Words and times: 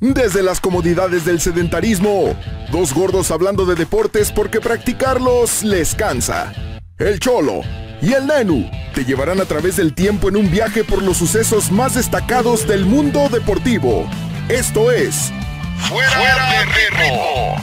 Desde 0.00 0.42
las 0.42 0.60
comodidades 0.60 1.24
del 1.24 1.40
sedentarismo, 1.40 2.36
dos 2.70 2.92
gordos 2.92 3.30
hablando 3.30 3.64
de 3.64 3.74
deportes 3.74 4.30
porque 4.30 4.60
practicarlos 4.60 5.62
les 5.62 5.94
cansa. 5.94 6.52
El 6.98 7.18
Cholo 7.18 7.62
y 8.02 8.12
el 8.12 8.26
Nenu 8.26 8.70
te 8.94 9.06
llevarán 9.06 9.40
a 9.40 9.46
través 9.46 9.76
del 9.76 9.94
tiempo 9.94 10.28
en 10.28 10.36
un 10.36 10.50
viaje 10.50 10.84
por 10.84 11.02
los 11.02 11.16
sucesos 11.16 11.70
más 11.70 11.94
destacados 11.94 12.68
del 12.68 12.84
mundo 12.84 13.30
deportivo. 13.30 14.06
Esto 14.50 14.90
es 14.90 15.32
Fuera, 15.78 16.10
de 16.50 16.64
ritmo. 16.66 17.56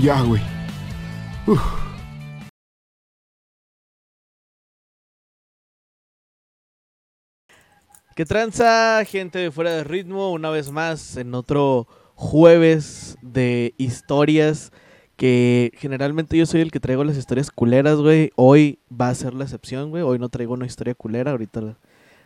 Ya, 0.00 0.20
güey. 0.22 0.42
¿Qué 8.18 8.24
tranza, 8.24 9.04
gente 9.04 9.38
de 9.38 9.52
fuera 9.52 9.70
de 9.70 9.84
ritmo? 9.84 10.32
Una 10.32 10.50
vez 10.50 10.72
más 10.72 11.16
en 11.16 11.36
otro 11.36 11.86
jueves 12.16 13.16
de 13.22 13.74
historias 13.78 14.72
que 15.14 15.70
generalmente 15.76 16.36
yo 16.36 16.44
soy 16.44 16.62
el 16.62 16.72
que 16.72 16.80
traigo 16.80 17.04
las 17.04 17.16
historias 17.16 17.52
culeras, 17.52 17.98
güey. 17.98 18.32
Hoy 18.34 18.80
va 18.90 19.08
a 19.08 19.14
ser 19.14 19.34
la 19.34 19.44
excepción, 19.44 19.90
güey. 19.90 20.02
Hoy 20.02 20.18
no 20.18 20.30
traigo 20.30 20.54
una 20.54 20.66
historia 20.66 20.96
culera, 20.96 21.30
ahorita, 21.30 21.76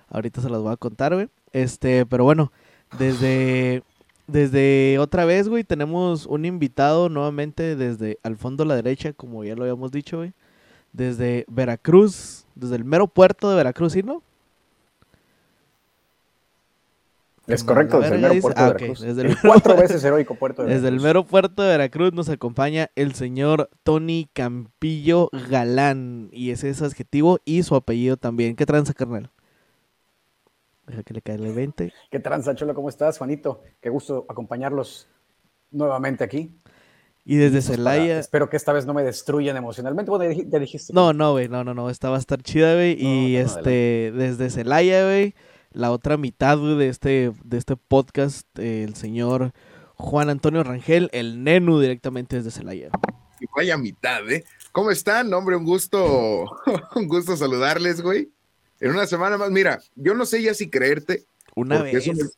ahorita 0.09 0.41
se 0.41 0.48
las 0.48 0.62
voy 0.62 0.73
a 0.73 0.78
contar, 0.78 1.12
güey. 1.12 1.28
Este, 1.52 2.06
pero 2.06 2.24
bueno, 2.24 2.52
desde, 2.98 3.83
desde 4.27 4.98
otra 4.98 5.27
vez, 5.27 5.47
güey, 5.47 5.62
tenemos 5.62 6.24
un 6.24 6.47
invitado 6.47 7.11
nuevamente 7.11 7.77
desde 7.77 8.19
al 8.22 8.38
fondo 8.38 8.62
a 8.62 8.66
la 8.66 8.77
derecha, 8.77 9.12
como 9.12 9.45
ya 9.45 9.55
lo 9.56 9.64
habíamos 9.64 9.92
dicho, 9.92 10.16
güey. 10.16 10.33
Desde 10.95 11.45
Veracruz, 11.48 12.47
desde 12.55 12.77
el 12.77 12.84
mero 12.86 13.09
puerto 13.09 13.50
de 13.50 13.56
Veracruz, 13.56 13.92
¿sí, 13.92 14.02
no? 14.02 14.22
Es 17.48 17.64
correcto, 17.64 18.00
desde 18.00 18.14
el 18.14 18.20
mero 18.22 18.40
puerto 18.40 18.60
de 18.60 18.66
Ah, 18.66 18.72
Veracruz. 18.72 19.00
desde 19.00 19.22
el 19.22 19.36
cuatro 19.40 19.76
veces 19.76 20.04
heroico 20.04 20.34
puerto 20.36 20.62
de 20.62 20.68
Desde 20.74 20.88
el 20.88 20.94
Veracruz. 20.94 21.02
mero 21.04 21.24
puerto 21.26 21.62
de 21.62 21.68
Veracruz 21.70 22.12
nos 22.12 22.28
acompaña 22.28 22.90
el 22.94 23.14
señor 23.14 23.68
Tony 23.82 24.28
Campillo 24.32 25.28
Galán. 25.50 26.28
Y 26.32 26.50
ese 26.50 26.70
es 26.70 26.76
su 26.76 26.84
adjetivo 26.84 27.40
y 27.44 27.62
su 27.64 27.74
apellido 27.74 28.16
también. 28.16 28.54
¿Qué 28.54 28.64
tranza, 28.64 28.94
carnal? 28.94 29.30
Deja 30.86 31.02
que 31.02 31.14
le 31.14 31.22
caiga 31.22 31.44
el 31.46 31.54
20. 31.54 31.92
¿Qué 32.10 32.20
tranza, 32.20 32.54
Cholo? 32.54 32.74
¿Cómo 32.74 32.88
estás, 32.88 33.18
Juanito? 33.18 33.62
Qué 33.80 33.88
gusto 33.88 34.26
acompañarlos 34.28 35.08
nuevamente 35.70 36.24
aquí. 36.24 36.50
Y 37.24 37.36
desde 37.36 37.62
Celaya. 37.62 38.18
Espero 38.18 38.50
que 38.50 38.56
esta 38.56 38.72
vez 38.72 38.84
no 38.84 38.94
me 38.94 39.04
destruyan 39.04 39.56
emocionalmente. 39.56 40.10
Bueno, 40.10 40.24
ya 40.24 40.30
dij- 40.36 40.48
ya 40.50 40.58
dijiste. 40.58 40.92
No, 40.92 41.12
no, 41.12 41.32
güey, 41.32 41.48
no, 41.48 41.62
no, 41.62 41.72
no. 41.72 41.88
Esta 41.88 42.10
va 42.10 42.16
a 42.16 42.18
estar 42.18 42.42
chida, 42.42 42.74
güey. 42.74 42.96
y 43.00 43.34
No, 43.36 43.42
no, 43.42 43.46
este, 43.46 44.12
desde 44.14 44.50
Celaya, 44.50 45.04
güey. 45.04 45.34
La 45.73 45.91
otra 45.91 46.17
mitad, 46.17 46.59
güey, 46.59 46.77
de 46.77 46.89
este, 46.89 47.33
de 47.45 47.59
este 47.59 47.77
podcast, 47.77 48.47
eh, 48.59 48.84
el 48.84 48.95
señor 48.95 49.53
Juan 49.97 50.28
Antonio 50.31 50.62
Rangel, 50.62 51.09
el 51.12 51.42
Nenu 51.45 51.81
directamente 51.81 52.37
desde 52.37 52.51
Celaya. 52.51 52.91
Y 53.41 53.47
vaya 53.56 53.77
mitad, 53.78 54.28
¿eh? 54.31 54.45
¿Cómo 54.73 54.91
están? 54.91 55.33
Hombre, 55.34 55.56
un 55.56 55.65
gusto, 55.65 56.45
un 56.95 57.09
gusto 57.09 57.37
saludarles, 57.37 58.00
güey. 58.03 58.31
En 58.81 58.91
una 58.91 59.06
semana 59.06 59.39
más, 59.39 59.50
mira, 59.50 59.81
yo 59.97 60.15
no 60.15 60.27
sé 60.27 60.43
ya 60.43 60.55
si 60.55 60.69
creerte, 60.69 61.25
Una 61.55 61.78
porque 61.78 61.93
vez. 61.97 62.06
eso, 62.09 62.12
me- 62.25 62.31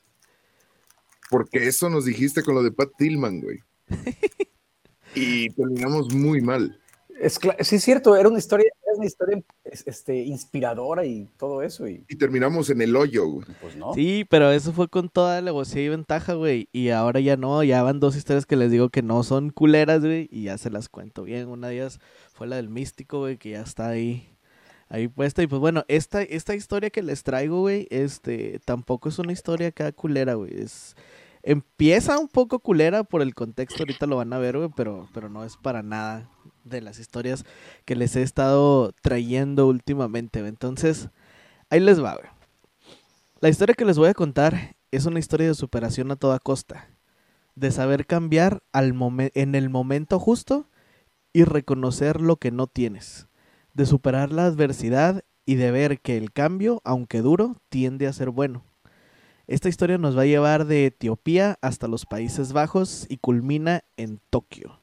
porque 1.30 1.66
eso 1.66 1.88
nos 1.90 2.04
dijiste 2.04 2.42
con 2.42 2.54
lo 2.54 2.62
de 2.62 2.70
Pat 2.70 2.90
Tillman, 2.98 3.40
güey. 3.40 3.60
y 5.14 5.50
terminamos 5.50 6.12
muy 6.14 6.40
mal. 6.40 6.78
Es 7.20 7.38
sí, 7.60 7.76
es 7.76 7.84
cierto, 7.84 8.16
era 8.16 8.28
una 8.28 8.38
historia, 8.38 8.70
una 8.96 9.06
historia 9.06 9.42
es- 9.64 9.86
este, 9.86 10.22
inspiradora 10.24 11.04
y 11.04 11.28
todo 11.36 11.62
eso. 11.62 11.86
Y 11.88 12.04
Y 12.08 12.16
terminamos 12.16 12.70
en 12.70 12.80
el 12.82 12.94
hoyo, 12.96 13.26
güey. 13.26 13.46
pues 13.60 13.76
no. 13.76 13.94
Sí, 13.94 14.24
pero 14.28 14.50
eso 14.50 14.72
fue 14.72 14.88
con 14.88 15.08
toda 15.08 15.38
alevosía 15.38 15.82
y 15.82 15.88
ventaja, 15.88 16.34
güey. 16.34 16.68
Y 16.72 16.90
ahora 16.90 17.20
ya 17.20 17.36
no, 17.36 17.62
ya 17.62 17.82
van 17.82 18.00
dos 18.00 18.16
historias 18.16 18.46
que 18.46 18.56
les 18.56 18.70
digo 18.70 18.88
que 18.90 19.02
no 19.02 19.22
son 19.22 19.50
culeras, 19.50 20.00
güey. 20.00 20.28
Y 20.30 20.44
ya 20.44 20.58
se 20.58 20.70
las 20.70 20.88
cuento 20.88 21.22
bien. 21.24 21.48
Una 21.48 21.68
de 21.68 21.74
ellas 21.76 22.00
fue 22.32 22.46
la 22.46 22.56
del 22.56 22.68
místico, 22.68 23.18
güey, 23.20 23.36
que 23.38 23.50
ya 23.50 23.62
está 23.62 23.88
ahí, 23.88 24.28
ahí 24.88 25.08
puesta. 25.08 25.42
Y 25.42 25.46
pues 25.46 25.60
bueno, 25.60 25.84
esta, 25.88 26.22
esta 26.22 26.54
historia 26.54 26.90
que 26.90 27.02
les 27.02 27.22
traigo, 27.22 27.60
güey, 27.60 27.86
este, 27.90 28.60
tampoco 28.64 29.08
es 29.08 29.18
una 29.18 29.32
historia 29.32 29.68
acá 29.68 29.92
culera, 29.92 30.34
güey. 30.34 30.52
Es, 30.60 30.96
empieza 31.42 32.18
un 32.18 32.28
poco 32.28 32.58
culera 32.58 33.04
por 33.04 33.20
el 33.20 33.34
contexto, 33.34 33.82
ahorita 33.82 34.06
lo 34.06 34.16
van 34.16 34.32
a 34.32 34.38
ver, 34.38 34.56
güey, 34.56 34.70
pero, 34.74 35.08
pero 35.12 35.28
no 35.28 35.44
es 35.44 35.56
para 35.58 35.82
nada 35.82 36.30
de 36.64 36.80
las 36.80 36.98
historias 36.98 37.44
que 37.84 37.96
les 37.96 38.16
he 38.16 38.22
estado 38.22 38.92
trayendo 39.02 39.66
últimamente. 39.66 40.40
Entonces, 40.40 41.08
ahí 41.70 41.80
les 41.80 42.02
va. 42.02 42.18
La 43.40 43.48
historia 43.48 43.74
que 43.74 43.84
les 43.84 43.98
voy 43.98 44.08
a 44.08 44.14
contar 44.14 44.76
es 44.90 45.06
una 45.06 45.18
historia 45.18 45.48
de 45.48 45.54
superación 45.54 46.10
a 46.10 46.16
toda 46.16 46.38
costa, 46.38 46.88
de 47.54 47.70
saber 47.70 48.06
cambiar 48.06 48.62
al 48.72 48.94
en 49.34 49.54
el 49.54 49.70
momento 49.70 50.18
justo 50.18 50.68
y 51.32 51.44
reconocer 51.44 52.20
lo 52.20 52.36
que 52.36 52.50
no 52.50 52.66
tienes, 52.66 53.26
de 53.74 53.86
superar 53.86 54.32
la 54.32 54.46
adversidad 54.46 55.24
y 55.46 55.56
de 55.56 55.70
ver 55.70 56.00
que 56.00 56.16
el 56.16 56.32
cambio, 56.32 56.80
aunque 56.84 57.20
duro, 57.20 57.60
tiende 57.68 58.06
a 58.06 58.12
ser 58.12 58.30
bueno. 58.30 58.64
Esta 59.46 59.68
historia 59.68 59.98
nos 59.98 60.16
va 60.16 60.22
a 60.22 60.26
llevar 60.26 60.64
de 60.64 60.86
Etiopía 60.86 61.58
hasta 61.60 61.86
los 61.86 62.06
Países 62.06 62.54
Bajos 62.54 63.04
y 63.10 63.18
culmina 63.18 63.84
en 63.98 64.20
Tokio. 64.30 64.80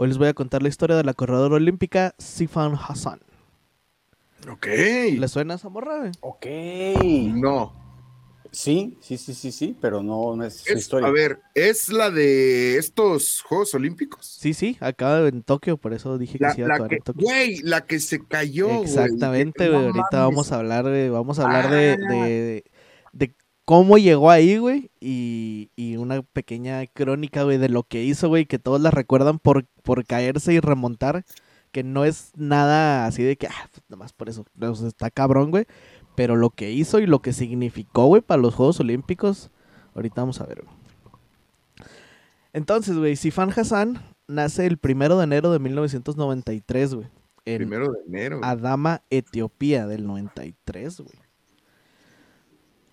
Hoy 0.00 0.06
les 0.06 0.16
voy 0.18 0.28
a 0.28 0.32
contar 0.34 0.62
la 0.62 0.68
historia 0.68 0.94
de 0.94 1.02
la 1.02 1.12
corredora 1.12 1.56
olímpica 1.56 2.14
Sifan 2.18 2.74
Hassan. 2.76 3.18
Ok. 4.48 4.66
¿Les 5.18 5.28
suena 5.28 5.54
esa 5.54 5.68
morra? 5.68 6.12
Ok. 6.20 6.46
No. 7.34 7.72
Sí, 8.52 8.96
sí, 9.00 9.18
sí, 9.18 9.34
sí, 9.34 9.50
sí, 9.50 9.76
pero 9.80 10.00
no, 10.00 10.36
no 10.36 10.44
es 10.44 10.58
su 10.58 10.72
Es- 10.72 10.78
historia. 10.78 11.08
a 11.08 11.10
ver, 11.10 11.40
¿es 11.52 11.88
la 11.88 12.10
de 12.12 12.76
estos 12.78 13.42
Juegos 13.42 13.74
Olímpicos? 13.74 14.24
Sí, 14.24 14.54
sí, 14.54 14.76
acaba 14.80 15.26
en 15.26 15.42
Tokio, 15.42 15.76
por 15.78 15.92
eso 15.92 16.16
dije 16.16 16.38
que 16.38 16.44
La, 16.44 16.52
sí 16.54 16.60
iba 16.60 16.66
a 16.66 16.68
la 16.68 16.74
acabar 16.76 16.90
que, 16.90 16.96
en 16.96 17.02
Tokio. 17.02 17.22
güey, 17.26 17.56
la 17.62 17.80
que 17.84 17.98
se 17.98 18.24
cayó. 18.24 18.82
Exactamente, 18.84 19.68
güey. 19.68 19.86
Ahorita 19.86 20.20
vamos 20.24 20.52
a 20.52 20.56
hablar 20.60 20.84
de, 20.86 21.10
vamos 21.10 21.40
a 21.40 21.42
hablar 21.42 21.70
de, 21.70 21.98
Ah. 22.00 22.12
de, 22.14 22.64
de 23.12 23.34
cómo 23.68 23.98
llegó 23.98 24.30
ahí, 24.30 24.56
güey. 24.56 24.90
Y, 24.98 25.70
y 25.76 25.98
una 25.98 26.22
pequeña 26.22 26.86
crónica, 26.86 27.42
güey, 27.42 27.58
de 27.58 27.68
lo 27.68 27.82
que 27.82 28.02
hizo, 28.02 28.28
güey, 28.28 28.46
que 28.46 28.58
todos 28.58 28.80
la 28.80 28.90
recuerdan 28.90 29.38
por, 29.38 29.66
por 29.82 30.06
caerse 30.06 30.54
y 30.54 30.60
remontar. 30.60 31.26
Que 31.70 31.82
no 31.84 32.06
es 32.06 32.32
nada 32.34 33.04
así 33.04 33.22
de 33.22 33.36
que, 33.36 33.46
ah, 33.48 33.68
pues, 33.70 33.82
nada 33.90 33.98
más 33.98 34.14
por 34.14 34.30
eso. 34.30 34.46
sea, 34.74 34.88
está 34.88 35.10
cabrón, 35.10 35.50
güey. 35.50 35.66
Pero 36.14 36.34
lo 36.34 36.48
que 36.48 36.72
hizo 36.72 36.98
y 36.98 37.06
lo 37.06 37.20
que 37.20 37.34
significó, 37.34 38.06
güey, 38.06 38.22
para 38.22 38.40
los 38.40 38.54
Juegos 38.54 38.80
Olímpicos, 38.80 39.50
ahorita 39.94 40.22
vamos 40.22 40.40
a 40.40 40.46
ver, 40.46 40.62
güey. 40.64 40.74
Entonces, 42.54 42.96
güey, 42.96 43.16
Sifan 43.16 43.50
Hassan 43.54 44.02
nace 44.26 44.64
el 44.64 44.78
primero 44.78 45.18
de 45.18 45.24
enero 45.24 45.52
de 45.52 45.58
1993, 45.58 46.94
güey. 46.94 47.06
en- 47.44 47.58
Primero 47.58 47.92
de 47.92 47.98
enero. 48.08 48.38
güey. 48.38 48.50
Adama, 48.50 49.02
Etiopía, 49.10 49.86
del 49.86 50.06
93, 50.06 51.00
güey. 51.02 51.27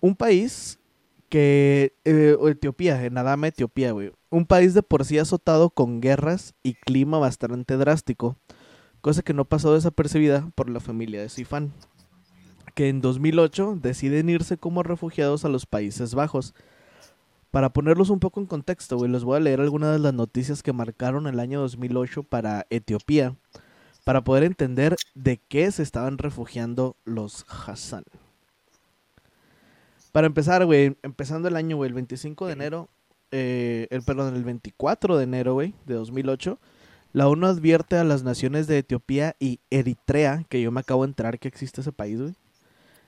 Un 0.05 0.15
país 0.15 0.77
que... 1.29 1.95
eh, 2.05 2.37
Etiopía, 2.47 3.03
en 3.05 3.17
Adama, 3.17 3.47
Etiopía, 3.47 3.91
güey. 3.91 4.11
Un 4.29 4.45
país 4.45 4.75
de 4.75 4.83
por 4.83 5.03
sí 5.03 5.17
azotado 5.17 5.71
con 5.71 5.99
guerras 5.99 6.53
y 6.61 6.75
clima 6.75 7.17
bastante 7.17 7.75
drástico, 7.75 8.37
cosa 9.01 9.23
que 9.23 9.33
no 9.33 9.45
pasó 9.45 9.73
desapercibida 9.73 10.51
por 10.53 10.69
la 10.69 10.79
familia 10.79 11.21
de 11.21 11.29
Sifan, 11.29 11.73
que 12.75 12.87
en 12.87 13.01
2008 13.01 13.79
deciden 13.81 14.29
irse 14.29 14.57
como 14.57 14.83
refugiados 14.83 15.43
a 15.43 15.49
los 15.49 15.65
Países 15.65 16.13
Bajos. 16.13 16.53
Para 17.49 17.73
ponerlos 17.73 18.11
un 18.11 18.19
poco 18.19 18.39
en 18.39 18.45
contexto, 18.45 18.97
güey, 18.97 19.09
les 19.09 19.23
voy 19.23 19.37
a 19.37 19.39
leer 19.39 19.59
algunas 19.59 19.91
de 19.91 19.97
las 19.97 20.13
noticias 20.13 20.61
que 20.61 20.71
marcaron 20.71 21.25
el 21.25 21.39
año 21.39 21.61
2008 21.61 22.21
para 22.21 22.67
Etiopía 22.69 23.37
para 24.03 24.23
poder 24.23 24.43
entender 24.43 24.97
de 25.15 25.41
qué 25.47 25.71
se 25.71 25.81
estaban 25.81 26.19
refugiando 26.19 26.95
los 27.05 27.43
Hassan. 27.49 28.03
Para 30.15 30.27
empezar, 30.27 30.65
güey, 30.65 30.95
empezando 31.03 31.49
el 31.49 31.57
año, 31.57 31.75
güey, 31.75 31.89
el 31.89 31.93
25 31.93 32.47
de 32.47 32.53
enero, 32.53 32.89
eh, 33.31 33.87
el, 33.89 34.01
perdón, 34.01 34.33
el 34.33 34.45
24 34.45 35.17
de 35.17 35.25
enero, 35.25 35.55
güey, 35.55 35.73
de 35.85 35.95
2008, 35.95 36.57
la 37.11 37.27
ONU 37.27 37.47
advierte 37.47 37.97
a 37.97 38.05
las 38.05 38.23
naciones 38.23 38.65
de 38.67 38.77
Etiopía 38.77 39.35
y 39.41 39.59
Eritrea, 39.69 40.45
que 40.47 40.61
yo 40.61 40.71
me 40.71 40.79
acabo 40.79 41.03
de 41.03 41.09
enterar 41.09 41.37
que 41.37 41.49
existe 41.49 41.81
ese 41.81 41.91
país, 41.91 42.21
güey. 42.21 42.33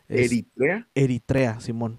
Es 0.09 0.33
Eritrea. 0.33 0.89
Eritrea, 0.95 1.61
Simón. 1.61 1.97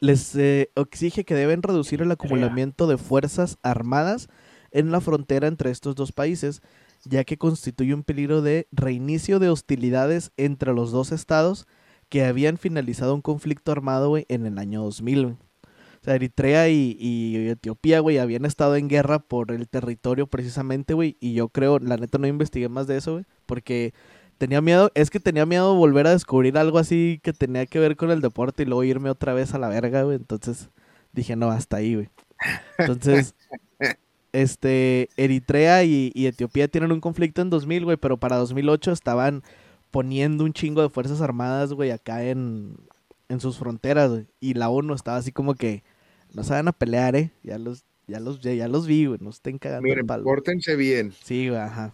Les 0.00 0.34
eh, 0.36 0.70
exige 0.74 1.24
que 1.24 1.34
deben 1.34 1.62
reducir 1.62 2.00
el 2.00 2.10
acumulamiento 2.10 2.86
de 2.86 2.96
fuerzas 2.96 3.58
armadas 3.62 4.30
en 4.70 4.90
la 4.90 5.02
frontera 5.02 5.48
entre 5.48 5.70
estos 5.70 5.94
dos 5.94 6.12
países, 6.12 6.62
ya 7.04 7.24
que 7.24 7.36
constituye 7.36 7.92
un 7.92 8.04
peligro 8.04 8.40
de 8.40 8.68
reinicio 8.72 9.38
de 9.38 9.50
hostilidades 9.50 10.32
entre 10.38 10.72
los 10.72 10.92
dos 10.92 11.12
estados 11.12 11.66
que 12.08 12.24
habían 12.24 12.58
finalizado 12.58 13.14
un 13.14 13.22
conflicto 13.22 13.72
armado, 13.72 14.08
güey, 14.08 14.26
en 14.28 14.46
el 14.46 14.58
año 14.58 14.82
2000. 14.82 15.22
güey. 15.24 15.34
O 15.34 16.04
sea, 16.04 16.14
Eritrea 16.14 16.68
y, 16.68 16.96
y 17.00 17.48
Etiopía, 17.48 18.00
güey, 18.00 18.18
habían 18.18 18.44
estado 18.44 18.76
en 18.76 18.88
guerra 18.88 19.18
por 19.18 19.50
el 19.50 19.68
territorio 19.68 20.26
precisamente, 20.26 20.94
güey, 20.94 21.16
y 21.20 21.34
yo 21.34 21.48
creo, 21.48 21.78
la 21.80 21.96
neta 21.96 22.18
no 22.18 22.26
investigué 22.28 22.68
más 22.68 22.86
de 22.86 22.96
eso, 22.96 23.14
güey, 23.14 23.24
porque 23.46 23.92
tenía 24.38 24.60
miedo, 24.60 24.92
es 24.94 25.10
que 25.10 25.18
tenía 25.18 25.44
miedo 25.44 25.72
de 25.72 25.78
volver 25.78 26.06
a 26.06 26.10
descubrir 26.10 26.56
algo 26.56 26.78
así 26.78 27.20
que 27.22 27.32
tenía 27.32 27.66
que 27.66 27.80
ver 27.80 27.96
con 27.96 28.12
el 28.12 28.20
deporte 28.20 28.62
y 28.62 28.66
luego 28.66 28.84
irme 28.84 29.10
otra 29.10 29.34
vez 29.34 29.54
a 29.54 29.58
la 29.58 29.68
verga, 29.68 30.02
güey, 30.04 30.16
entonces 30.16 30.70
Dije, 31.12 31.36
no, 31.36 31.50
hasta 31.50 31.78
ahí, 31.78 31.94
güey. 31.94 32.08
Entonces, 32.78 33.34
este, 34.32 35.08
Eritrea 35.16 35.84
y, 35.84 36.12
y 36.14 36.26
Etiopía 36.26 36.68
tienen 36.68 36.92
un 36.92 37.00
conflicto 37.00 37.42
en 37.42 37.50
2000, 37.50 37.84
güey, 37.84 37.96
pero 37.96 38.18
para 38.18 38.36
2008 38.36 38.92
estaban 38.92 39.42
poniendo 39.90 40.44
un 40.44 40.52
chingo 40.52 40.82
de 40.82 40.88
fuerzas 40.90 41.20
armadas, 41.20 41.72
güey, 41.72 41.90
acá 41.90 42.24
en, 42.24 42.76
en 43.28 43.40
sus 43.40 43.58
fronteras, 43.58 44.10
güey. 44.10 44.26
Y 44.40 44.54
la 44.54 44.68
ONU 44.70 44.94
estaba 44.94 45.16
así 45.16 45.32
como 45.32 45.54
que, 45.54 45.82
no 46.32 46.44
se 46.44 46.52
van 46.52 46.68
a 46.68 46.72
pelear, 46.72 47.16
eh. 47.16 47.32
Ya 47.42 47.58
los, 47.58 47.84
ya 48.06 48.20
los, 48.20 48.40
ya, 48.40 48.52
ya 48.54 48.68
los 48.68 48.86
vi, 48.86 49.06
güey, 49.06 49.18
no 49.20 49.30
estén 49.30 49.58
cagando 49.58 49.86
el 49.86 49.90
Miren, 49.92 50.06
palo. 50.06 50.24
pórtense 50.24 50.76
bien. 50.76 51.12
Sí, 51.24 51.48
güey, 51.48 51.60
ajá. 51.60 51.92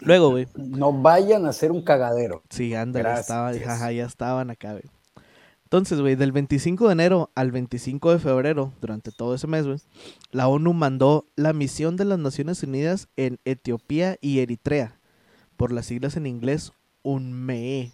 Luego, 0.00 0.30
güey, 0.30 0.48
No 0.56 0.92
vayan 0.92 1.46
a 1.46 1.50
hacer 1.50 1.70
un 1.70 1.82
cagadero. 1.82 2.42
sí, 2.50 2.74
ándale, 2.74 3.04
Gracias. 3.04 3.26
estaba, 3.26 3.48
ajá, 3.74 3.92
ya 3.92 4.04
estaban 4.06 4.50
acá, 4.50 4.72
güey. 4.72 4.84
Entonces, 5.64 6.00
güey, 6.00 6.14
del 6.14 6.30
25 6.30 6.86
de 6.86 6.92
enero 6.92 7.30
al 7.34 7.50
25 7.50 8.12
de 8.12 8.18
febrero, 8.20 8.72
durante 8.80 9.10
todo 9.10 9.34
ese 9.34 9.46
mes, 9.48 9.66
güey, 9.66 9.78
la 10.30 10.46
ONU 10.46 10.72
mandó 10.72 11.26
la 11.36 11.52
misión 11.52 11.96
de 11.96 12.04
las 12.04 12.18
Naciones 12.18 12.62
Unidas 12.62 13.08
en 13.16 13.40
Etiopía 13.44 14.16
y 14.20 14.38
Eritrea, 14.40 14.98
por 15.56 15.72
las 15.72 15.86
siglas 15.86 16.16
en 16.16 16.26
inglés 16.26 16.72
UNME. 17.04 17.92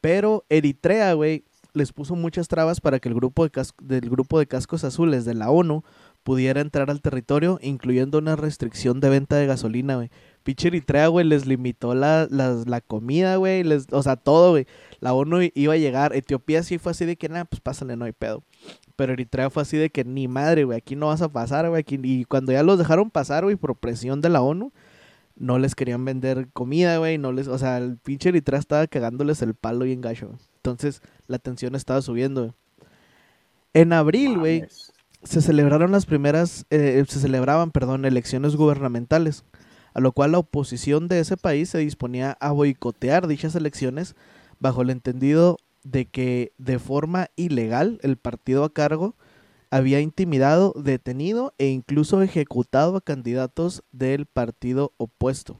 Pero 0.00 0.44
Eritrea, 0.48 1.12
güey, 1.14 1.44
les 1.74 1.92
puso 1.92 2.14
muchas 2.14 2.48
trabas 2.48 2.80
para 2.80 3.00
que 3.00 3.08
el 3.08 3.14
grupo 3.14 3.48
de 3.48 3.66
del 3.82 4.10
grupo 4.10 4.38
de 4.38 4.46
cascos 4.46 4.84
azules 4.84 5.24
de 5.24 5.34
la 5.34 5.50
ONU 5.50 5.82
pudiera 6.22 6.60
entrar 6.60 6.90
al 6.90 7.00
territorio, 7.00 7.58
incluyendo 7.62 8.18
una 8.18 8.36
restricción 8.36 9.00
de 9.00 9.08
venta 9.08 9.36
de 9.36 9.46
gasolina, 9.46 9.96
güey. 9.96 10.10
Pinche 10.44 10.68
Eritrea, 10.68 11.08
güey, 11.08 11.26
les 11.26 11.46
limitó 11.46 11.94
la, 11.94 12.26
la 12.30 12.80
comida, 12.80 13.36
güey, 13.36 13.64
o 13.90 14.02
sea, 14.02 14.16
todo, 14.16 14.50
güey. 14.50 14.66
La 15.00 15.14
ONU 15.14 15.50
iba 15.54 15.74
a 15.74 15.78
llegar, 15.78 16.14
Etiopía 16.14 16.62
sí 16.62 16.78
fue 16.78 16.92
así 16.92 17.04
de 17.04 17.16
que, 17.16 17.28
nada, 17.28 17.44
pues 17.44 17.60
pásale, 17.60 17.96
no 17.96 18.04
hay 18.04 18.12
pedo. 18.12 18.42
Pero 18.96 19.12
Eritrea 19.12 19.50
fue 19.50 19.62
así 19.62 19.76
de 19.76 19.90
que, 19.90 20.04
ni 20.04 20.28
madre, 20.28 20.64
güey, 20.64 20.78
aquí 20.78 20.96
no 20.96 21.08
vas 21.08 21.22
a 21.22 21.32
pasar, 21.32 21.68
güey. 21.68 21.84
Y 21.88 22.24
cuando 22.24 22.52
ya 22.52 22.62
los 22.62 22.78
dejaron 22.78 23.10
pasar, 23.10 23.44
güey, 23.44 23.56
por 23.56 23.76
presión 23.76 24.20
de 24.20 24.28
la 24.28 24.42
ONU, 24.42 24.72
no 25.36 25.58
les 25.58 25.74
querían 25.74 26.04
vender 26.04 26.48
comida, 26.52 26.98
güey, 26.98 27.18
no 27.18 27.32
les, 27.32 27.48
o 27.48 27.58
sea, 27.58 27.78
el 27.78 27.98
pinche 27.98 28.28
Eritrea 28.28 28.58
estaba 28.58 28.86
cagándoles 28.86 29.42
el 29.42 29.54
palo 29.54 29.86
y 29.86 29.96
gacho, 29.96 30.28
güey. 30.28 30.40
Entonces, 30.56 31.02
la 31.26 31.38
tensión 31.38 31.74
estaba 31.74 32.02
subiendo. 32.02 32.54
En 33.74 33.92
abril, 33.92 34.38
güey, 34.38 34.64
se 35.22 35.40
celebraron 35.40 35.92
las 35.92 36.06
primeras, 36.06 36.66
eh, 36.70 37.04
se 37.08 37.20
celebraban, 37.20 37.70
perdón, 37.70 38.04
elecciones 38.04 38.56
gubernamentales, 38.56 39.44
a 39.94 40.00
lo 40.00 40.12
cual 40.12 40.32
la 40.32 40.38
oposición 40.38 41.08
de 41.08 41.20
ese 41.20 41.36
país 41.36 41.70
se 41.70 41.78
disponía 41.78 42.36
a 42.40 42.52
boicotear 42.52 43.26
dichas 43.26 43.54
elecciones 43.54 44.14
bajo 44.58 44.82
el 44.82 44.90
entendido 44.90 45.58
de 45.84 46.06
que 46.06 46.52
de 46.58 46.78
forma 46.78 47.28
ilegal 47.36 47.98
el 48.02 48.16
partido 48.16 48.64
a 48.64 48.72
cargo 48.72 49.16
había 49.72 50.00
intimidado, 50.00 50.74
detenido 50.76 51.54
e 51.56 51.68
incluso 51.68 52.20
ejecutado 52.20 52.94
a 52.94 53.00
candidatos 53.00 53.82
del 53.90 54.26
partido 54.26 54.92
opuesto. 54.98 55.58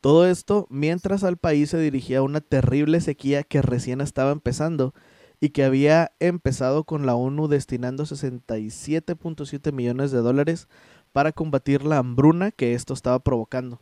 Todo 0.00 0.24
esto 0.24 0.68
mientras 0.70 1.24
al 1.24 1.36
país 1.36 1.70
se 1.70 1.80
dirigía 1.80 2.22
una 2.22 2.40
terrible 2.40 3.00
sequía 3.00 3.42
que 3.42 3.60
recién 3.60 4.00
estaba 4.00 4.30
empezando 4.30 4.94
y 5.40 5.48
que 5.48 5.64
había 5.64 6.12
empezado 6.20 6.84
con 6.84 7.06
la 7.06 7.16
ONU 7.16 7.48
destinando 7.48 8.04
67.7 8.04 9.72
millones 9.72 10.12
de 10.12 10.18
dólares 10.18 10.68
para 11.12 11.32
combatir 11.32 11.84
la 11.84 11.98
hambruna 11.98 12.52
que 12.52 12.74
esto 12.74 12.94
estaba 12.94 13.18
provocando. 13.18 13.80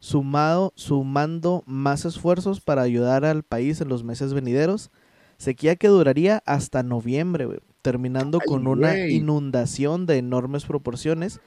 Sumado, 0.00 0.72
sumando 0.74 1.62
más 1.66 2.04
esfuerzos 2.04 2.60
para 2.60 2.82
ayudar 2.82 3.24
al 3.24 3.44
país 3.44 3.80
en 3.80 3.88
los 3.88 4.02
meses 4.02 4.34
venideros, 4.34 4.90
sequía 5.36 5.76
que 5.76 5.86
duraría 5.86 6.42
hasta 6.46 6.82
noviembre, 6.82 7.46
terminando 7.88 8.38
Ay, 8.42 8.46
con 8.46 8.66
una 8.66 9.08
inundación 9.08 10.04
de 10.04 10.18
enormes 10.18 10.66
proporciones 10.66 11.40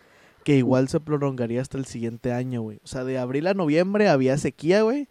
que 0.44 0.58
igual 0.58 0.90
se 0.90 1.00
prolongaría 1.00 1.62
hasta 1.62 1.78
el 1.78 1.86
siguiente 1.86 2.34
año, 2.34 2.64
güey. 2.64 2.80
O 2.84 2.88
sea, 2.88 3.04
de 3.04 3.20
abril 3.20 3.46
a 3.46 3.54
noviembre 3.54 4.10
había 4.10 4.36
sequía, 4.40 4.82
güey, 4.82 5.08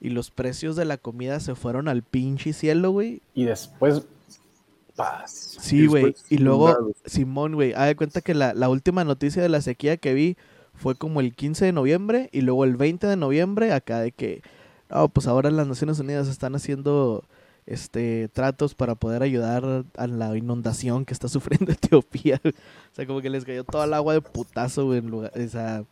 y 0.00 0.08
los 0.08 0.30
precios 0.30 0.76
de 0.76 0.86
la 0.86 0.96
comida 0.96 1.38
se 1.40 1.54
fueron 1.54 1.86
al 1.86 2.02
pinche 2.02 2.54
cielo, 2.54 2.92
güey, 2.92 3.20
Y 3.34 3.44
después, 3.44 4.06
paz. 4.96 5.58
Sí, 5.60 5.86
güey. 5.86 6.14
Y 6.30 6.38
luego. 6.38 6.94
Simón, 7.04 7.56
güey, 7.56 7.74
haz 7.74 7.88
de 7.88 7.96
cuenta 7.96 8.22
que 8.22 8.32
la, 8.32 8.54
la 8.54 8.70
última 8.70 9.04
noticia 9.04 9.42
de 9.42 9.50
la 9.50 9.60
sequía 9.60 9.98
que 9.98 10.14
vi 10.14 10.38
fue 10.72 10.94
como 10.94 11.20
el 11.20 11.34
15 11.34 11.66
de 11.66 11.72
noviembre 11.72 12.30
y 12.32 12.40
luego 12.40 12.64
el 12.64 12.78
20 12.78 13.06
de 13.06 13.16
noviembre 13.16 13.74
acá 13.74 14.00
de 14.00 14.12
que, 14.12 14.40
no, 14.88 15.10
pues 15.10 15.26
ahora 15.26 15.50
las 15.50 15.66
Naciones 15.66 15.98
Unidas 15.98 16.26
están 16.26 16.54
haciendo 16.54 17.26
este 17.70 18.28
tratos 18.32 18.74
para 18.74 18.94
poder 18.94 19.22
ayudar 19.22 19.84
a 19.96 20.06
la 20.06 20.36
inundación 20.36 21.04
que 21.04 21.14
está 21.14 21.28
sufriendo 21.28 21.72
Etiopía. 21.72 22.40
o 22.44 22.50
sea, 22.94 23.06
como 23.06 23.20
que 23.20 23.30
les 23.30 23.44
cayó 23.44 23.64
toda 23.64 23.84
el 23.84 23.94
agua 23.94 24.14
de 24.14 24.20
putazo, 24.20 24.86
güey, 24.86 24.98
en 24.98 25.10
lugar, 25.10 25.32
esa 25.34 25.84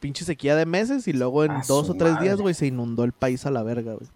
pinche 0.00 0.24
sequía 0.24 0.54
de 0.56 0.66
meses 0.66 1.08
y 1.08 1.12
luego 1.12 1.44
en 1.44 1.50
A 1.52 1.62
dos 1.66 1.90
o 1.90 1.94
tres 1.94 2.20
días, 2.20 2.40
güey, 2.40 2.54
se 2.54 2.66
inundó 2.66 3.04
el 3.04 3.12
país 3.12 3.44
a 3.46 3.50
la 3.50 3.62
verga, 3.62 3.94
güey. 3.94 4.08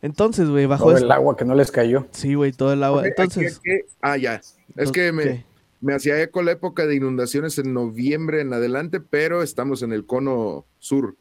Entonces, 0.00 0.48
güey, 0.48 0.66
bajo 0.66 0.84
Todo 0.84 0.94
esto- 0.94 1.06
el 1.06 1.12
agua 1.12 1.36
que 1.36 1.44
no 1.44 1.54
les 1.54 1.70
cayó. 1.72 2.06
Sí, 2.12 2.34
güey, 2.34 2.52
todo 2.52 2.72
el 2.72 2.82
agua. 2.84 3.00
Aquí- 3.02 3.08
Entonces, 3.08 3.58
aquí- 3.58 3.80
ah, 4.00 4.16
ya. 4.16 4.34
Es 4.36 4.56
entonces, 4.68 4.92
que 4.92 5.12
me, 5.12 5.22
¿qué? 5.24 5.44
me 5.80 5.94
hacía 5.94 6.20
eco 6.22 6.42
la 6.42 6.52
época 6.52 6.86
de 6.86 6.94
inundaciones 6.94 7.58
en 7.58 7.74
noviembre 7.74 8.40
en 8.40 8.52
adelante, 8.52 9.00
pero 9.00 9.42
estamos 9.42 9.82
en 9.82 9.92
el 9.92 10.06
cono 10.06 10.64
sur 10.78 11.16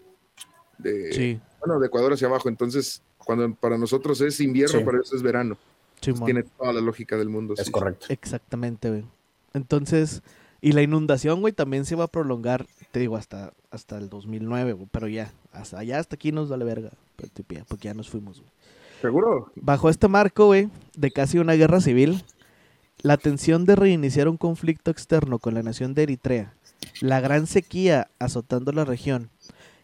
de, 0.77 1.11
Sí, 1.11 1.39
bueno, 1.59 1.79
de 1.79 1.87
Ecuador 1.87 2.13
hacia 2.13 2.27
abajo. 2.27 2.49
Entonces, 2.49 3.01
cuando 3.27 3.53
para 3.55 3.77
nosotros 3.77 4.21
es 4.21 4.39
invierno, 4.39 4.79
Sí. 4.79 4.85
para 4.85 4.97
ellos 4.99 5.11
es 5.13 5.21
verano. 5.21 5.57
Tiene 5.99 6.43
toda 6.43 6.71
la 6.71 6.79
lógica 6.79 7.17
del 7.17 7.27
mundo. 7.27 7.55
Es 7.57 7.65
sí. 7.65 7.71
correcto. 7.71 8.05
Exactamente, 8.09 8.89
güey. 8.89 9.03
Entonces, 9.53 10.21
y 10.61 10.71
la 10.71 10.81
inundación, 10.81 11.41
güey, 11.41 11.51
también 11.51 11.83
se 11.85 11.95
va 11.95 12.05
a 12.05 12.07
prolongar, 12.07 12.65
te 12.91 12.99
digo, 13.01 13.17
hasta, 13.17 13.51
hasta 13.69 13.97
el 13.97 14.07
2009, 14.07 14.71
güey. 14.73 14.87
Pero 14.89 15.09
ya, 15.09 15.33
hasta 15.51 15.79
allá, 15.79 15.99
hasta 15.99 16.15
aquí 16.15 16.31
nos 16.31 16.47
vale 16.47 16.63
verga, 16.63 16.91
porque 17.67 17.87
ya 17.89 17.93
nos 17.93 18.09
fuimos, 18.09 18.39
güey. 18.39 18.49
¿Seguro? 19.01 19.51
Bajo 19.55 19.89
este 19.89 20.07
marco, 20.07 20.45
güey, 20.45 20.69
de 20.95 21.11
casi 21.11 21.37
una 21.37 21.53
guerra 21.53 21.81
civil, 21.81 22.23
la 23.01 23.17
tensión 23.17 23.65
de 23.65 23.75
reiniciar 23.75 24.29
un 24.29 24.37
conflicto 24.37 24.89
externo 24.89 25.37
con 25.39 25.53
la 25.53 25.63
nación 25.63 25.93
de 25.93 26.03
Eritrea, 26.03 26.53
la 27.01 27.19
gran 27.19 27.45
sequía 27.45 28.07
azotando 28.19 28.71
la 28.71 28.85
región 28.85 29.29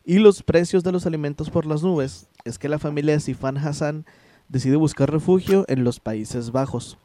y 0.06 0.20
los 0.20 0.44
precios 0.44 0.84
de 0.84 0.92
los 0.92 1.06
alimentos 1.06 1.50
por 1.50 1.66
las 1.66 1.84
nubes, 1.84 2.28
es 2.46 2.60
que 2.60 2.70
la 2.70 2.80
familia 2.80 3.14
de 3.14 3.20
Sifan 3.20 3.58
Hassan 3.58 4.06
decide 4.50 4.76
buscar 4.76 5.10
refugio 5.12 5.66
en 5.68 5.84
los 5.84 6.00
Países 6.00 6.52
Bajos, 6.52 6.98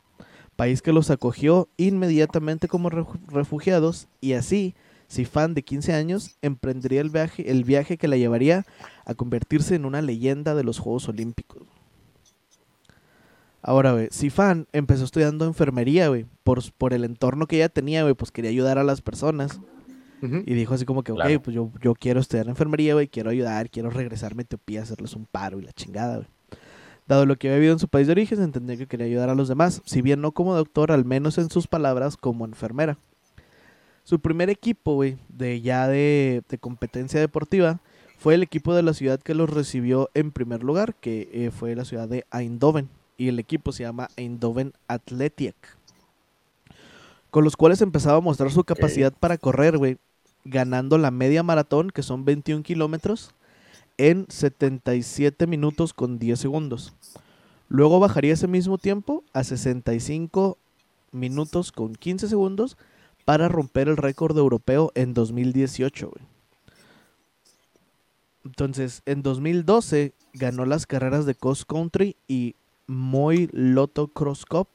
país 0.57 0.83
que 0.83 0.93
los 0.93 1.11
acogió 1.11 1.69
inmediatamente 1.77 2.67
como 2.67 2.91
refu- 2.91 3.21
refugiados 3.29 4.09
y 4.21 4.33
así 4.33 4.75
Sifan 5.07 5.55
de 5.55 5.63
15 5.63 5.95
años 5.95 6.37
emprendería 6.43 7.01
el 7.01 7.11
viaje, 7.11 7.51
el 7.51 7.65
viaje 7.65 7.97
que 7.97 8.09
la 8.09 8.17
llevaría 8.17 8.67
a 9.07 9.15
convertirse 9.15 9.75
en 9.77 9.85
una 9.85 10.03
leyenda 10.03 10.55
de 10.55 10.65
los 10.65 10.79
Juegos 10.81 11.09
Olímpicos. 11.09 11.63
Ahora, 13.63 13.93
güey, 13.93 14.09
Sifan 14.11 14.67
empezó 14.73 15.05
estudiando 15.05 15.45
enfermería, 15.45 16.09
güey, 16.09 16.27
por, 16.45 16.61
por 16.73 16.93
el 16.93 17.05
entorno 17.05 17.47
que 17.47 17.57
ella 17.57 17.69
tenía, 17.69 18.03
güey, 18.03 18.15
pues 18.15 18.31
quería 18.31 18.51
ayudar 18.51 18.79
a 18.79 18.85
las 18.85 19.01
personas. 19.01 19.61
Y 20.21 20.55
dijo 20.55 20.75
así 20.75 20.85
como 20.85 21.03
que, 21.03 21.13
ok, 21.13 21.19
Claro. 21.21 21.43
pues 21.43 21.55
yo, 21.55 21.71
yo 21.81 21.95
quiero 21.95 22.21
estudiar 22.21 22.49
enfermería, 22.49 22.95
güey, 22.95 23.09
quiero 23.09 23.31
ayudar, 23.31 23.71
quiero 23.71 23.91
regresarme 23.91 24.43
a 24.43 24.45
Etiopía, 24.45 24.83
hacerles 24.83 25.15
un 25.15 25.27
paro 25.27 25.59
y 25.59 25.63
la 25.63 25.73
chingada, 25.73 26.17
güey. 26.17 26.29
Dado 27.07 27.25
lo 27.25 27.37
que 27.37 27.49
había 27.49 27.59
vivido 27.59 27.73
en 27.73 27.79
su 27.79 27.89
país 27.89 28.07
de 28.07 28.13
origen, 28.13 28.43
entendía 28.43 28.77
que 28.77 28.87
quería 28.87 29.07
ayudar 29.07 29.31
a 29.31 29.35
los 29.35 29.49
demás, 29.49 29.81
si 29.87 30.03
bien 30.03 30.21
no 30.21 30.33
como 30.33 30.55
doctor, 30.55 30.93
al 30.93 31.05
menos 31.05 31.39
en 31.39 31.49
sus 31.51 31.67
palabras, 31.67 32.17
como 32.17 32.45
enfermera. 32.45 32.99
Su 34.05 34.21
primer 34.21 34.51
equipo, 34.51 34.95
güey, 34.95 35.17
de 35.29 35.61
ya 35.61 35.87
de, 35.89 36.43
de 36.49 36.59
competencia 36.59 37.19
deportiva, 37.21 37.81
fue 38.19 38.35
el 38.35 38.43
equipo 38.43 38.75
de 38.75 38.83
la 38.83 38.93
ciudad 38.95 39.21
que 39.21 39.35
los 39.35 39.49
recibió 39.49 40.11
en 40.15 40.33
primer 40.33 40.63
lugar, 40.65 40.95
que 40.97 41.29
eh, 41.33 41.51
fue 41.51 41.75
la 41.77 41.85
ciudad 41.85 42.09
de 42.09 42.25
Eindhoven. 42.33 42.89
Y 43.17 43.29
el 43.29 43.39
equipo 43.39 43.73
se 43.73 43.85
llama 43.85 44.09
Eindhoven 44.17 44.73
Athletic. 44.89 45.55
Con 47.31 47.45
los 47.45 47.57
cuales 47.57 47.83
empezaba 47.83 48.19
a 48.19 48.23
mostrar 48.23 48.51
su 48.51 48.65
capacidad 48.65 49.13
para 49.13 49.37
correr, 49.39 49.77
güey. 49.77 49.99
Ganando 50.51 50.97
la 50.97 51.11
media 51.11 51.43
maratón, 51.43 51.91
que 51.91 52.03
son 52.03 52.25
21 52.25 52.63
kilómetros, 52.63 53.35
en 53.99 54.27
77 54.29 55.47
minutos 55.47 55.93
con 55.93 56.19
10 56.19 56.39
segundos. 56.39 56.95
Luego 57.69 58.01
bajaría 58.01 58.33
ese 58.33 58.47
mismo 58.47 58.79
tiempo 58.79 59.25
a 59.35 59.45
65 59.45 60.57
minutos 61.13 61.71
con 61.73 61.95
15 61.95 62.29
segundos 62.29 62.79
para 63.25 63.49
romper 63.49 63.89
el 63.89 63.99
récord 63.99 64.39
europeo 64.39 64.91
en 64.95 65.13
2018, 65.13 66.09
güey. 66.09 66.25
Entonces, 68.45 69.03
en 69.05 69.23
2012 69.23 70.15
ganó 70.33 70.65
las 70.65 70.87
carreras 70.87 71.27
de 71.27 71.35
Cross 71.35 71.67
Country 71.67 72.17
y 72.27 72.55
Moy 72.87 73.51
Lotto 73.53 74.09
Cross 74.09 74.47
Cup 74.47 74.69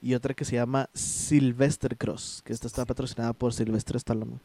y 0.00 0.14
otra 0.14 0.32
que 0.32 0.46
se 0.46 0.56
llama 0.56 0.88
Sylvester 0.94 1.98
Cross, 1.98 2.42
que 2.44 2.54
esta 2.54 2.66
está 2.66 2.86
patrocinada 2.86 3.34
por 3.34 3.52
Sylvester 3.52 3.96
Stallone. 3.96 4.38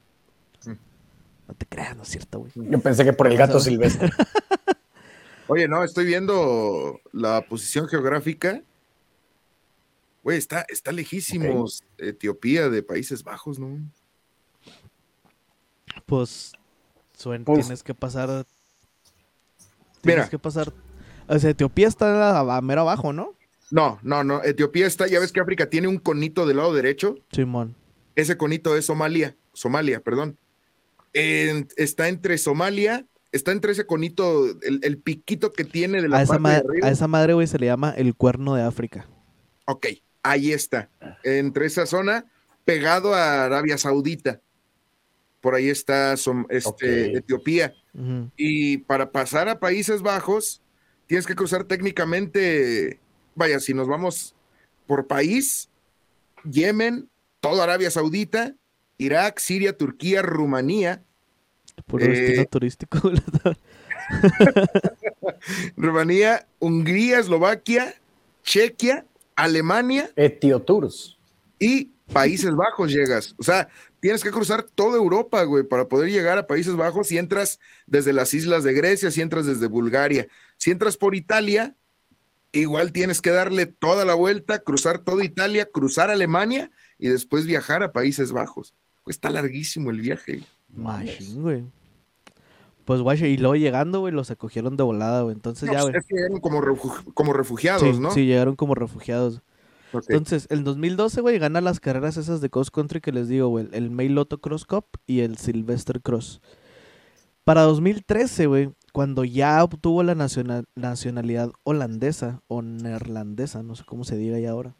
No 1.48 1.54
te 1.54 1.66
creas, 1.66 1.96
no 1.96 2.04
es 2.04 2.10
cierto, 2.10 2.40
güey. 2.40 2.52
Yo 2.56 2.80
pensé 2.80 3.04
que 3.04 3.14
por 3.14 3.28
el 3.28 3.38
gato 3.38 3.60
silvestre. 3.60 4.10
Oye, 5.48 5.68
no, 5.68 5.84
estoy 5.84 6.06
viendo 6.06 7.00
la 7.12 7.42
posición 7.48 7.88
geográfica 7.88 8.62
Güey, 10.24 10.40
está, 10.40 10.66
está 10.70 10.92
lejísimos 10.92 11.84
Etiopía 12.00 12.68
de 12.70 12.82
Países 12.82 13.24
Bajos, 13.24 13.60
¿no? 13.60 13.78
Pues, 16.08 16.54
suen- 17.16 17.44
Pues- 17.44 17.60
tienes 17.60 17.84
que 17.84 17.94
pasar. 17.94 18.30
Mira. 18.30 18.46
Tienes 20.02 20.30
que 20.30 20.40
pasar. 20.40 20.74
O 21.28 21.38
sea, 21.38 21.52
Etiopía 21.52 21.88
está 21.88 22.40
a, 22.40 22.58
a 22.58 22.62
mero 22.62 22.82
abajo, 22.82 23.14
¿no? 23.14 23.36
No, 23.70 24.00
no, 24.02 24.24
no. 24.24 24.44
Etiopía 24.44 24.88
está, 24.88 25.06
ya 25.08 25.20
ves 25.20 25.32
que 25.32 25.40
África 25.42 25.70
tiene 25.70 25.88
un 25.88 26.00
conito 26.00 26.48
del 26.48 26.58
lado 26.58 26.74
derecho. 26.74 27.18
Simón. 27.32 27.76
Ese 28.16 28.36
conito 28.36 28.76
es 28.76 28.86
Somalia, 28.88 29.36
Somalia, 29.54 30.00
perdón. 30.00 30.38
En- 31.15 31.67
está 31.77 32.10
entre 32.10 32.38
Somalia, 32.38 33.05
está 33.31 33.51
entre 33.53 33.72
ese 33.72 33.86
conito, 33.86 34.45
el, 34.62 34.79
el 34.84 34.98
piquito 34.98 35.53
que 35.53 35.63
tiene 35.63 36.01
de 36.01 36.10
la 36.10 36.17
A 36.17 36.22
esa, 36.24 36.38
de 36.38 36.50
arriba. 36.55 36.88
a 36.88 36.91
esa 36.91 37.07
madre, 37.07 37.34
güey, 37.34 37.48
se 37.48 37.57
le 37.57 37.65
llama 37.67 37.93
el 37.98 38.13
cuerno 38.15 38.53
de 38.53 38.63
África. 38.63 39.07
Ok, 39.65 39.88
ahí 40.24 40.51
está. 40.51 40.89
Entre 41.24 41.65
esa 41.65 41.86
zona, 41.86 42.25
pegado 42.65 43.13
a 43.15 43.45
Arabia 43.45 43.77
Saudita. 43.77 44.41
Por 45.39 45.55
ahí 45.55 45.69
está 45.69 46.13
Som- 46.15 46.45
este. 46.50 47.17
Etiopía. 47.17 47.74
Y 48.36 48.79
para 48.79 49.12
pasar 49.12 49.48
a 49.48 49.60
Países 49.60 50.01
Bajos, 50.01 50.62
tienes 51.07 51.25
que 51.25 51.36
cruzar 51.36 51.63
técnicamente, 51.63 53.00
vaya, 53.36 53.60
si 53.62 53.74
nos 53.74 53.88
vamos 53.88 54.36
por 54.86 55.07
país, 55.07 55.69
Yemen, 56.43 57.10
toda 57.39 57.63
Arabia 57.63 57.89
Saudita, 57.89 58.53
Irak, 58.98 59.40
Siria, 59.40 59.78
Turquía, 59.78 60.22
Rumanía, 60.22 61.04
Puro 61.88 62.06
Eh, 62.06 62.10
destino 62.10 62.46
turístico. 62.46 63.00
güey. 63.04 63.16
Rumanía, 65.75 66.48
Hungría, 66.60 67.20
Eslovaquia, 67.20 67.96
Chequia, 68.44 69.06
Alemania 69.36 70.10
Etiotours. 70.16 71.18
y 71.60 71.92
Países 72.14 72.54
Bajos 72.56 72.92
llegas. 72.92 73.34
O 73.40 73.44
sea, 73.44 73.68
tienes 74.00 74.24
que 74.24 74.30
cruzar 74.30 74.62
toda 74.64 74.98
Europa, 74.98 75.44
güey, 75.44 75.64
para 75.64 75.88
poder 75.88 76.12
llegar 76.12 76.38
a 76.38 76.46
Países 76.46 76.75
Bajos 76.75 77.08
si 77.08 77.18
entras 77.18 77.60
desde 77.88 78.14
las 78.14 78.34
islas 78.36 78.64
de 78.64 78.74
Grecia, 78.74 79.10
si 79.10 79.22
entras 79.22 79.48
desde 79.48 79.66
Bulgaria. 79.68 80.28
Si 80.58 80.70
entras 80.70 80.98
por 80.98 81.16
Italia, 81.16 81.75
igual 82.52 82.92
tienes 82.92 83.22
que 83.22 83.32
darle 83.32 83.66
toda 83.66 84.06
la 84.06 84.14
vuelta, 84.14 84.60
cruzar 84.60 85.00
toda 85.00 85.25
Italia, 85.25 85.68
cruzar 85.72 86.12
Alemania 86.12 86.70
y 87.00 87.08
después 87.10 87.48
viajar 87.48 87.82
a 87.82 87.92
Países 87.92 88.32
Bajos. 88.32 88.75
Está 89.06 89.30
larguísimo 89.30 89.92
el 89.92 90.02
viaje. 90.02 90.42
Machín, 90.70 91.42
güey. 91.42 91.64
Pues, 92.86 93.02
guay, 93.02 93.24
y 93.24 93.38
luego 93.38 93.56
llegando, 93.56 94.00
güey, 94.02 94.14
los 94.14 94.30
acogieron 94.30 94.78
de 94.78 94.84
volada, 94.84 95.22
güey. 95.24 95.36
Entonces, 95.36 95.68
No, 95.68 95.74
ya, 95.74 95.80
pues, 95.82 95.92
güey. 95.92 96.00
es 96.02 96.06
que 96.08 96.16
eran 96.20 96.40
como, 96.40 96.62
como 97.14 97.34
refugiados, 97.34 97.82
Sí, 97.82 98.00
¿no? 98.00 98.12
sí, 98.12 98.26
llegaron 98.26 98.56
como 98.56 98.76
refugiados. 98.76 99.42
Entonces, 99.94 100.46
el 100.50 100.64
2012, 100.66 101.22
güey, 101.22 101.40
gana 101.40 101.62
las 101.62 101.80
carreras 101.80 102.18
esas 102.18 102.42
de 102.42 102.50
cross 102.50 102.70
country 102.70 103.00
que 103.00 103.12
les 103.14 103.28
digo, 103.30 103.48
güey. 103.48 103.70
El 103.72 103.90
Mail 103.92 104.14
Lotto 104.14 104.40
Cross 104.42 104.66
Cup 104.66 104.86
y 105.08 105.22
el 105.22 105.38
Sylvester 105.38 106.02
Cross. 106.02 106.42
Para 107.46 107.62
2013, 107.62 108.48
güey, 108.48 108.72
cuando 108.92 109.24
ya 109.24 109.64
obtuvo 109.64 110.04
la 110.04 110.14
nacional- 110.16 110.66
nacionalidad 110.76 111.52
holandesa 111.64 112.42
o 112.48 112.62
neerlandesa, 112.62 113.64
no 113.64 113.76
sé 113.76 113.84
cómo 113.86 114.04
se 114.04 114.18
diga 114.18 114.38
ya 114.40 114.52
ahora. 114.52 114.76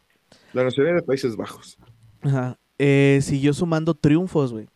La 0.54 0.64
nacionalidad 0.64 1.02
de 1.02 1.06
Países 1.08 1.36
Bajos. 1.38 1.78
Ajá. 2.22 2.60
Eh, 2.80 3.20
siguió 3.22 3.54
sumando 3.54 3.94
triunfos, 3.96 4.52
güey. 4.52 4.68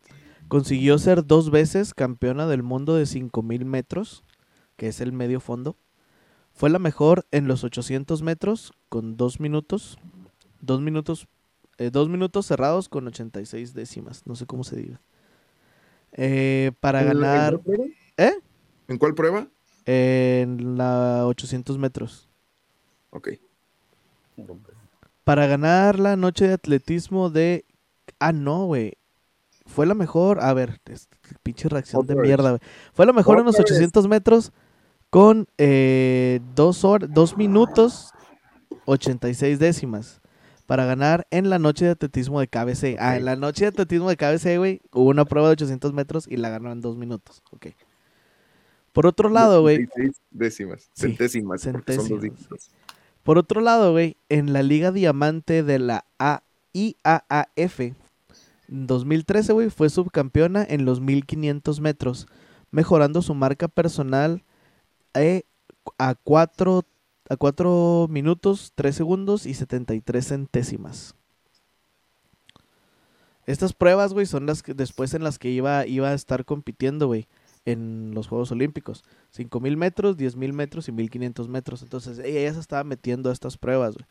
Consiguió 0.48 0.98
ser 0.98 1.24
dos 1.26 1.50
veces 1.50 1.94
campeona 1.94 2.46
del 2.46 2.62
mundo 2.62 2.94
de 2.96 3.06
5000 3.06 3.64
metros, 3.64 4.24
que 4.76 4.88
es 4.88 5.00
el 5.00 5.12
medio 5.12 5.38
fondo. 5.40 5.76
Fue 6.52 6.70
la 6.70 6.78
mejor 6.78 7.24
en 7.30 7.46
los 7.46 7.62
800 7.64 8.22
metros 8.22 8.72
con 8.88 9.16
dos 9.16 9.38
minutos. 9.40 9.98
Dos 10.60 10.80
minutos, 10.80 11.28
eh, 11.78 11.90
dos 11.90 12.08
minutos 12.08 12.46
cerrados 12.46 12.88
con 12.88 13.06
86 13.06 13.72
décimas. 13.74 14.26
No 14.26 14.34
sé 14.34 14.44
cómo 14.46 14.64
se 14.64 14.76
diga. 14.76 15.00
Eh, 16.12 16.72
para 16.80 17.02
¿En- 17.02 17.08
en 17.12 17.14
ganar 17.20 17.60
prueba? 17.60 17.84
¿Eh? 18.16 18.32
¿En 18.88 18.98
cuál 18.98 19.14
prueba? 19.14 19.46
en 19.86 20.76
la 20.76 21.22
800 21.26 21.78
metros. 21.78 22.28
Ok. 23.10 23.30
Para 25.24 25.46
ganar 25.46 25.98
la 25.98 26.16
noche 26.16 26.46
de 26.48 26.54
atletismo 26.54 27.30
de... 27.30 27.64
Ah, 28.18 28.32
no, 28.32 28.66
güey. 28.66 28.94
Fue 29.66 29.86
la 29.86 29.94
mejor... 29.94 30.42
A 30.42 30.52
ver, 30.52 30.80
pinche 31.42 31.68
reacción 31.68 32.06
de 32.06 32.14
vez. 32.14 32.24
mierda, 32.26 32.50
güey. 32.50 32.60
Fue 32.92 33.06
la 33.06 33.12
mejor 33.12 33.38
en 33.38 33.44
los 33.44 33.54
Otra 33.54 33.64
vez. 33.64 33.72
800 33.72 34.08
metros 34.08 34.52
con 35.10 35.46
eh, 35.58 36.40
dos, 36.54 36.84
hor- 36.84 37.08
dos 37.08 37.36
minutos 37.36 38.12
86 38.86 39.58
décimas. 39.58 40.20
Para 40.66 40.84
ganar 40.84 41.26
en 41.30 41.50
la 41.50 41.58
noche 41.58 41.84
de 41.84 41.90
atletismo 41.92 42.38
de 42.38 42.46
KBC. 42.46 42.96
Ah, 43.00 43.16
en 43.16 43.24
la 43.24 43.34
noche 43.34 43.64
de 43.64 43.68
atletismo 43.68 44.08
de 44.08 44.16
KBC, 44.16 44.56
güey, 44.58 44.80
hubo 44.92 45.10
una 45.10 45.24
prueba 45.24 45.48
de 45.48 45.52
800 45.54 45.92
metros 45.92 46.28
y 46.28 46.36
la 46.36 46.48
ganó 46.48 46.70
en 46.70 46.80
dos 46.80 46.96
minutos. 46.96 47.42
Ok. 47.50 47.66
Por 48.92 49.06
otro 49.06 49.28
lado, 49.30 49.62
güey, 49.62 49.78
16 49.78 50.20
décimas, 50.30 50.90
Sí, 50.94 51.02
centésimas, 51.08 51.62
son 51.62 51.82
dos. 51.86 52.70
Por 53.24 53.36
otro 53.38 53.60
lado, 53.60 53.90
güey, 53.92 54.16
en 54.28 54.52
la 54.52 54.62
Liga 54.62 54.92
Diamante 54.92 55.62
de 55.64 55.78
la 55.80 56.04
A- 56.20 56.42
IAAF, 56.72 57.80
en 57.80 57.96
2013, 58.70 59.52
güey, 59.52 59.70
fue 59.70 59.90
subcampeona 59.90 60.64
en 60.68 60.84
los 60.84 61.00
1500 61.00 61.80
metros, 61.80 62.26
mejorando 62.70 63.20
su 63.20 63.34
marca 63.34 63.68
personal 63.68 64.44
eh, 65.14 65.42
a 65.98 66.14
4 66.14 66.84
a 67.28 67.36
4 67.36 68.08
minutos, 68.10 68.72
3 68.74 68.94
segundos 68.94 69.46
y 69.46 69.54
73 69.54 70.26
centésimas. 70.26 71.14
Estas 73.46 73.72
pruebas, 73.72 74.12
güey, 74.12 74.26
son 74.26 74.46
las 74.46 74.62
que 74.62 74.74
después 74.74 75.14
en 75.14 75.22
las 75.22 75.38
que 75.38 75.48
iba, 75.50 75.86
iba 75.86 76.08
a 76.08 76.14
estar 76.14 76.44
compitiendo, 76.44 77.06
güey, 77.06 77.28
en 77.64 78.12
los 78.14 78.26
Juegos 78.26 78.50
Olímpicos. 78.50 79.04
5000 79.30 79.76
metros, 79.76 80.16
10000 80.16 80.52
metros 80.52 80.88
y 80.88 80.92
1500 80.92 81.48
metros. 81.48 81.82
Entonces, 81.82 82.18
ella 82.18 82.52
se 82.52 82.60
estaba 82.60 82.82
metiendo 82.82 83.30
a 83.30 83.32
estas 83.32 83.56
pruebas, 83.56 83.94
güey. 83.94 84.06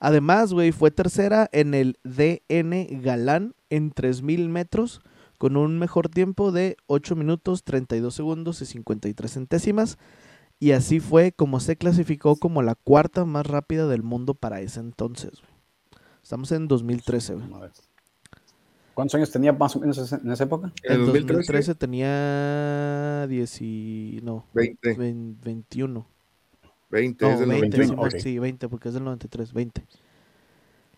Además, 0.00 0.52
güey, 0.52 0.72
fue 0.72 0.90
tercera 0.90 1.48
en 1.52 1.74
el 1.74 1.98
DN 2.04 2.88
Galán 3.02 3.54
en 3.70 3.90
3000 3.90 4.48
metros 4.48 5.00
con 5.38 5.56
un 5.56 5.78
mejor 5.78 6.08
tiempo 6.08 6.52
de 6.52 6.76
8 6.86 7.16
minutos, 7.16 7.64
32 7.64 8.14
segundos 8.14 8.62
y 8.62 8.66
53 8.66 9.32
centésimas. 9.32 9.98
Y 10.58 10.72
así 10.72 11.00
fue 11.00 11.32
como 11.32 11.60
se 11.60 11.76
clasificó 11.76 12.36
como 12.36 12.62
la 12.62 12.74
cuarta 12.74 13.24
más 13.24 13.46
rápida 13.46 13.86
del 13.86 14.02
mundo 14.02 14.34
para 14.34 14.60
ese 14.60 14.80
entonces, 14.80 15.32
güey. 15.40 15.56
Estamos 16.22 16.50
en 16.52 16.66
2013, 16.66 17.34
güey. 17.34 17.48
¿Cuántos 18.94 19.14
años 19.14 19.30
tenía 19.30 19.52
más 19.52 19.76
o 19.76 19.80
menos 19.80 20.12
en 20.12 20.32
esa 20.32 20.44
época? 20.44 20.72
En 20.82 20.94
En 20.94 21.00
el 21.00 21.06
2013, 21.06 21.34
2013, 21.34 21.74
tenía 21.74 23.26
10 23.28 23.62
y... 23.62 24.20
no, 24.24 24.46
20, 24.54 24.94
20 24.94 25.44
21. 25.44 26.06
20, 26.90 27.24
No, 27.24 27.32
es 27.32 27.40
del 27.40 27.48
20, 27.48 27.76
21, 27.78 27.88
Simón, 27.88 28.06
ok. 28.14 28.20
sí, 28.20 28.38
20, 28.38 28.68
porque 28.68 28.88
es 28.88 28.94
del 28.94 29.04
93, 29.04 29.52
20. 29.52 29.84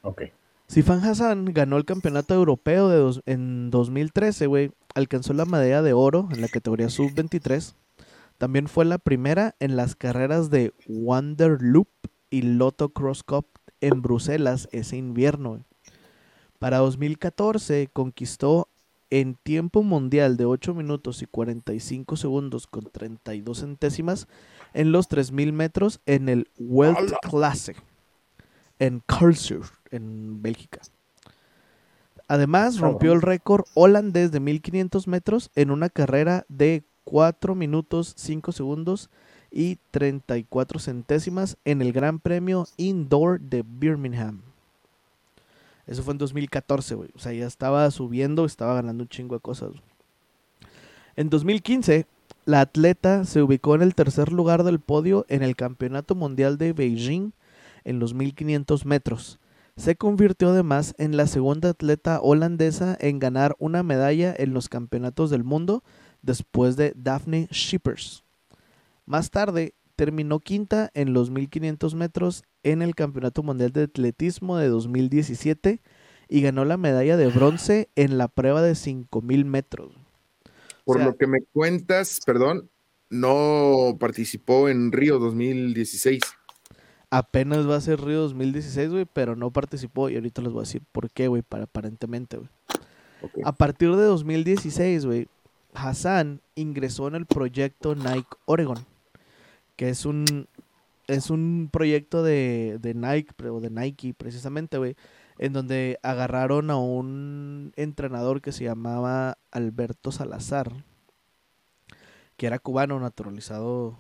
Ok. 0.03 0.23
Sifan 0.67 1.03
Hassan 1.03 1.47
ganó 1.47 1.79
el 1.79 1.85
campeonato 1.87 2.35
europeo 2.35 2.89
de 2.89 2.97
dos- 2.99 3.23
en 3.27 3.71
2013, 3.71 4.47
güey. 4.47 4.71
Alcanzó 4.95 5.33
la 5.33 5.47
medalla 5.47 5.81
de 5.83 5.95
oro 5.95 6.29
en 6.31 6.41
la 6.43 6.49
categoría 6.49 6.91
sub-23. 6.91 7.75
También 8.37 8.69
fue 8.69 8.85
la 8.85 8.99
primera 8.99 9.55
en 9.61 9.77
las 9.77 9.97
carreras 9.97 10.51
de 10.51 10.75
Wanderloop 10.87 11.89
y 12.31 12.43
Lotto 12.43 12.91
Cross 12.91 13.23
Cup 13.23 13.47
en 13.81 14.03
Bruselas 14.03 14.69
ese 14.73 14.97
invierno. 14.97 15.51
güey. 15.51 15.63
Para 16.59 16.79
2014 16.79 17.89
conquistó 17.93 18.69
en 19.11 19.37
tiempo 19.37 19.83
mundial 19.83 20.37
de 20.37 20.45
8 20.45 20.75
minutos 20.75 21.23
y 21.23 21.27
45 21.27 22.17
segundos 22.17 22.67
con 22.67 22.85
32 22.85 23.61
centésimas 23.61 24.29
en 24.75 24.93
los 24.93 25.09
3000 25.09 25.53
metros 25.53 26.01
en 26.07 26.29
el 26.29 26.49
World 26.59 26.97
¡Hala! 26.97 27.19
Classic 27.23 27.77
en 28.79 29.03
Karlsruhe, 29.07 29.69
en 29.91 30.43
Bélgica. 30.43 30.81
Además, 32.29 32.79
rompió 32.79 33.13
el 33.13 33.23
récord 33.23 33.65
holandés 33.75 34.31
de 34.31 34.41
1500 34.41 35.09
metros 35.09 35.51
en 35.55 35.71
una 35.71 35.89
carrera 35.89 36.45
de 36.49 36.85
4 37.05 37.55
minutos 37.55 38.13
5 38.17 38.53
segundos 38.53 39.09
y 39.51 39.79
34 39.93 40.79
centésimas 40.79 41.57
en 41.65 41.81
el 41.81 41.93
Gran 41.93 42.19
Premio 42.19 42.67
Indoor 42.77 43.41
de 43.41 43.65
Birmingham. 43.67 44.43
Eso 45.87 46.03
fue 46.03 46.13
en 46.13 46.19
2014, 46.19 46.95
güey. 46.97 47.09
O 47.15 47.19
sea, 47.19 47.33
ya 47.33 47.47
estaba 47.47 47.91
subiendo, 47.91 48.45
estaba 48.45 48.75
ganando 48.75 49.05
un 49.05 49.09
chingo 49.09 49.35
de 49.35 49.41
cosas. 49.41 49.71
En 51.17 51.31
2015, 51.31 52.07
la 52.49 52.63
atleta 52.63 53.27
se 53.27 53.43
ubicó 53.43 53.75
en 53.75 53.83
el 53.83 53.95
tercer 53.95 54.33
lugar 54.33 54.65
del 54.65 54.81
podio 54.81 55.27
en 55.29 55.43
el 55.43 55.55
Campeonato 55.55 56.15
Mundial 56.15 56.57
de 56.57 56.73
Beijing 56.73 57.33
en 57.85 57.99
los 57.99 58.15
1500 58.15 58.87
metros. 58.87 59.39
Se 59.77 59.97
convirtió 59.97 60.49
además 60.49 60.95
en 60.97 61.19
la 61.19 61.27
segunda 61.27 61.69
atleta 61.69 62.23
holandesa 62.23 62.97
en 63.03 63.19
ganar 63.19 63.55
una 63.59 63.83
medalla 63.83 64.35
en 64.35 64.55
los 64.55 64.71
campeonatos 64.71 65.29
del 65.29 65.45
mundo 65.45 65.85
después 66.23 66.77
de 66.77 66.95
Daphne 66.97 67.49
Schippers. 67.53 68.25
Más 69.05 69.31
tarde 69.31 69.75
terminó 69.95 70.41
quinta 70.41 70.91
en 70.95 71.13
los 71.13 71.29
1500 71.29 71.95
metros 71.97 72.45
en 72.63 72.81
el 72.81 72.95
Campeonato 72.95 73.43
Mundial 73.43 73.73
de 73.73 73.83
Atletismo 73.83 74.57
de 74.57 74.69
2017 74.69 75.83
y 76.31 76.41
ganó 76.41 76.65
la 76.65 76.79
medalla 76.79 77.19
de 77.19 77.27
bronce 77.27 77.91
en 77.95 78.17
la 78.17 78.29
prueba 78.29 78.63
de 78.63 78.75
5000 78.75 79.45
metros. 79.45 80.08
Por 80.89 80.97
sea- 80.97 81.07
lo 81.07 81.17
que 81.19 81.27
me 81.27 81.41
cuentas, 81.53 82.19
perdón, 82.25 82.71
no 83.11 83.97
participó 84.01 84.69
en 84.71 84.91
Río 84.91 85.19
2016. 85.19 86.23
Apenas 87.11 87.69
va 87.69 87.77
a 87.77 87.81
ser 87.81 88.01
Río 88.01 88.21
2016, 88.23 88.91
güey, 88.91 89.07
pero 89.11 89.37
no 89.37 89.51
participó 89.51 90.09
y 90.09 90.15
ahorita 90.17 90.41
les 90.43 90.53
voy 90.53 90.61
a 90.61 90.65
decir 90.65 90.83
por 90.93 91.11
qué, 91.11 91.29
güey, 91.29 91.43
para 91.43 91.65
aparentemente, 91.65 92.39
güey. 92.39 92.49
A 93.45 93.53
partir 93.53 93.95
de 93.97 94.03
2016, 94.05 95.05
güey, 95.05 95.29
Hassan 95.75 96.41
ingresó 96.55 97.07
en 97.09 97.17
el 97.17 97.27
proyecto 97.27 97.95
Nike 97.95 98.29
Oregon, 98.47 98.79
que 99.77 99.91
es 99.91 100.07
un 100.07 100.47
es 101.07 101.31
un 101.31 101.69
proyecto 101.73 102.23
de, 102.23 102.79
de 102.81 102.93
Nike, 102.95 103.33
pero 103.37 103.61
de 103.61 103.71
Nike 103.71 104.15
precisamente, 104.17 104.77
güey, 104.79 104.95
en 105.39 105.53
donde 105.53 105.99
agarraron 106.03 106.71
a 106.71 106.77
un 106.77 107.73
entrenador 107.77 108.41
que 108.41 108.53
se 108.53 108.65
llamaba 108.65 109.39
Alberto 109.51 110.13
Salazar, 110.13 110.85
que 112.37 112.47
era 112.47 112.59
cubano 112.59 112.99
naturalizado 113.01 113.99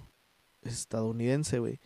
estadounidense, 0.62 1.58
güey, 1.58 1.80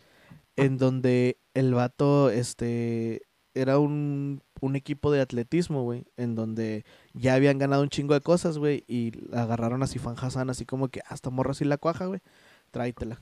en 0.57 0.79
donde 0.79 1.39
el 1.55 1.75
vato, 1.75 2.31
este, 2.31 3.23
era 3.55 3.79
un, 3.79 4.43
un 4.61 4.77
equipo 4.77 5.11
de 5.11 5.21
atletismo, 5.21 5.83
güey, 5.83 6.05
en 6.17 6.35
donde 6.35 6.85
ya 7.13 7.35
habían 7.35 7.59
ganado 7.59 7.83
un 7.83 7.89
chingo 7.89 8.15
de 8.15 8.21
cosas, 8.21 8.59
güey, 8.59 8.85
y 8.87 9.13
agarraron 9.35 9.83
a 9.83 9.87
Sifan 9.87 10.17
Hassan 10.19 10.51
así 10.51 10.65
como 10.65 10.89
que 10.89 11.03
hasta 11.07 11.31
morra 11.31 11.51
así 11.53 11.65
la 11.65 11.79
cuaja, 11.79 12.07
güey, 12.07 12.21
tráetela. 12.71 13.21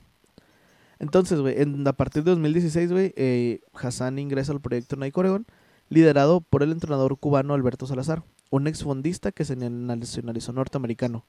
Entonces, 0.99 1.41
güey, 1.41 1.57
a 1.87 1.93
partir 1.95 2.23
de 2.25 2.31
2016, 2.33 2.93
güey, 2.93 3.15
eh, 3.17 3.61
Hassan 3.73 4.19
ingresa 4.19 4.53
al 4.53 4.61
proyecto 4.61 4.97
Nike 4.97 5.19
Oregon, 5.19 5.47
liderado 5.91 6.41
por 6.41 6.63
el 6.63 6.73
entrenador 6.73 7.19
cubano 7.19 7.53
Alberto 7.53 7.87
Salazar, 7.87 8.23
un 8.49 8.67
exfondista 8.67 9.33
que 9.33 9.45
se 9.45 9.57
nacionalizó 9.57 10.53
norteamericano. 10.53 11.27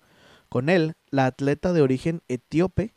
Con 0.47 0.69
él, 0.69 0.93
la 1.09 1.25
atleta 1.25 1.73
de 1.73 1.81
origen 1.81 2.21
etíope 2.29 2.93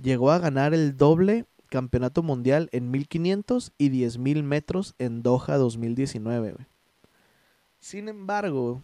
llegó 0.00 0.30
a 0.30 0.38
ganar 0.38 0.74
el 0.74 0.96
doble 0.96 1.46
campeonato 1.68 2.22
mundial 2.22 2.68
en 2.72 2.90
1500 2.90 3.72
y 3.78 3.88
10000 3.88 4.42
metros 4.42 4.94
en 4.98 5.22
Doha 5.22 5.56
2019, 5.56 6.52
güey. 6.52 6.66
Sin 7.78 8.08
embargo, 8.08 8.82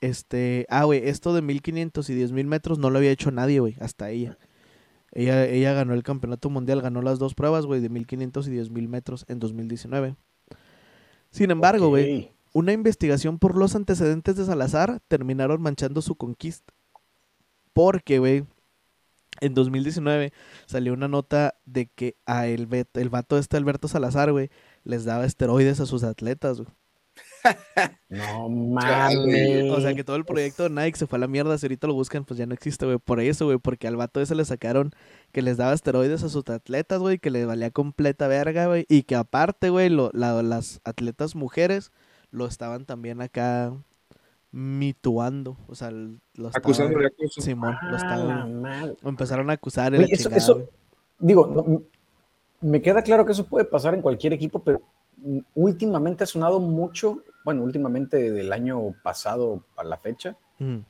este, 0.00 0.66
ah, 0.68 0.84
güey, 0.84 1.08
esto 1.08 1.34
de 1.34 1.42
1500 1.42 2.08
y 2.10 2.14
10000 2.14 2.46
metros 2.46 2.78
no 2.78 2.90
lo 2.90 2.98
había 2.98 3.10
hecho 3.10 3.30
nadie, 3.30 3.60
güey, 3.60 3.76
hasta 3.80 4.10
ella. 4.10 4.38
Ella, 5.12 5.46
ella 5.46 5.72
ganó 5.72 5.94
el 5.94 6.02
campeonato 6.02 6.50
mundial, 6.50 6.82
ganó 6.82 7.02
las 7.02 7.18
dos 7.18 7.34
pruebas, 7.34 7.66
güey, 7.66 7.80
de 7.80 7.88
1500 7.88 8.48
y 8.48 8.50
10000 8.50 8.88
metros 8.88 9.24
en 9.28 9.38
2019. 9.38 10.16
Sin 11.30 11.50
embargo, 11.50 11.88
güey, 11.88 12.32
una 12.52 12.72
investigación 12.72 13.38
por 13.38 13.56
los 13.56 13.74
antecedentes 13.74 14.36
de 14.36 14.44
Salazar 14.44 15.00
terminaron 15.08 15.60
manchando 15.60 16.02
su 16.02 16.16
conquista. 16.16 16.72
Porque, 17.72 18.18
güey, 18.18 18.44
en 19.40 19.54
2019 19.54 20.32
salió 20.66 20.92
una 20.92 21.08
nota 21.08 21.54
de 21.64 21.86
que 21.86 22.16
a 22.26 22.46
el, 22.46 22.68
el 22.94 23.08
vato 23.08 23.38
este 23.38 23.56
Alberto 23.56 23.88
Salazar, 23.88 24.32
güey, 24.32 24.50
les 24.84 25.04
daba 25.04 25.24
esteroides 25.24 25.80
a 25.80 25.86
sus 25.86 26.02
atletas, 26.02 26.60
güey. 26.60 26.77
No 28.08 28.48
mames. 28.48 29.70
O 29.70 29.80
sea 29.80 29.94
que 29.94 30.04
todo 30.04 30.16
el 30.16 30.24
proyecto 30.24 30.64
de 30.64 30.70
Nike 30.70 30.98
se 30.98 31.06
fue 31.06 31.16
a 31.16 31.20
la 31.20 31.26
mierda. 31.28 31.56
Si 31.58 31.66
ahorita 31.66 31.86
lo 31.86 31.94
buscan, 31.94 32.24
pues 32.24 32.38
ya 32.38 32.46
no 32.46 32.54
existe, 32.54 32.84
güey. 32.86 32.98
Por 32.98 33.20
eso, 33.20 33.46
güey. 33.46 33.58
Porque 33.58 33.86
al 33.88 33.96
vato 33.96 34.20
ese 34.20 34.34
le 34.34 34.44
sacaron 34.44 34.92
que 35.32 35.42
les 35.42 35.56
daba 35.56 35.72
esteroides 35.72 36.22
a 36.22 36.28
sus 36.28 36.48
atletas, 36.48 37.00
güey. 37.00 37.18
Que 37.18 37.30
les 37.30 37.46
valía 37.46 37.70
completa 37.70 38.28
verga, 38.28 38.66
güey. 38.66 38.86
Y 38.88 39.02
que 39.04 39.14
aparte, 39.16 39.70
güey, 39.70 39.88
lo- 39.88 40.10
la- 40.14 40.42
las 40.42 40.80
atletas 40.84 41.34
mujeres 41.34 41.92
lo 42.30 42.46
estaban 42.46 42.84
también 42.84 43.20
acá 43.20 43.72
mituando. 44.50 45.56
O 45.68 45.74
sea, 45.74 45.90
lo 45.90 46.16
estaban- 46.34 46.52
Acusando 46.56 46.98
de 46.98 47.06
acoso. 47.06 47.40
Simón, 47.40 47.76
lo 47.82 47.94
Ah, 47.94 47.96
estaban. 47.96 48.96
empezaron 49.04 49.50
a 49.50 49.54
acusar 49.54 49.92
Oye, 49.92 50.00
la 50.00 50.04
eso- 50.06 50.16
chingada, 50.24 50.36
eso- 50.36 50.54
güey. 50.54 50.66
Digo, 51.20 51.46
no, 51.48 51.82
me 52.60 52.80
queda 52.80 53.02
claro 53.02 53.24
que 53.26 53.32
eso 53.32 53.44
puede 53.46 53.64
pasar 53.64 53.94
en 53.94 54.02
cualquier 54.02 54.32
equipo, 54.32 54.60
pero 54.62 54.80
últimamente 55.54 56.24
ha 56.24 56.26
sonado 56.26 56.60
mucho, 56.60 57.22
bueno, 57.44 57.62
últimamente 57.62 58.30
del 58.30 58.52
año 58.52 58.94
pasado 59.02 59.64
a 59.76 59.84
la 59.84 59.96
fecha, 59.98 60.36
Ujú. 60.60 60.84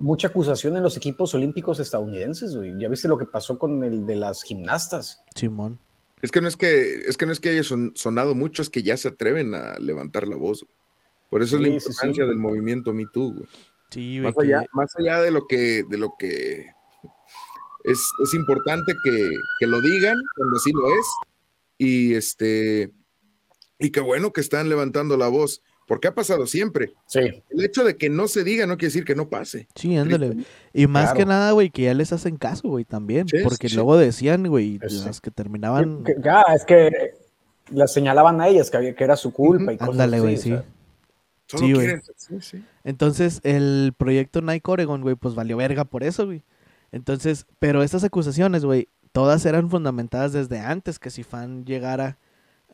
mucha 0.00 0.28
acusación 0.28 0.76
en 0.76 0.82
los 0.82 0.96
equipos 0.96 1.34
olímpicos 1.34 1.78
estadounidenses, 1.80 2.56
güey. 2.56 2.74
Ya 2.78 2.88
viste 2.88 3.08
lo 3.08 3.18
que 3.18 3.26
pasó 3.26 3.58
con 3.58 3.82
el 3.84 4.06
de 4.06 4.16
las 4.16 4.42
gimnastas. 4.42 5.22
Simón. 5.34 5.78
Es 6.22 6.30
que 6.30 6.40
no 6.40 6.48
es 6.48 6.56
que, 6.56 6.94
es 7.06 7.16
que 7.16 7.26
no 7.26 7.32
es 7.32 7.40
que 7.40 7.50
haya 7.50 7.62
son- 7.62 7.92
sonado 7.94 8.34
mucho, 8.34 8.62
es 8.62 8.70
que 8.70 8.82
ya 8.82 8.96
se 8.96 9.08
atreven 9.08 9.54
a 9.54 9.78
levantar 9.78 10.26
la 10.26 10.36
voz. 10.36 10.62
güey. 10.62 10.74
Por 11.30 11.42
eso 11.42 11.56
es 11.56 11.62
la 11.62 11.68
Sí, 11.68 11.80
sí, 11.80 11.86
importancia 11.88 12.24
sí. 12.24 12.28
del 12.28 12.38
movimiento 12.38 12.92
Me 12.94 13.04
Too, 13.12 13.32
güey. 13.34 13.46
Sí, 13.90 14.20
güey. 14.20 14.32
Más 14.32 14.38
allá, 14.44 14.60
que- 14.62 14.66
más 14.72 14.92
allá 14.98 15.20
de 15.20 15.30
lo 15.30 15.46
que, 15.46 15.84
de 15.88 15.98
lo 15.98 16.14
que 16.18 16.66
es, 17.84 18.00
es 18.22 18.34
importante 18.34 18.94
que, 19.04 19.30
que 19.60 19.66
lo 19.66 19.80
digan 19.82 20.16
cuando 20.36 20.56
así 20.56 20.72
lo 20.72 20.86
es. 20.88 21.06
Y 21.76 22.14
este, 22.14 22.90
y 23.78 23.90
qué 23.90 24.00
bueno 24.00 24.32
que 24.32 24.40
están 24.40 24.68
levantando 24.68 25.16
la 25.16 25.28
voz, 25.28 25.62
porque 25.86 26.08
ha 26.08 26.14
pasado 26.14 26.46
siempre. 26.46 26.94
Sí. 27.06 27.20
El 27.50 27.64
hecho 27.64 27.84
de 27.84 27.96
que 27.96 28.08
no 28.08 28.28
se 28.28 28.44
diga 28.44 28.66
no 28.66 28.76
quiere 28.78 28.88
decir 28.88 29.04
que 29.04 29.14
no 29.14 29.28
pase. 29.28 29.68
Sí, 29.74 29.96
ándale. 29.96 30.44
Y 30.72 30.86
más 30.86 31.12
que 31.12 31.26
nada, 31.26 31.52
güey, 31.52 31.70
que 31.70 31.82
ya 31.82 31.94
les 31.94 32.12
hacen 32.12 32.36
caso, 32.36 32.68
güey, 32.68 32.84
también. 32.84 33.28
Sí, 33.28 33.38
porque 33.42 33.68
sí. 33.68 33.74
luego 33.74 33.96
decían, 33.96 34.46
güey, 34.46 34.80
Sí. 34.88 35.02
las 35.04 35.20
que 35.20 35.30
terminaban. 35.30 36.04
Ah, 36.24 36.54
es 36.54 36.64
que 36.64 36.90
las 37.70 37.92
señalaban 37.92 38.40
a 38.40 38.48
ellas 38.48 38.70
que, 38.70 38.76
había- 38.76 38.94
que 38.94 39.04
era 39.04 39.16
su 39.16 39.32
culpa 39.32 39.72
y 39.72 39.76
cosas 39.78 39.92
Ándale, 39.92 40.20
güey, 40.20 40.36
sí. 40.36 40.52
o 40.52 40.56
sea, 40.56 40.64
Solo 41.46 41.66
Sí, 41.66 41.72
güey. 41.74 41.86
quieren- 41.86 42.02
sí, 42.16 42.36
sí. 42.40 42.64
Entonces, 42.84 43.40
el 43.42 43.92
proyecto 43.98 44.40
Nike 44.40 44.70
Oregon, 44.70 45.02
güey, 45.02 45.14
pues 45.14 45.34
valió 45.34 45.58
verga 45.58 45.84
por 45.84 46.02
eso, 46.02 46.24
güey. 46.24 46.42
Entonces, 46.90 47.46
pero 47.58 47.82
estas 47.82 48.02
acusaciones, 48.02 48.64
güey, 48.64 48.88
todas 49.12 49.44
eran 49.44 49.68
fundamentadas 49.68 50.32
desde 50.32 50.60
antes 50.60 50.98
que 50.98 51.10
Sifan 51.10 51.66
llegara 51.66 52.16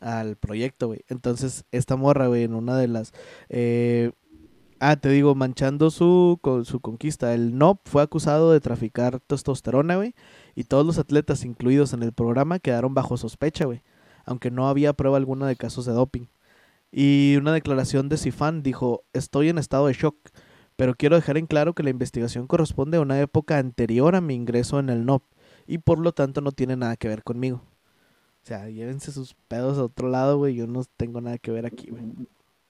al 0.01 0.35
proyecto, 0.35 0.87
güey. 0.87 1.01
Entonces, 1.07 1.65
esta 1.71 1.95
morra, 1.95 2.27
güey, 2.27 2.43
en 2.43 2.53
una 2.53 2.77
de 2.77 2.87
las... 2.87 3.13
eh, 3.49 4.11
ah, 4.79 4.97
te 4.97 5.09
digo, 5.09 5.35
manchando 5.35 5.91
su, 5.91 6.39
con, 6.41 6.65
su 6.65 6.81
conquista. 6.81 7.33
El 7.33 7.57
NOP 7.57 7.87
fue 7.87 8.01
acusado 8.01 8.51
de 8.51 8.59
traficar 8.59 9.19
testosterona, 9.21 9.95
güey. 9.95 10.15
Y 10.55 10.65
todos 10.65 10.85
los 10.85 10.97
atletas 10.97 11.45
incluidos 11.45 11.93
en 11.93 12.03
el 12.03 12.11
programa 12.13 12.59
quedaron 12.59 12.93
bajo 12.93 13.15
sospecha, 13.15 13.65
güey. 13.65 13.83
Aunque 14.25 14.51
no 14.51 14.67
había 14.67 14.93
prueba 14.93 15.17
alguna 15.17 15.47
de 15.47 15.55
casos 15.55 15.85
de 15.85 15.93
doping. 15.93 16.27
Y 16.91 17.37
una 17.37 17.53
declaración 17.53 18.09
de 18.09 18.17
Sifan 18.17 18.63
dijo, 18.63 19.03
estoy 19.13 19.49
en 19.49 19.57
estado 19.57 19.87
de 19.87 19.93
shock, 19.93 20.17
pero 20.75 20.95
quiero 20.95 21.15
dejar 21.15 21.37
en 21.37 21.47
claro 21.47 21.73
que 21.73 21.83
la 21.83 21.89
investigación 21.89 22.47
corresponde 22.47 22.97
a 22.97 23.01
una 23.01 23.19
época 23.21 23.59
anterior 23.59 24.15
a 24.15 24.21
mi 24.21 24.35
ingreso 24.35 24.79
en 24.79 24.89
el 24.89 25.05
NOP 25.05 25.23
y 25.67 25.77
por 25.77 25.99
lo 25.99 26.11
tanto 26.11 26.41
no 26.41 26.51
tiene 26.51 26.75
nada 26.75 26.97
que 26.97 27.07
ver 27.07 27.23
conmigo. 27.23 27.61
O 28.43 28.45
sea, 28.45 28.69
llévense 28.69 29.11
sus 29.11 29.35
pedos 29.47 29.77
a 29.77 29.83
otro 29.83 30.09
lado, 30.09 30.37
güey, 30.37 30.55
yo 30.55 30.65
no 30.67 30.83
tengo 30.97 31.21
nada 31.21 31.37
que 31.37 31.51
ver 31.51 31.65
aquí, 31.65 31.89
güey. 31.91 32.03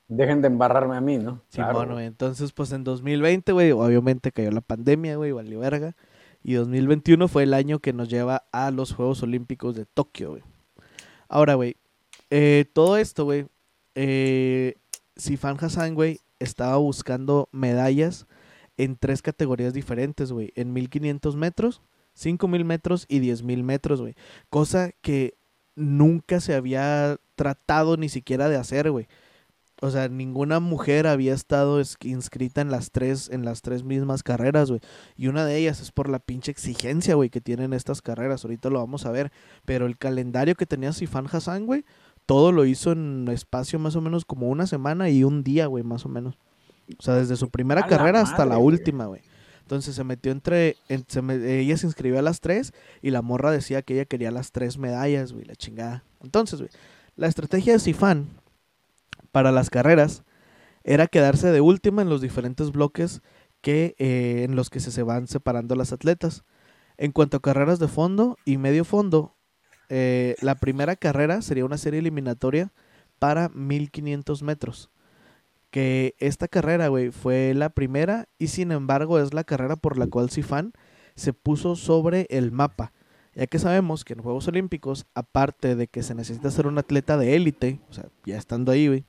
Dejen 0.09 0.41
de 0.41 0.47
embarrarme 0.47 0.97
a 0.97 1.01
mí, 1.01 1.17
¿no? 1.17 1.41
Simón, 1.47 1.69
Claro. 1.71 1.93
güey. 1.93 2.05
Entonces, 2.05 2.51
pues 2.51 2.71
en 2.73 2.83
2020, 2.83 3.53
güey, 3.53 3.71
obviamente 3.71 4.31
cayó 4.33 4.51
la 4.51 4.59
pandemia, 4.61 5.15
güey, 5.15 5.31
valió 5.31 5.59
verga. 5.59 5.95
Y 6.43 6.53
2021 6.55 7.27
fue 7.29 7.43
el 7.43 7.53
año 7.53 7.79
que 7.79 7.93
nos 7.93 8.09
lleva 8.09 8.43
a 8.51 8.71
los 8.71 8.93
Juegos 8.93 9.23
Olímpicos 9.23 9.75
de 9.75 9.85
Tokio, 9.85 10.31
güey. 10.31 10.43
Ahora, 11.29 11.53
güey, 11.53 11.77
eh, 12.29 12.65
todo 12.73 12.97
esto, 12.97 13.23
güey, 13.23 13.45
eh, 13.95 14.75
Sifan 15.15 15.57
Hassan, 15.59 15.95
güey, 15.95 16.19
estaba 16.39 16.75
buscando 16.77 17.47
medallas 17.53 18.27
en 18.77 18.97
tres 18.97 19.21
categorías 19.21 19.73
diferentes, 19.73 20.31
güey. 20.33 20.51
En 20.55 20.73
1500 20.73 21.35
metros, 21.37 21.81
5000 22.15 22.65
metros 22.65 23.05
y 23.07 23.19
10000 23.19 23.63
metros, 23.63 24.01
güey. 24.01 24.15
Cosa 24.49 24.91
que 25.01 25.35
nunca 25.81 26.39
se 26.39 26.55
había 26.55 27.17
tratado 27.35 27.97
ni 27.97 28.09
siquiera 28.09 28.49
de 28.49 28.57
hacer, 28.57 28.91
güey. 28.91 29.07
O 29.83 29.89
sea, 29.89 30.09
ninguna 30.09 30.59
mujer 30.59 31.07
había 31.07 31.33
estado 31.33 31.79
es- 31.79 31.97
inscrita 32.03 32.61
en 32.61 32.69
las 32.69 32.91
tres, 32.91 33.29
en 33.31 33.45
las 33.45 33.63
tres 33.63 33.83
mismas 33.83 34.21
carreras, 34.21 34.69
güey. 34.69 34.79
Y 35.17 35.27
una 35.27 35.43
de 35.43 35.57
ellas 35.57 35.81
es 35.81 35.91
por 35.91 36.07
la 36.07 36.19
pinche 36.19 36.51
exigencia, 36.51 37.15
güey, 37.15 37.31
que 37.31 37.41
tienen 37.41 37.73
estas 37.73 38.03
carreras. 38.03 38.45
Ahorita 38.45 38.69
lo 38.69 38.77
vamos 38.79 39.07
a 39.07 39.11
ver. 39.11 39.31
Pero 39.65 39.87
el 39.87 39.97
calendario 39.97 40.53
que 40.53 40.67
tenía 40.67 40.93
Sifan 40.93 41.25
Hassan, 41.31 41.65
güey, 41.65 41.83
todo 42.27 42.51
lo 42.51 42.65
hizo 42.65 42.91
en 42.91 43.27
espacio 43.29 43.79
más 43.79 43.95
o 43.95 44.01
menos 44.01 44.23
como 44.23 44.49
una 44.49 44.67
semana 44.67 45.09
y 45.09 45.23
un 45.23 45.43
día, 45.43 45.65
güey, 45.65 45.83
más 45.83 46.05
o 46.05 46.09
menos. 46.09 46.37
O 46.99 47.01
sea, 47.01 47.15
desde 47.15 47.35
su 47.35 47.49
primera 47.49 47.81
la 47.81 47.87
carrera 47.87 48.21
hasta 48.21 48.45
la 48.45 48.57
güey. 48.57 48.75
última, 48.75 49.05
güey. 49.07 49.21
Entonces 49.71 49.95
se 49.95 50.03
metió 50.03 50.33
entre, 50.33 50.75
en- 50.89 51.05
se 51.07 51.21
me- 51.21 51.59
ella 51.61 51.77
se 51.77 51.85
inscribió 51.87 52.19
a 52.19 52.21
las 52.21 52.41
tres 52.41 52.73
y 53.01 53.11
la 53.11 53.21
morra 53.21 53.51
decía 53.51 53.81
que 53.81 53.93
ella 53.93 54.03
quería 54.03 54.29
las 54.29 54.51
tres 54.51 54.77
medallas, 54.77 55.31
güey, 55.31 55.45
la 55.45 55.55
chingada. 55.55 56.03
Entonces, 56.21 56.59
güey, 56.59 56.69
la 57.15 57.27
estrategia 57.27 57.71
de 57.71 57.79
Sifan 57.79 58.27
para 59.31 59.53
las 59.53 59.69
carreras 59.69 60.23
era 60.83 61.07
quedarse 61.07 61.53
de 61.53 61.61
última 61.61 62.01
en 62.01 62.09
los 62.09 62.19
diferentes 62.19 62.73
bloques 62.73 63.21
que 63.61 63.95
eh, 63.97 64.43
en 64.43 64.57
los 64.57 64.69
que 64.69 64.81
se, 64.81 64.91
se 64.91 65.03
van 65.03 65.29
separando 65.29 65.75
las 65.75 65.93
atletas. 65.93 66.43
En 66.97 67.13
cuanto 67.13 67.37
a 67.37 67.41
carreras 67.41 67.79
de 67.79 67.87
fondo 67.87 68.37
y 68.43 68.57
medio 68.57 68.83
fondo, 68.83 69.37
eh, 69.87 70.35
la 70.41 70.55
primera 70.55 70.97
carrera 70.97 71.41
sería 71.41 71.63
una 71.63 71.77
serie 71.77 72.01
eliminatoria 72.01 72.73
para 73.19 73.47
1500 73.47 74.43
metros. 74.43 74.89
Que 75.71 76.15
esta 76.19 76.47
carrera, 76.47 76.89
güey, 76.89 77.11
fue 77.11 77.53
la 77.55 77.69
primera 77.69 78.27
y 78.37 78.47
sin 78.47 78.71
embargo 78.71 79.19
es 79.19 79.33
la 79.33 79.43
carrera 79.43 79.77
por 79.77 79.97
la 79.97 80.07
cual 80.07 80.29
Sifan 80.29 80.73
se 81.15 81.33
puso 81.33 81.75
sobre 81.75 82.27
el 82.29 82.51
mapa. 82.51 82.93
Ya 83.33 83.47
que 83.47 83.59
sabemos 83.59 84.03
que 84.03 84.13
en 84.13 84.21
Juegos 84.21 84.47
Olímpicos, 84.49 85.05
aparte 85.15 85.75
de 85.75 85.87
que 85.87 86.03
se 86.03 86.13
necesita 86.13 86.51
ser 86.51 86.67
un 86.67 86.77
atleta 86.77 87.17
de 87.17 87.35
élite, 87.35 87.79
o 87.89 87.93
sea, 87.93 88.09
ya 88.25 88.37
estando 88.37 88.73
ahí, 88.73 88.87
güey, 88.87 89.05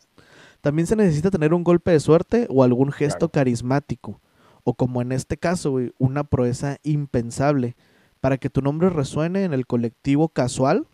también 0.60 0.86
se 0.86 0.94
necesita 0.94 1.30
tener 1.30 1.52
un 1.52 1.64
golpe 1.64 1.90
de 1.90 1.98
suerte 1.98 2.46
o 2.48 2.62
algún 2.62 2.92
gesto 2.92 3.30
carismático. 3.30 4.20
O 4.62 4.74
como 4.74 5.02
en 5.02 5.10
este 5.10 5.36
caso, 5.36 5.72
güey, 5.72 5.92
una 5.98 6.22
proeza 6.22 6.78
impensable 6.84 7.76
para 8.20 8.38
que 8.38 8.48
tu 8.48 8.62
nombre 8.62 8.88
resuene 8.88 9.42
en 9.42 9.52
el 9.52 9.66
colectivo 9.66 10.28
casual 10.28 10.86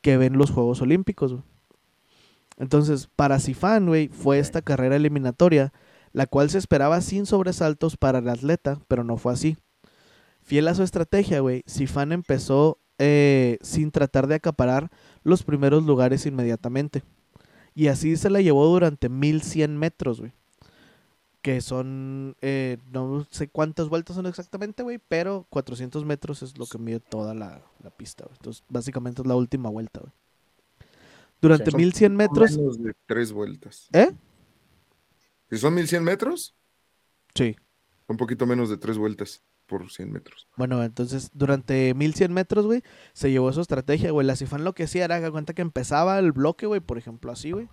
que 0.00 0.16
ven 0.16 0.36
los 0.36 0.50
Juegos 0.50 0.82
Olímpicos. 0.82 1.34
güey. 1.34 1.44
Entonces, 2.56 3.08
para 3.16 3.38
Sifan, 3.38 3.86
güey, 3.86 4.08
fue 4.08 4.38
esta 4.38 4.62
carrera 4.62 4.96
eliminatoria, 4.96 5.72
la 6.12 6.26
cual 6.26 6.50
se 6.50 6.58
esperaba 6.58 7.00
sin 7.00 7.26
sobresaltos 7.26 7.96
para 7.96 8.18
el 8.18 8.28
atleta, 8.28 8.80
pero 8.88 9.04
no 9.04 9.16
fue 9.16 9.32
así. 9.32 9.56
Fiel 10.42 10.68
a 10.68 10.74
su 10.74 10.82
estrategia, 10.82 11.40
güey, 11.40 11.62
Sifan 11.66 12.12
empezó 12.12 12.78
eh, 12.98 13.58
sin 13.62 13.90
tratar 13.90 14.26
de 14.26 14.34
acaparar 14.34 14.90
los 15.22 15.42
primeros 15.42 15.84
lugares 15.84 16.26
inmediatamente. 16.26 17.02
Y 17.74 17.88
así 17.88 18.16
se 18.16 18.30
la 18.30 18.40
llevó 18.40 18.66
durante 18.66 19.08
1100 19.08 19.78
metros, 19.78 20.20
güey. 20.20 20.32
Que 21.40 21.60
son, 21.60 22.36
eh, 22.42 22.78
no 22.92 23.26
sé 23.30 23.48
cuántas 23.48 23.88
vueltas 23.88 24.14
son 24.14 24.26
exactamente, 24.26 24.82
güey, 24.84 25.00
pero 25.08 25.46
400 25.50 26.04
metros 26.04 26.42
es 26.42 26.56
lo 26.58 26.66
que 26.66 26.78
mide 26.78 27.00
toda 27.00 27.34
la, 27.34 27.62
la 27.82 27.90
pista, 27.90 28.24
güey. 28.24 28.36
Entonces, 28.36 28.62
básicamente 28.68 29.22
es 29.22 29.26
la 29.26 29.34
última 29.34 29.68
vuelta, 29.68 30.00
güey. 30.00 30.12
Durante 31.42 31.70
Sí. 31.72 31.76
1100 31.76 32.16
metros, 32.16 32.56
Menos 32.56 32.82
de 32.82 32.94
tres 33.06 33.32
vueltas. 33.32 33.88
¿eh? 33.92 34.12
Si 35.50 35.58
son 35.58 35.74
1100 35.74 36.02
metros, 36.04 36.54
Sí. 37.34 37.56
un 38.06 38.16
poquito 38.16 38.46
menos 38.46 38.70
de 38.70 38.78
tres 38.78 38.96
vueltas 38.96 39.42
por 39.66 39.90
100 39.90 40.10
metros. 40.12 40.48
Bueno, 40.56 40.82
entonces 40.82 41.30
durante 41.34 41.92
1100 41.94 42.32
metros, 42.32 42.64
güey, 42.66 42.82
se 43.12 43.30
llevó 43.30 43.52
su 43.52 43.60
estrategia, 43.60 44.10
güey. 44.12 44.26
La 44.26 44.36
Cifán 44.36 44.64
lo 44.64 44.72
que 44.74 44.84
hacía 44.84 45.04
era, 45.04 45.16
haga 45.16 45.30
cuenta 45.30 45.52
que 45.54 45.62
empezaba 45.62 46.18
el 46.18 46.32
bloque, 46.32 46.66
güey, 46.66 46.80
por 46.80 46.96
ejemplo, 46.98 47.32
así, 47.32 47.50
güey. 47.52 47.68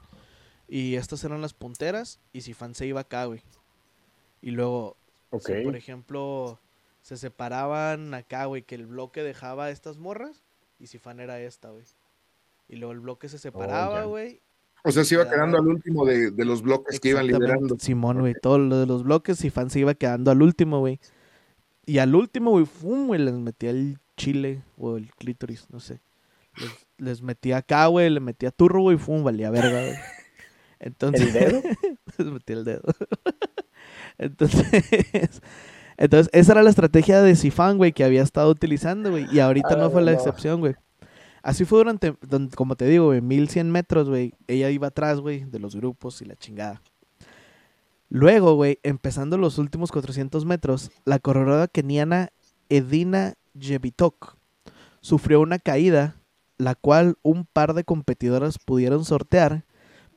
Y 0.68 0.96
estas 0.96 1.24
eran 1.24 1.42
las 1.42 1.54
punteras 1.54 2.20
y 2.34 2.42
Cifán 2.42 2.76
se 2.76 2.86
iba 2.88 3.02
acá, 3.02 3.26
güey. 3.26 3.42
Y 4.42 4.52
luego, 4.52 4.98
Ok. 5.30 5.46
si, 5.48 5.64
por 5.64 5.76
ejemplo, 5.76 6.60
se 7.02 7.18
separaban 7.18 8.14
acá, 8.14 8.46
güey, 8.46 8.64
que 8.64 8.76
el 8.76 8.86
bloque 8.88 9.24
dejaba 9.24 9.70
estas 9.70 9.98
morras 9.98 10.44
y 10.80 10.88
Cifán 10.88 11.20
era 11.20 11.40
esta, 11.42 11.70
güey. 11.70 11.84
Y 12.70 12.76
luego 12.78 12.94
el 12.94 13.00
bloque 13.02 13.28
se 13.28 13.38
separaba, 13.38 13.96
ya. 14.02 14.04
güey. 14.06 14.42
O 14.86 14.92
sea, 14.92 15.04
se 15.04 15.16
iba 15.16 15.30
quedando 15.30 15.58
al 15.58 15.68
último 15.68 16.06
de, 16.06 16.32
de 16.32 16.46
los 16.46 16.62
bloques 16.62 17.00
que 17.02 17.10
iban 17.10 17.28
liderando. 17.28 17.76
Simón, 17.80 18.20
güey, 18.20 18.34
todo 18.42 18.58
lo 18.60 18.78
de 18.80 18.86
los 18.86 19.04
bloques, 19.04 19.40
Cifán 19.40 19.70
se 19.70 19.80
iba 19.80 19.94
quedando 19.96 20.32
al 20.32 20.42
último, 20.42 20.80
güey. 20.80 21.00
Y 21.86 21.98
al 21.98 22.16
último, 22.16 22.52
güey, 22.52 22.66
fum, 22.66 23.08
güey, 23.08 23.20
les 23.20 23.34
metía 23.34 23.72
el 23.72 23.98
chile 24.16 24.64
o 24.78 24.96
el 24.96 25.12
clítoris, 25.16 25.68
no 25.70 25.80
sé. 25.82 26.00
Les, 26.56 26.88
les 26.98 27.22
metía 27.22 27.58
acá, 27.58 27.88
güey, 27.88 28.10
le 28.10 28.20
metía 28.22 28.52
turro, 28.52 28.82
güey, 28.82 28.98
fum, 28.98 29.24
valía 29.24 29.50
verga, 29.50 29.82
güey. 29.82 29.96
Entonces, 30.80 31.22
¿El 31.22 31.34
dedo? 31.34 31.62
les 32.18 32.28
metía 32.28 32.56
el 32.56 32.64
dedo. 32.64 32.84
Entonces, 34.18 35.42
entonces, 35.98 36.30
esa 36.34 36.54
era 36.54 36.64
la 36.64 36.70
estrategia 36.70 37.22
de 37.22 37.36
Sifán, 37.36 37.78
güey, 37.78 37.92
que 37.92 38.04
había 38.06 38.22
estado 38.22 38.50
utilizando, 38.50 39.12
güey. 39.12 39.26
Y 39.34 39.40
ahorita 39.40 39.76
no 39.76 39.86
Ah, 39.86 39.90
fue 39.90 40.02
la 40.02 40.12
no. 40.12 40.18
excepción, 40.18 40.60
güey. 40.62 40.76
Así 41.42 41.66
fue 41.66 41.80
durante, 41.80 42.16
como 42.56 42.76
te 42.76 42.86
digo, 42.86 43.08
güey, 43.08 43.22
1100 43.22 43.72
metros, 43.72 44.10
güey. 44.10 44.34
Ella 44.48 44.70
iba 44.70 44.88
atrás, 44.88 45.20
güey, 45.20 45.46
de 45.46 45.60
los 45.60 45.76
grupos 45.76 46.22
y 46.22 46.26
la 46.26 46.36
chingada. 46.36 46.82
Luego, 48.10 48.56
güey, 48.56 48.80
empezando 48.84 49.38
los 49.38 49.58
últimos 49.58 49.92
400 49.92 50.44
metros, 50.46 50.92
la 51.06 51.20
corredora 51.20 51.68
keniana 51.68 52.30
Edina 52.68 53.36
Jebitok 53.60 54.36
sufrió 55.02 55.42
una 55.42 55.60
caída, 55.60 56.16
la 56.58 56.76
cual 56.76 57.18
un 57.22 57.46
par 57.46 57.74
de 57.74 57.84
competidoras 57.84 58.58
pudieron 58.58 59.06
sortear, 59.06 59.64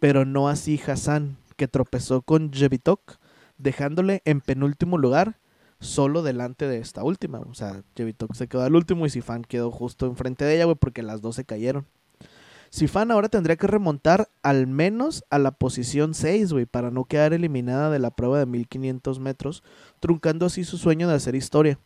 pero 0.01 0.25
no 0.25 0.49
así 0.49 0.81
Hassan, 0.85 1.37
que 1.57 1.69
tropezó 1.69 2.23
con 2.23 2.53
Jebitok, 2.53 3.19
dejándole 3.59 4.23
en 4.25 4.41
penúltimo 4.41 4.99
lugar, 4.99 5.39
solo 5.83 6.23
delante 6.23 6.67
de 6.67 6.79
esta 6.79 7.03
última. 7.05 7.41
O 7.41 7.55
sea, 7.55 7.83
Jebitok 7.97 8.35
se 8.35 8.49
quedó 8.49 8.63
al 8.63 8.75
último 8.75 9.05
y 9.05 9.11
Sifan 9.11 9.43
quedó 9.43 9.71
justo 9.71 10.07
enfrente 10.07 10.45
de 10.45 10.55
ella, 10.55 10.65
güey, 10.65 10.77
porque 10.77 11.03
las 11.03 11.21
dos 11.21 11.37
se 11.37 11.45
cayeron. 11.45 11.87
Sifan 12.71 13.11
ahora 13.11 13.29
tendría 13.29 13.57
que 13.57 13.67
remontar 13.67 14.31
al 14.43 14.67
menos 14.67 15.25
a 15.29 15.39
la 15.39 15.51
posición 15.51 16.15
6, 16.15 16.55
güey, 16.55 16.65
para 16.65 16.91
no 16.91 17.05
quedar 17.05 17.35
eliminada 17.35 17.91
de 17.91 17.99
la 17.99 18.11
prueba 18.11 18.39
de 18.39 18.47
1500 18.47 19.21
metros, 19.21 19.63
truncando 20.01 20.47
así 20.47 20.65
su 20.65 20.79
sueño 20.79 21.07
de 21.07 21.15
hacer 21.15 21.35
historia. 21.35 21.79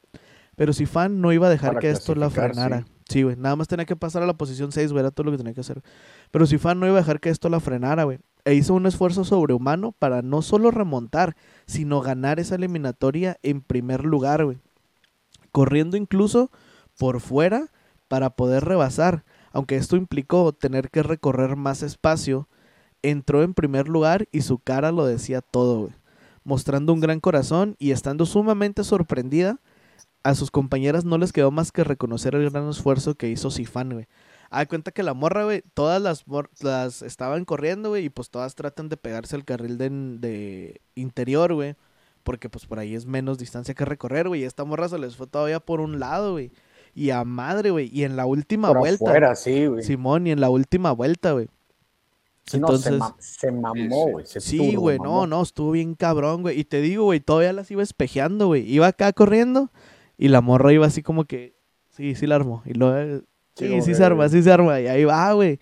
Pero 0.55 0.73
Sifan 0.73 1.21
no 1.21 1.33
iba 1.33 1.49
a 1.49 1.51
dejar 1.51 1.71
Para 1.71 1.81
que 1.81 1.91
esto 1.91 2.15
la 2.15 2.31
frenara. 2.31 2.83
sí. 2.83 2.93
Sí, 3.09 3.23
güey, 3.23 3.37
nada 3.37 3.55
más 3.55 3.69
tenía 3.69 3.85
que 3.85 3.95
pasar 3.95 4.25
a 4.25 4.27
la 4.27 4.37
posición 4.37 4.73
6, 4.73 4.91
güey, 4.91 5.01
era 5.01 5.13
todo 5.13 5.27
lo 5.27 5.31
que 5.31 5.39
tenía 5.39 5.55
que 5.55 5.61
hacer. 5.61 5.81
Pero 6.33 6.45
Sifan 6.45 6.81
no 6.81 6.87
iba 6.87 6.97
a 6.97 7.01
dejar 7.01 7.21
que 7.21 7.31
esto 7.31 7.49
la 7.49 7.61
frenara, 7.61 8.03
güey. 8.03 8.19
E 8.45 8.55
hizo 8.55 8.75
un 8.75 8.87
esfuerzo 8.87 9.25
sobrehumano 9.25 9.93
para 9.93 10.23
no 10.23 10.43
solo 10.43 10.73
remontar, 10.73 11.37
sino 11.67 12.01
ganar 12.01 12.41
esa 12.41 12.55
eliminatoria 12.55 13.39
en 13.43 13.61
primer 13.61 14.05
lugar. 14.05 14.57
Corriendo 15.53 15.97
incluso 15.97 16.51
por 16.99 17.21
fuera 17.21 17.71
para 18.09 18.31
poder 18.31 18.65
rebasar, 18.65 19.25
aunque 19.53 19.77
esto 19.77 19.97
implicó 19.97 20.53
tener 20.53 20.91
que 20.91 21.03
recorrer 21.03 21.57
más 21.57 21.83
espacio, 21.83 22.49
entró 23.03 23.43
en 23.43 23.55
primer 23.55 23.89
lugar 23.89 24.29
y 24.33 24.43
su 24.43 24.59
cara 24.59 24.93
lo 24.93 25.07
decía 25.07 25.41
todo. 25.41 25.91
Mostrando 26.45 26.93
un 26.93 27.01
gran 27.01 27.21
corazón 27.21 27.75
y 27.79 27.91
estando 27.91 28.27
sumamente 28.27 28.85
sorprendida, 28.85 29.59
a 30.23 30.35
sus 30.35 30.51
compañeras 30.51 31.05
no 31.05 31.19
les 31.19 31.33
quedó 31.33 31.51
más 31.51 31.73
que 31.73 31.85
reconocer 31.85 32.35
el 32.35 32.51
gran 32.51 32.69
esfuerzo 32.69 33.15
que 33.15 33.29
hizo 33.29 33.51
Sifan. 33.51 34.07
Haz 34.51 34.67
cuenta 34.69 34.93
que 34.93 35.03
la 35.03 35.15
morra, 35.15 35.45
güey, 35.45 35.63
todas 35.75 36.01
las, 36.01 36.27
mor- 36.27 36.51
las 36.61 37.03
estaban 37.03 37.45
corriendo, 37.45 37.89
güey, 37.91 38.05
y 38.07 38.09
pues 38.11 38.31
todas 38.31 38.55
tratan 38.55 38.89
de 38.89 38.97
pegarse 38.97 39.37
al 39.37 39.45
carril 39.45 39.77
de, 39.79 39.91
de 39.91 40.81
interior, 40.95 41.53
güey. 41.55 41.75
Porque 42.23 42.49
pues 42.49 42.67
por 42.67 42.79
ahí 42.79 42.95
es 42.95 43.07
menos 43.07 43.39
distancia 43.39 43.75
que 43.75 43.85
recorrer, 43.85 44.29
güey. 44.29 44.43
Y 44.43 44.45
esta 44.45 44.65
morra 44.65 44.89
se 44.89 44.99
les 44.99 45.17
fue 45.17 45.27
todavía 45.27 45.61
por 45.61 45.81
un 45.81 46.01
lado, 46.01 46.33
güey. 46.33 46.51
Y 46.95 47.11
a 47.11 47.23
madre, 47.25 47.71
güey. 47.71 47.89
Y 47.93 48.05
en 48.05 48.17
la 48.17 48.27
última 48.27 48.69
Por 48.69 48.79
vuelta. 48.79 49.05
afuera, 49.05 49.35
sí, 49.37 49.67
güey. 49.67 49.85
Simón, 49.85 50.27
y 50.27 50.33
en 50.33 50.41
la 50.41 50.51
última 50.51 50.91
vuelta, 50.93 51.33
güey. 51.33 51.49
Sí, 52.47 52.59
no, 52.61 52.69
se, 52.69 52.75
entonces- 52.91 52.99
ma- 52.99 53.17
se 53.19 53.53
mamó, 53.53 54.09
güey. 54.11 54.27
se 54.27 54.41
Sí, 54.41 54.77
güey, 54.77 54.99
no, 54.99 55.27
no, 55.27 55.43
estuvo 55.43 55.73
bien 55.73 55.95
cabrón, 55.95 56.43
güey. 56.43 56.59
Y 56.61 56.65
te 56.65 56.81
digo, 56.81 57.05
güey, 57.05 57.21
todavía 57.21 57.53
las 57.53 57.71
iba 57.71 57.83
espejeando, 57.83 58.47
güey. 58.47 58.63
Iba 58.73 58.87
acá 58.89 59.13
corriendo 59.13 59.71
y 60.17 60.29
la 60.29 60.41
morra 60.41 60.73
iba 60.73 60.87
así 60.87 61.03
como 61.03 61.25
que, 61.25 61.57
sí, 61.91 62.15
sí 62.15 62.27
la 62.27 62.37
armó. 62.37 62.63
Y 62.65 62.75
luego, 62.75 63.23
sí, 63.57 63.81
sí, 63.81 63.87
que- 63.91 63.95
se 63.95 64.05
arma, 64.05 64.29
sí 64.29 64.43
se 64.43 64.53
arma. 64.53 64.81
Y 64.81 64.87
ahí 64.87 65.05
va, 65.05 65.33
güey. 65.33 65.59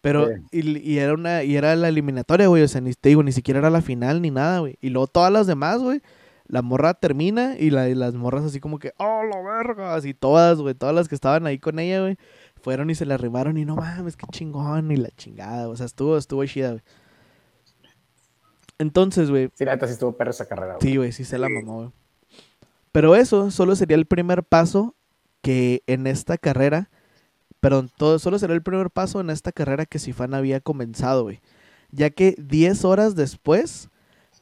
Pero, 0.00 0.28
Sí. 0.28 0.34
y, 0.52 0.92
y 0.92 0.98
era 0.98 1.12
una, 1.14 1.42
y 1.44 1.56
era 1.56 1.74
la 1.76 1.88
eliminatoria, 1.88 2.46
güey. 2.46 2.62
O 2.62 2.68
sea, 2.68 2.80
ni 2.80 2.92
te 2.94 3.10
digo, 3.10 3.22
ni 3.22 3.32
siquiera 3.32 3.58
era 3.60 3.70
la 3.70 3.82
final 3.82 4.22
ni 4.22 4.30
nada, 4.30 4.60
güey. 4.60 4.76
Y 4.80 4.88
luego 4.90 5.06
todas 5.08 5.30
las 5.32 5.46
demás, 5.46 5.80
güey. 5.80 6.00
La 6.46 6.62
morra 6.62 6.94
termina 6.94 7.54
y, 7.58 7.70
la, 7.70 7.88
y 7.88 7.94
las 7.94 8.14
morras 8.14 8.44
así 8.44 8.58
como 8.60 8.78
que, 8.78 8.92
oh, 8.96 9.22
la 9.24 9.40
verga. 9.40 9.94
Así 9.94 10.14
todas, 10.14 10.58
güey. 10.58 10.74
Todas 10.74 10.94
las 10.94 11.06
que 11.08 11.14
estaban 11.14 11.46
ahí 11.46 11.58
con 11.58 11.78
ella, 11.78 12.00
güey. 12.00 12.16
Fueron 12.62 12.90
y 12.90 12.94
se 12.94 13.06
la 13.06 13.14
arrimaron 13.14 13.56
y 13.58 13.64
no 13.64 13.76
mames, 13.76 14.16
qué 14.16 14.26
chingón. 14.32 14.90
Y 14.90 14.96
la 14.96 15.10
chingada. 15.16 15.68
O 15.68 15.76
sea, 15.76 15.86
estuvo, 15.86 16.16
estuvo 16.16 16.44
chida, 16.46 16.70
güey. 16.70 16.82
Entonces, 18.78 19.30
güey, 19.30 19.50
Sí, 19.54 19.64
la 19.64 19.72
neta 19.74 19.86
sí 19.86 19.92
estuvo 19.92 20.16
perra 20.16 20.30
esa 20.30 20.46
carrera, 20.48 20.74
güey. 20.76 20.90
Sí, 20.90 20.96
güey, 20.96 21.12
sí 21.12 21.24
se 21.24 21.38
la 21.38 21.48
mamó, 21.48 21.76
güey. 21.78 21.90
Pero 22.92 23.14
eso 23.14 23.50
solo 23.50 23.76
sería 23.76 23.96
el 23.96 24.06
primer 24.06 24.42
paso 24.42 24.94
que 25.42 25.82
en 25.86 26.06
esta 26.06 26.38
carrera, 26.38 26.90
perdón, 27.60 27.90
todo 27.96 28.18
solo 28.18 28.38
sería 28.38 28.56
el 28.56 28.62
primer 28.62 28.90
paso 28.90 29.20
en 29.20 29.30
esta 29.30 29.52
carrera 29.52 29.86
que 29.86 29.98
Sifan 29.98 30.34
había 30.34 30.60
comenzado, 30.60 31.24
güey. 31.24 31.40
Ya 31.90 32.10
que 32.10 32.34
10 32.38 32.84
horas 32.84 33.14
después 33.14 33.90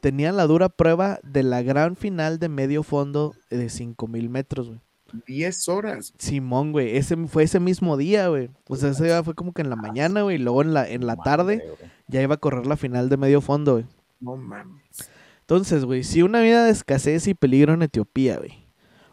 tenían 0.01 0.37
la 0.37 0.47
dura 0.47 0.69
prueba 0.69 1.19
de 1.23 1.43
la 1.43 1.61
gran 1.61 1.95
final 1.95 2.39
de 2.39 2.49
medio 2.49 2.83
fondo 2.83 3.35
de 3.49 3.69
5000 3.69 4.29
metros, 4.29 4.67
güey. 4.69 4.79
10 5.27 5.69
horas. 5.69 6.13
Simón, 6.17 6.71
güey, 6.71 6.95
ese 6.95 7.17
fue 7.27 7.43
ese 7.43 7.59
mismo 7.59 7.97
día, 7.97 8.27
güey. 8.27 8.49
O 8.67 8.75
sea, 8.75 8.91
ese 8.91 9.05
día 9.05 9.23
fue 9.23 9.33
como 9.33 9.53
que 9.53 9.61
en 9.61 9.69
la 9.69 9.75
mañana, 9.75 10.21
güey, 10.21 10.35
y 10.35 10.39
luego 10.39 10.61
en 10.61 10.73
la, 10.73 10.87
en 10.87 11.07
la 11.07 11.15
tarde 11.15 11.63
ya 12.07 12.21
iba 12.21 12.35
a 12.35 12.39
correr 12.39 12.67
la 12.67 12.77
final 12.77 13.09
de 13.09 13.17
medio 13.17 13.41
fondo, 13.41 13.73
güey. 13.73 13.85
No 14.19 14.37
mames. 14.37 15.09
Entonces, 15.41 15.83
güey, 15.83 16.03
si 16.03 16.21
una 16.21 16.41
vida 16.41 16.63
de 16.63 16.71
escasez 16.71 17.27
y 17.27 17.33
peligro 17.33 17.73
en 17.73 17.81
Etiopía, 17.81 18.37
güey, 18.37 18.67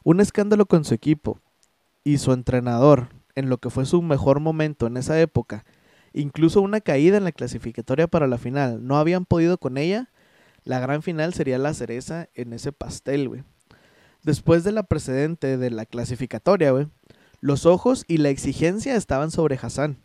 un 0.05 0.21
escándalo 0.21 0.67
con 0.67 0.85
su 0.85 0.93
equipo 0.93 1.41
y 2.05 2.19
su 2.19 2.33
entrenador 2.33 3.09
en 3.37 3.49
lo 3.49 3.59
que 3.59 3.71
fue 3.71 3.87
su 3.87 4.03
mejor 4.03 4.41
momento 4.41 4.89
en 4.89 4.97
esa 4.97 5.21
época, 5.21 5.65
incluso 6.13 6.61
una 6.61 6.81
caída 6.81 7.17
en 7.17 7.25
la 7.25 7.33
clasificatoria 7.33 8.09
para 8.09 8.27
la 8.27 8.39
final, 8.39 8.85
no 8.85 8.97
habían 8.97 9.25
podido 9.25 9.59
con 9.59 9.79
ella, 9.79 10.11
la 10.65 10.81
gran 10.81 11.03
final 11.03 11.33
sería 11.33 11.59
la 11.59 11.73
cereza 11.75 12.29
en 12.35 12.53
ese 12.53 12.73
pastel, 12.73 13.29
güey. 13.29 13.45
Después 14.25 14.65
de 14.65 14.73
la 14.73 14.83
precedente 14.83 15.57
de 15.57 15.71
la 15.71 15.87
clasificatoria, 15.87 16.73
güey, 16.73 16.89
Los 17.41 17.67
ojos 17.67 18.05
y 18.09 18.17
la 18.17 18.31
exigencia 18.31 18.97
estaban 18.97 19.31
sobre 19.31 19.59
Hassan. 19.61 19.99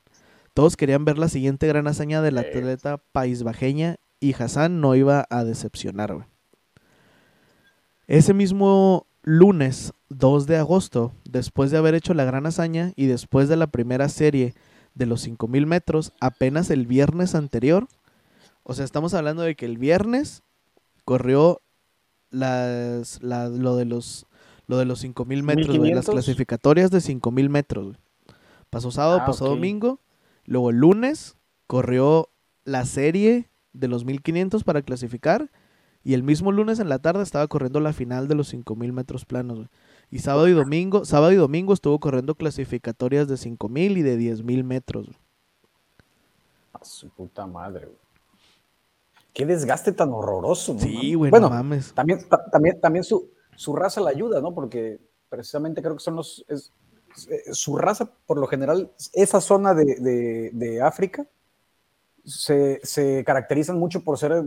Todos 0.54 0.76
querían 0.76 1.06
ver 1.06 1.17
la 1.17 1.30
siguiente 1.30 1.65
gran 1.65 1.88
hazaña 1.88 2.22
del 2.22 2.38
atleta 2.38 2.98
paisbajeña 3.13 3.96
y 4.20 4.34
Hassan 4.34 4.82
no 4.82 4.96
iba 4.96 5.26
a 5.30 5.44
decepcionar. 5.44 6.13
güey. 6.13 6.28
Ese 8.08 8.34
mismo 8.34 9.08
lunes 9.24 9.94
2 10.10 10.48
de 10.48 10.58
agosto, 10.58 11.14
después 11.26 11.72
de 11.72 11.78
haber 11.78 11.96
hecho 11.96 12.14
la 12.14 12.26
gran 12.26 12.46
hazaña 12.46 12.94
y 12.96 13.06
después 13.06 13.48
de 13.50 13.56
la 13.56 13.68
primera 13.68 14.10
serie 14.10 14.54
de 14.96 15.06
los 15.06 15.22
5000 15.22 15.66
metros, 15.66 16.12
apenas 16.20 16.70
el 16.70 16.86
viernes 16.88 17.36
anterior, 17.36 17.88
o 18.64 18.74
sea, 18.74 18.84
estamos 18.86 19.14
hablando 19.14 19.42
de 19.44 19.56
que 19.56 19.66
el 19.66 19.78
viernes 19.78 20.44
corrió 21.06 21.62
las, 22.30 23.22
la- 23.22 23.50
lo 23.50 23.76
de 23.76 23.86
los 23.86 24.26
lo 24.68 24.78
de 24.78 24.86
los 24.86 25.00
5000 25.00 25.44
metros, 25.44 25.78
güey, 25.78 25.92
las 25.92 26.06
1500. 26.08 26.14
clasificatorias 26.14 26.92
de 26.92 27.02
5000 27.02 27.50
metros. 27.50 27.86
güey. 27.88 27.98
Pasó 28.70 28.90
sábado, 28.90 29.20
Ah, 29.22 29.26
pasó 29.26 29.46
domingo, 29.50 30.00
luego 30.46 30.70
el 30.70 30.78
lunes 30.78 31.36
corrió 31.68 32.30
la 32.64 32.86
serie 32.86 33.50
de 33.74 33.90
los 33.90 34.06
1500 34.06 34.64
para 34.64 34.82
clasificar 34.82 35.50
y 36.04 36.14
el 36.14 36.24
mismo 36.24 36.52
lunes 36.52 36.80
en 36.80 36.90
la 36.90 37.00
tarde 37.00 37.24
estaba 37.24 37.48
corriendo 37.48 37.80
la 37.80 37.94
final 37.94 38.28
de 38.28 38.36
los 38.36 38.48
5000 38.50 38.92
metros 38.94 39.26
planos. 39.26 39.58
güey. 39.58 39.70
Y 40.10 40.20
sábado 40.20 40.48
y 40.48 40.52
domingo, 40.54 41.06
sábado 41.06 41.32
y 41.32 41.36
domingo 41.36 41.74
estuvo 41.74 42.00
corriendo 42.00 42.36
clasificatorias 42.36 43.28
de 43.28 43.38
5000 43.38 43.98
y 43.98 44.02
de 44.02 44.18
10000 44.18 44.64
metros. 44.64 45.06
güey. 45.08 45.18
A 46.74 46.84
su 46.84 47.10
puta 47.10 47.46
madre, 47.48 47.86
güey. 47.86 47.98
Qué 49.34 49.46
desgaste 49.46 49.94
tan 49.94 50.10
horroroso. 50.12 50.74
¿no, 50.74 50.80
Sí, 50.80 51.14
güey, 51.14 51.32
Bueno, 51.32 51.50
no 51.50 51.56
mames. 51.56 51.94
también, 51.94 52.28
ta- 52.28 52.44
también, 52.52 52.82
también 52.82 53.04
su, 53.06 53.30
su 53.56 53.74
raza 53.76 54.02
la 54.02 54.10
ayuda, 54.10 54.42
¿no? 54.42 54.54
Porque 54.54 55.00
precisamente 55.30 55.82
creo 55.82 55.96
que 55.96 56.04
son 56.04 56.16
los. 56.18 56.44
es- 56.50 56.72
su 57.52 57.76
raza, 57.78 58.10
por 58.26 58.38
lo 58.38 58.48
general, 58.48 58.92
esa 59.14 59.40
zona 59.42 59.74
de, 59.74 59.84
de- 60.00 60.50
de 60.54 60.82
África 60.82 61.26
se, 62.24 62.80
se 62.84 63.24
caracterizan 63.26 63.78
mucho 63.78 64.02
por 64.04 64.18
ser 64.18 64.46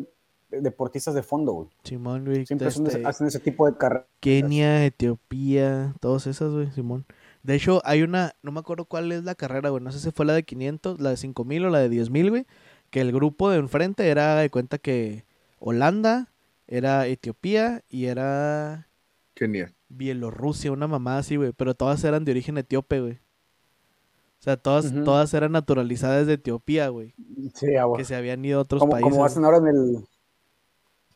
deportistas 0.60 1.14
de 1.14 1.22
fondo, 1.22 1.52
güey. 1.52 1.68
Simón, 1.84 2.24
güey. 2.24 2.46
Siempre 2.46 2.70
son 2.70 2.86
este, 2.86 3.06
hacen 3.06 3.26
ese 3.26 3.40
tipo 3.40 3.70
de 3.70 3.76
carreras. 3.76 4.06
Kenia, 4.20 4.84
Etiopía, 4.84 5.94
todas 6.00 6.26
esas, 6.26 6.52
güey, 6.52 6.70
Simón. 6.72 7.04
De 7.42 7.54
hecho, 7.54 7.82
hay 7.84 8.02
una, 8.02 8.34
no 8.42 8.52
me 8.52 8.60
acuerdo 8.60 8.86
cuál 8.86 9.12
es 9.12 9.24
la 9.24 9.34
carrera, 9.34 9.68
güey, 9.70 9.82
no 9.82 9.92
sé 9.92 10.00
si 10.00 10.10
fue 10.10 10.24
la 10.24 10.32
de 10.32 10.44
500, 10.44 11.00
la 11.00 11.10
de 11.10 11.16
5000 11.18 11.66
o 11.66 11.70
la 11.70 11.78
de 11.80 11.88
10000, 11.90 12.30
güey, 12.30 12.46
que 12.90 13.00
el 13.02 13.12
grupo 13.12 13.50
de 13.50 13.58
enfrente 13.58 14.08
era 14.08 14.36
de 14.36 14.48
cuenta 14.50 14.78
que 14.78 15.24
Holanda, 15.58 16.32
era 16.66 17.06
Etiopía 17.06 17.82
y 17.90 18.06
era 18.06 18.88
Genial. 19.36 19.74
Bielorrusia, 19.88 20.72
una 20.72 20.86
mamá 20.86 21.18
así, 21.18 21.36
güey, 21.36 21.52
pero 21.52 21.74
todas 21.74 22.02
eran 22.04 22.24
de 22.24 22.32
origen 22.32 22.56
etíope, 22.56 23.00
güey. 23.00 23.12
O 23.14 24.44
sea, 24.44 24.56
todas, 24.58 24.92
todas 25.04 25.32
eran 25.34 25.52
naturalizadas 25.52 26.26
de 26.26 26.34
Etiopía, 26.34 26.88
güey, 26.88 27.14
Sí, 27.54 27.76
agua. 27.76 27.96
que 27.98 28.04
se 28.04 28.14
habían 28.14 28.44
ido 28.44 28.58
a 28.58 28.62
otros 28.62 28.80
Como, 28.80 28.92
países. 28.92 29.10
como 29.12 29.24
hacen 29.24 29.44
ahora 29.44 29.56
en 29.58 29.66
el. 29.68 30.04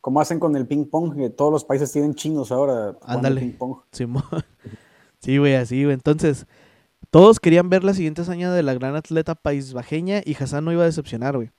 Como 0.01 0.21
hacen 0.21 0.39
con 0.39 0.55
el 0.55 0.67
ping 0.67 0.85
pong, 0.85 1.15
que 1.15 1.29
todos 1.29 1.51
los 1.51 1.65
países 1.65 1.91
tienen 1.91 2.15
chinos 2.15 2.51
ahora. 2.51 2.97
Ándale. 3.03 3.41
Ping 3.41 3.57
pong. 3.57 3.75
Sí, 5.21 5.37
güey, 5.37 5.55
así, 5.55 5.83
güey. 5.83 5.93
Entonces, 5.93 6.47
todos 7.09 7.41
querían 7.41 7.69
ver 7.69 7.83
la 7.83 7.93
siguiente 7.93 8.21
hazaña 8.21 8.53
de 8.53 8.63
la 8.63 8.73
gran 8.73 8.95
atleta 8.95 9.35
paisbajeña 9.35 10.21
y 10.23 10.33
Hassan 10.41 10.63
no 10.63 10.71
iba 10.71 10.83
a 10.83 10.85
decepcionar, 10.85 11.35
güey. 11.35 11.51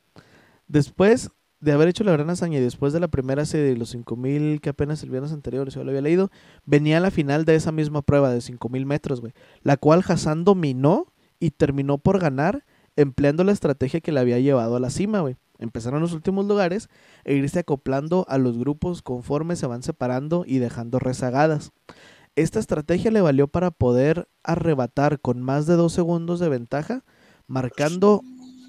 Después 0.66 1.30
de 1.60 1.72
haber 1.72 1.88
hecho 1.88 2.04
la 2.04 2.12
gran 2.12 2.30
hazaña 2.30 2.58
y 2.58 2.62
después 2.62 2.92
de 2.92 3.00
la 3.00 3.08
primera 3.08 3.44
serie 3.44 3.66
de 3.66 3.76
los 3.76 3.90
5000 3.90 4.60
que 4.62 4.70
apenas 4.70 5.02
el 5.02 5.10
viernes 5.10 5.32
anterior 5.32 5.68
yo 5.68 5.84
lo 5.84 5.90
había 5.90 6.00
leído, 6.00 6.30
venía 6.64 7.00
la 7.00 7.10
final 7.10 7.44
de 7.44 7.54
esa 7.54 7.70
misma 7.70 8.00
prueba 8.00 8.30
de 8.30 8.40
5000 8.40 8.86
metros, 8.86 9.20
güey. 9.20 9.34
La 9.62 9.76
cual 9.76 10.02
Hassan 10.06 10.44
dominó 10.44 11.12
y 11.38 11.50
terminó 11.50 11.98
por 11.98 12.18
ganar 12.18 12.64
empleando 12.96 13.44
la 13.44 13.52
estrategia 13.52 14.00
que 14.00 14.12
le 14.12 14.20
había 14.20 14.38
llevado 14.38 14.76
a 14.76 14.80
la 14.80 14.90
cima, 14.90 15.20
güey. 15.20 15.36
Empezaron 15.60 16.00
los 16.00 16.14
últimos 16.14 16.46
lugares 16.46 16.88
e 17.24 17.34
irse 17.34 17.60
acoplando 17.60 18.24
a 18.28 18.38
los 18.38 18.58
grupos 18.58 19.02
conforme 19.02 19.54
se 19.56 19.66
van 19.66 19.82
separando 19.82 20.44
y 20.46 20.58
dejando 20.58 20.98
rezagadas. 20.98 21.70
Esta 22.34 22.58
estrategia 22.58 23.10
le 23.10 23.20
valió 23.20 23.46
para 23.46 23.70
poder 23.70 24.28
arrebatar 24.42 25.20
con 25.20 25.42
más 25.42 25.66
de 25.66 25.74
dos 25.74 25.92
segundos 25.92 26.40
de 26.40 26.48
ventaja, 26.48 27.04
marcando 27.46 28.22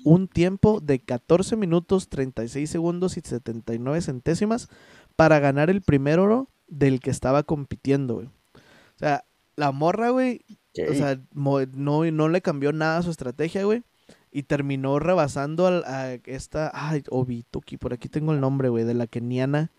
un 0.03 0.27
tiempo 0.27 0.81
de 0.81 0.99
14 0.99 1.55
minutos 1.55 2.09
36 2.09 2.69
segundos 2.69 3.17
y 3.17 3.21
79 3.21 4.01
centésimas 4.01 4.67
para 5.15 5.39
ganar 5.39 5.69
el 5.69 5.81
primer 5.81 6.19
oro 6.19 6.49
del 6.67 6.99
que 6.99 7.11
estaba 7.11 7.43
compitiendo, 7.43 8.15
güey. 8.15 8.27
O 8.27 8.99
sea, 8.99 9.23
la 9.55 9.71
morra, 9.71 10.09
güey, 10.09 10.41
o 10.89 10.93
sea, 10.93 11.21
no, 11.33 12.05
no 12.05 12.29
le 12.29 12.41
cambió 12.41 12.73
nada 12.73 12.97
a 12.97 13.03
su 13.03 13.11
estrategia, 13.11 13.63
güey. 13.63 13.83
Y 14.31 14.43
terminó 14.43 14.97
rebasando 14.99 15.67
al- 15.67 15.83
a 15.85 16.13
esta. 16.25 16.71
Ay, 16.73 17.03
Obituki, 17.09 17.77
por 17.77 17.93
aquí 17.93 18.07
tengo 18.09 18.31
el 18.33 18.39
nombre, 18.39 18.69
güey, 18.69 18.85
de 18.85 18.93
la 18.93 19.07
keniana 19.07 19.71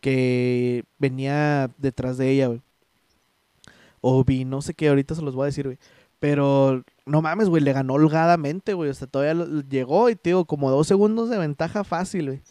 que 0.00 0.84
venía 0.98 1.70
detrás 1.78 2.16
de 2.16 2.30
ella, 2.30 2.46
güey. 2.48 2.62
Obi, 4.00 4.44
no 4.44 4.62
sé 4.62 4.74
qué, 4.74 4.88
ahorita 4.88 5.14
se 5.14 5.22
los 5.22 5.34
voy 5.34 5.44
a 5.44 5.46
decir, 5.46 5.66
güey. 5.66 5.78
Pero 6.18 6.84
no 7.06 7.22
mames, 7.22 7.48
güey, 7.48 7.62
le 7.62 7.72
ganó 7.72 7.94
holgadamente, 7.94 8.74
güey. 8.74 8.90
O 8.90 8.94
sea, 8.94 9.06
todavía 9.06 9.34
lo- 9.34 9.60
llegó 9.62 10.08
y, 10.10 10.16
te 10.16 10.30
digo, 10.30 10.44
como 10.44 10.70
dos 10.70 10.86
segundos 10.86 11.28
de 11.30 11.38
ventaja 11.38 11.84
fácil, 11.84 12.26
güey. 12.26 12.42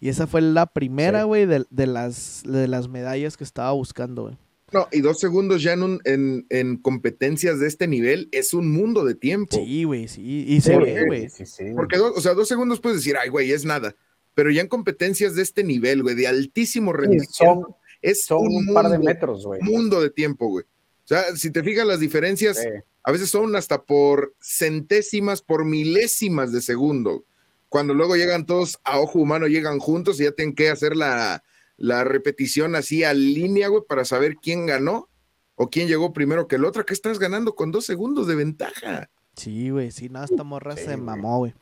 Y 0.00 0.08
esa 0.08 0.26
fue 0.26 0.40
la 0.42 0.66
primera, 0.66 1.20
Sí. 1.20 1.26
güey, 1.26 1.46
de, 1.46 1.64
de 1.70 1.86
las, 1.86 2.42
de 2.44 2.66
las 2.68 2.88
medallas 2.88 3.36
que 3.36 3.44
estaba 3.44 3.70
buscando, 3.72 4.24
güey. 4.24 4.36
No, 4.72 4.88
y 4.90 5.00
dos 5.00 5.18
segundos 5.20 5.62
ya 5.62 5.72
en, 5.74 5.82
un- 5.82 6.00
en, 6.04 6.46
en 6.48 6.76
competencias 6.78 7.58
de 7.60 7.66
este 7.68 7.86
nivel 7.86 8.28
es 8.32 8.54
un 8.54 8.70
mundo 8.72 9.04
de 9.04 9.14
tiempo. 9.14 9.56
Sí, 9.56 9.84
güey, 9.84 10.08
sí. 10.08 10.44
Y 10.48 10.60
se 10.60 10.76
ve, 10.78 11.04
güey. 11.06 11.28
Sí, 11.28 11.44
sí, 11.44 11.64
sí. 11.66 11.72
Porque, 11.76 11.98
dos, 11.98 12.16
o 12.16 12.20
sea, 12.20 12.34
dos 12.34 12.48
segundos 12.48 12.80
puedes 12.80 12.98
decir, 12.98 13.16
ay, 13.20 13.28
güey, 13.28 13.52
es 13.52 13.64
nada. 13.64 13.94
Pero 14.34 14.50
ya 14.50 14.62
en 14.62 14.68
competencias 14.68 15.34
de 15.34 15.42
este 15.42 15.62
nivel, 15.62 16.02
güey, 16.02 16.14
de 16.14 16.26
altísimo 16.26 16.92
Sí, 16.92 16.96
rendimiento, 16.98 17.32
son, 17.34 17.66
es 18.00 18.24
son 18.24 18.38
un, 18.46 18.68
un 18.68 18.74
par 18.74 18.86
de 18.88 18.96
mundo- 18.98 19.04
metros, 19.10 19.44
güey. 19.44 19.60
mundo 19.62 20.00
de 20.00 20.08
tiempo, 20.10 20.48
güey. 20.48 20.64
O 21.04 21.08
sea, 21.08 21.36
si 21.36 21.50
te 21.50 21.62
fijas 21.62 21.86
las 21.86 22.00
diferencias, 22.00 22.56
Sí. 22.58 22.68
a 23.02 23.12
veces 23.12 23.28
son 23.28 23.54
hasta 23.56 23.82
por 23.82 24.34
centésimas, 24.40 25.42
por 25.42 25.64
milésimas 25.66 26.50
de 26.52 26.62
segundo. 26.62 27.24
Cuando 27.68 27.92
luego 27.94 28.16
llegan 28.16 28.46
todos 28.46 28.78
a 28.84 29.00
ojo 29.00 29.18
humano, 29.18 29.46
llegan 29.48 29.78
juntos 29.80 30.18
y 30.20 30.24
ya 30.24 30.32
tienen 30.32 30.54
que 30.54 30.70
hacer 30.70 30.96
la, 30.96 31.42
la 31.82 32.04
repetición 32.04 32.76
así 32.76 33.02
a 33.02 33.12
línea, 33.12 33.66
güey, 33.66 33.82
para 33.88 34.04
saber 34.04 34.36
quién 34.40 34.66
ganó 34.66 35.08
o 35.56 35.68
quién 35.68 35.88
llegó 35.88 36.12
primero 36.12 36.46
que 36.46 36.54
el 36.54 36.64
otro. 36.64 36.86
¿Qué 36.86 36.94
estás 36.94 37.18
ganando 37.18 37.56
con 37.56 37.72
dos 37.72 37.84
segundos 37.84 38.28
de 38.28 38.36
ventaja? 38.36 39.10
Sí, 39.34 39.70
güey, 39.70 39.90
sí, 39.90 40.08
no, 40.08 40.22
esta 40.22 40.44
morra 40.44 40.76
Sí, 40.76 40.84
se 40.84 40.96
mamó, 40.96 41.38
güey. 41.38 41.54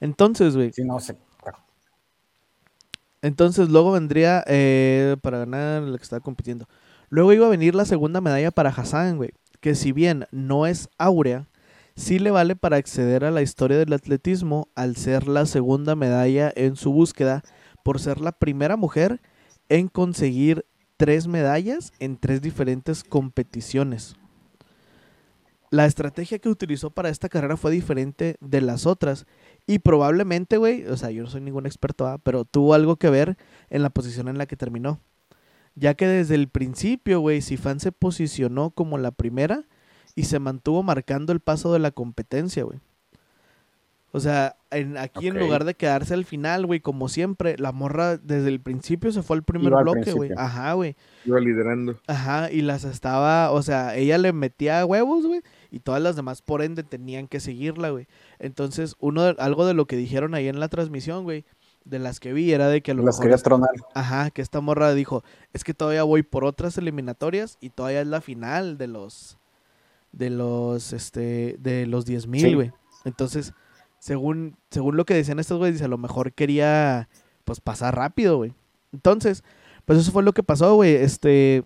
Entonces, 0.00 0.56
güey, 0.56 0.72
Sí, 0.72 0.82
no 0.82 0.98
sé. 0.98 1.14
entonces 3.20 3.68
luego 3.68 3.92
vendría 3.92 4.42
eh, 4.46 5.16
para 5.20 5.40
ganar 5.40 5.82
el 5.82 5.96
que 5.98 6.02
estaba 6.02 6.20
compitiendo. 6.20 6.66
Luego 7.10 7.34
iba 7.34 7.46
a 7.46 7.50
venir 7.50 7.74
la 7.74 7.84
segunda 7.84 8.22
medalla 8.22 8.50
para 8.50 8.70
Hassan, 8.70 9.18
güey, 9.18 9.32
que 9.60 9.74
si 9.74 9.92
bien 9.92 10.26
no 10.30 10.66
es 10.66 10.88
áurea, 10.96 11.48
sí 11.96 12.18
le 12.18 12.30
vale 12.30 12.56
para 12.56 12.78
acceder 12.78 13.24
a 13.26 13.30
la 13.30 13.42
historia 13.42 13.76
del 13.76 13.92
atletismo 13.92 14.68
al 14.74 14.96
ser 14.96 15.28
la 15.28 15.44
segunda 15.44 15.96
medalla 15.96 16.50
en 16.56 16.76
su 16.76 16.92
búsqueda 16.92 17.42
por 17.84 18.00
ser 18.00 18.22
la 18.22 18.32
primera 18.32 18.76
mujer 18.78 19.20
en 19.70 19.88
conseguir 19.88 20.66
tres 20.98 21.26
medallas 21.26 21.94
en 21.98 22.18
tres 22.18 22.42
diferentes 22.42 23.02
competiciones. 23.02 24.16
La 25.70 25.86
estrategia 25.86 26.40
que 26.40 26.48
utilizó 26.48 26.90
para 26.90 27.08
esta 27.08 27.28
carrera 27.28 27.56
fue 27.56 27.70
diferente 27.70 28.36
de 28.40 28.60
las 28.60 28.84
otras 28.84 29.26
y 29.66 29.78
probablemente, 29.78 30.56
güey, 30.56 30.84
o 30.86 30.96
sea, 30.96 31.12
yo 31.12 31.22
no 31.22 31.30
soy 31.30 31.40
ningún 31.40 31.64
experto, 31.64 32.20
pero 32.24 32.44
tuvo 32.44 32.74
algo 32.74 32.96
que 32.96 33.08
ver 33.08 33.38
en 33.70 33.82
la 33.82 33.90
posición 33.90 34.28
en 34.28 34.36
la 34.36 34.46
que 34.46 34.56
terminó. 34.56 35.00
Ya 35.76 35.94
que 35.94 36.08
desde 36.08 36.34
el 36.34 36.48
principio, 36.48 37.20
güey, 37.20 37.40
Sifan 37.40 37.78
se 37.78 37.92
posicionó 37.92 38.72
como 38.72 38.98
la 38.98 39.12
primera 39.12 39.62
y 40.16 40.24
se 40.24 40.40
mantuvo 40.40 40.82
marcando 40.82 41.32
el 41.32 41.38
paso 41.38 41.72
de 41.72 41.78
la 41.78 41.92
competencia, 41.92 42.64
güey. 42.64 42.80
O 44.12 44.18
sea, 44.18 44.56
en, 44.72 44.96
aquí 44.98 45.28
en 45.28 45.38
lugar 45.38 45.64
de 45.64 45.74
quedarse 45.74 46.14
al 46.14 46.24
final, 46.24 46.66
güey, 46.66 46.80
como 46.80 47.08
siempre, 47.08 47.56
la 47.58 47.70
morra 47.70 48.16
desde 48.16 48.48
el 48.48 48.60
principio 48.60 49.12
se 49.12 49.22
fue 49.22 49.36
al 49.36 49.44
primer 49.44 49.68
Iba 49.68 49.82
bloque, 49.82 50.12
güey. 50.12 50.30
Ajá, 50.36 50.72
güey. 50.72 50.96
Iba 51.24 51.38
liderando. 51.38 51.96
Ajá, 52.08 52.50
y 52.50 52.62
las 52.62 52.82
estaba, 52.82 53.52
o 53.52 53.62
sea, 53.62 53.94
ella 53.96 54.18
le 54.18 54.32
metía 54.32 54.84
huevos, 54.84 55.26
güey, 55.26 55.42
y 55.70 55.78
todas 55.78 56.02
las 56.02 56.16
demás 56.16 56.42
por 56.42 56.62
ende 56.62 56.82
tenían 56.82 57.28
que 57.28 57.38
seguirla, 57.38 57.90
güey. 57.90 58.08
Entonces, 58.40 58.96
uno 58.98 59.22
de- 59.22 59.36
algo 59.38 59.64
de 59.64 59.74
lo 59.74 59.86
que 59.86 59.96
dijeron 59.96 60.34
ahí 60.34 60.48
en 60.48 60.58
la 60.58 60.66
transmisión, 60.68 61.22
güey, 61.22 61.44
de 61.84 62.00
las 62.00 62.18
que 62.18 62.32
vi 62.32 62.52
era 62.52 62.66
de 62.68 62.82
que 62.82 62.90
a 62.90 62.94
lo 62.94 63.04
Las 63.04 63.14
mejor 63.14 63.22
quería 63.22 63.36
es- 63.36 63.42
tronar. 63.44 63.70
ajá, 63.94 64.30
que 64.30 64.42
esta 64.42 64.60
morra 64.60 64.92
dijo, 64.92 65.22
es 65.52 65.62
que 65.62 65.72
todavía 65.72 66.02
voy 66.02 66.24
por 66.24 66.44
otras 66.44 66.76
eliminatorias 66.78 67.58
y 67.60 67.70
todavía 67.70 68.00
es 68.00 68.08
la 68.08 68.20
final 68.20 68.76
de 68.76 68.88
los 68.88 69.38
de 70.12 70.28
los 70.30 70.92
este 70.92 71.56
de 71.60 71.86
los 71.86 72.04
10.000, 72.06 72.40
Sí. 72.40 72.54
güey. 72.54 72.72
Entonces, 73.04 73.54
según 74.00 74.56
según 74.70 74.96
lo 74.96 75.04
que 75.04 75.14
decían 75.14 75.38
estos 75.38 75.58
güeyes, 75.58 75.76
dice, 75.76 75.84
a 75.84 75.88
lo 75.88 75.98
mejor 75.98 76.32
quería 76.32 77.08
pues 77.44 77.60
pasar 77.60 77.94
rápido, 77.94 78.38
güey. 78.38 78.54
Entonces, 78.92 79.44
pues 79.84 80.00
eso 80.00 80.10
fue 80.10 80.24
lo 80.24 80.32
que 80.32 80.42
pasó, 80.42 80.74
güey. 80.74 80.94
Este 80.96 81.62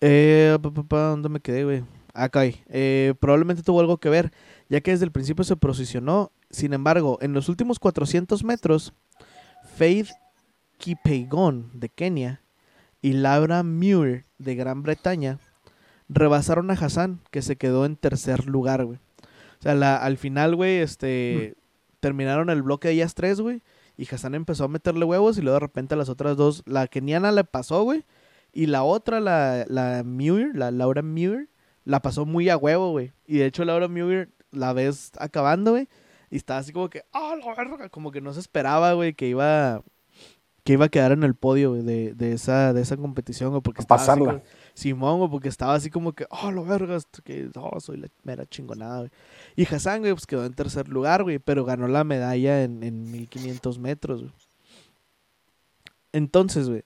eh, 0.00 0.58
pa, 0.60 0.72
pa, 0.72 0.82
pa, 0.82 1.00
¿dónde 1.10 1.28
me 1.28 1.40
quedé, 1.40 1.62
güey? 1.64 1.84
acá 2.14 2.40
hay. 2.40 2.62
Eh, 2.68 3.14
probablemente 3.20 3.62
tuvo 3.62 3.80
algo 3.80 3.98
que 3.98 4.08
ver, 4.08 4.32
ya 4.68 4.80
que 4.80 4.90
desde 4.90 5.04
el 5.04 5.12
principio 5.12 5.44
se 5.44 5.56
posicionó. 5.56 6.32
Sin 6.50 6.72
embargo, 6.72 7.18
en 7.20 7.32
los 7.32 7.48
últimos 7.48 7.78
400 7.78 8.42
metros, 8.44 8.92
Faith 9.76 10.08
Kipeigon 10.78 11.70
de 11.74 11.88
Kenia 11.88 12.42
y 13.02 13.12
Laura 13.12 13.62
Muir 13.62 14.24
de 14.38 14.54
Gran 14.54 14.82
Bretaña 14.82 15.38
rebasaron 16.08 16.70
a 16.70 16.74
Hassan, 16.74 17.20
que 17.30 17.40
se 17.40 17.56
quedó 17.56 17.86
en 17.86 17.96
tercer 17.96 18.46
lugar, 18.46 18.84
güey. 18.84 18.98
O 19.60 19.62
sea, 19.62 19.74
la- 19.74 19.96
al 19.96 20.16
final, 20.16 20.56
güey, 20.56 20.78
este, 20.78 21.54
terminaron 22.00 22.50
el 22.50 22.62
bloque 22.62 22.88
de 22.88 22.94
ellas 22.94 23.14
tres, 23.14 23.40
güey. 23.40 23.62
Y 23.96 24.06
Hassan 24.12 24.34
empezó 24.34 24.64
a 24.64 24.68
meterle 24.68 25.04
huevos 25.04 25.36
y 25.36 25.42
luego 25.42 25.56
de 25.56 25.60
repente 25.60 25.94
las 25.96 26.08
otras 26.08 26.36
dos, 26.36 26.62
la 26.66 26.86
keniana 26.88 27.30
le 27.32 27.44
pasó, 27.44 27.82
güey. 27.82 28.04
Y 28.52 28.66
la 28.66 28.82
otra, 28.82 29.20
la, 29.20 29.64
la 29.68 30.02
Muir, 30.04 30.52
la 30.56 30.70
Laura 30.70 31.02
Muir, 31.02 31.50
la 31.84 32.00
pasó 32.00 32.24
muy 32.24 32.48
a 32.48 32.56
huevo, 32.56 32.90
güey. 32.92 33.12
Y 33.26 33.38
de 33.38 33.46
hecho 33.46 33.64
Laura 33.64 33.88
Muir 33.88 34.30
la 34.50 34.72
ves 34.72 35.12
acabando, 35.18 35.72
güey. 35.72 35.88
Y 36.30 36.36
estaba 36.36 36.60
así 36.60 36.72
como 36.72 36.88
que, 36.88 37.02
ah, 37.12 37.34
la 37.44 37.54
verga. 37.54 37.88
Como 37.90 38.10
que 38.10 38.20
no 38.22 38.32
se 38.32 38.40
esperaba, 38.40 38.94
güey, 38.94 39.12
que 39.14 39.28
iba, 39.28 39.82
que 40.64 40.74
iba 40.74 40.86
a 40.86 40.88
quedar 40.88 41.12
en 41.12 41.22
el 41.22 41.34
podio, 41.34 41.72
de, 41.74 42.14
de 42.14 42.32
esa, 42.32 42.72
de 42.72 42.82
esa 42.82 42.96
competición, 42.96 43.50
güey. 43.50 43.62
Porque 43.62 43.80
estaba 43.80 43.98
pasarla. 44.00 44.42
Simón, 44.74 45.18
güey, 45.18 45.30
porque 45.30 45.48
estaba 45.48 45.74
así 45.74 45.90
como 45.90 46.12
que, 46.12 46.26
oh, 46.30 46.50
lo 46.50 46.64
vergas, 46.64 47.06
que 47.24 47.50
oh, 47.56 47.80
soy 47.80 47.98
la 47.98 48.08
mera 48.24 48.46
chingonada, 48.46 48.98
güey. 48.98 49.10
Y 49.56 49.66
Hassan, 49.66 50.00
güey, 50.00 50.12
pues 50.12 50.26
quedó 50.26 50.44
en 50.44 50.52
tercer 50.54 50.88
lugar, 50.88 51.22
güey, 51.22 51.38
pero 51.38 51.64
ganó 51.64 51.88
la 51.88 52.04
medalla 52.04 52.62
en, 52.62 52.82
en 52.82 53.10
1500 53.10 53.78
metros, 53.78 54.20
güey. 54.22 54.32
Entonces, 56.12 56.68
güey, 56.68 56.82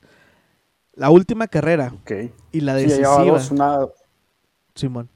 la 0.92 1.10
última 1.10 1.48
carrera 1.48 1.92
Ok. 2.02 2.12
y 2.52 2.60
la 2.60 2.74
decisiva, 2.74 3.22
una- 3.50 3.87
Simón. 4.74 5.08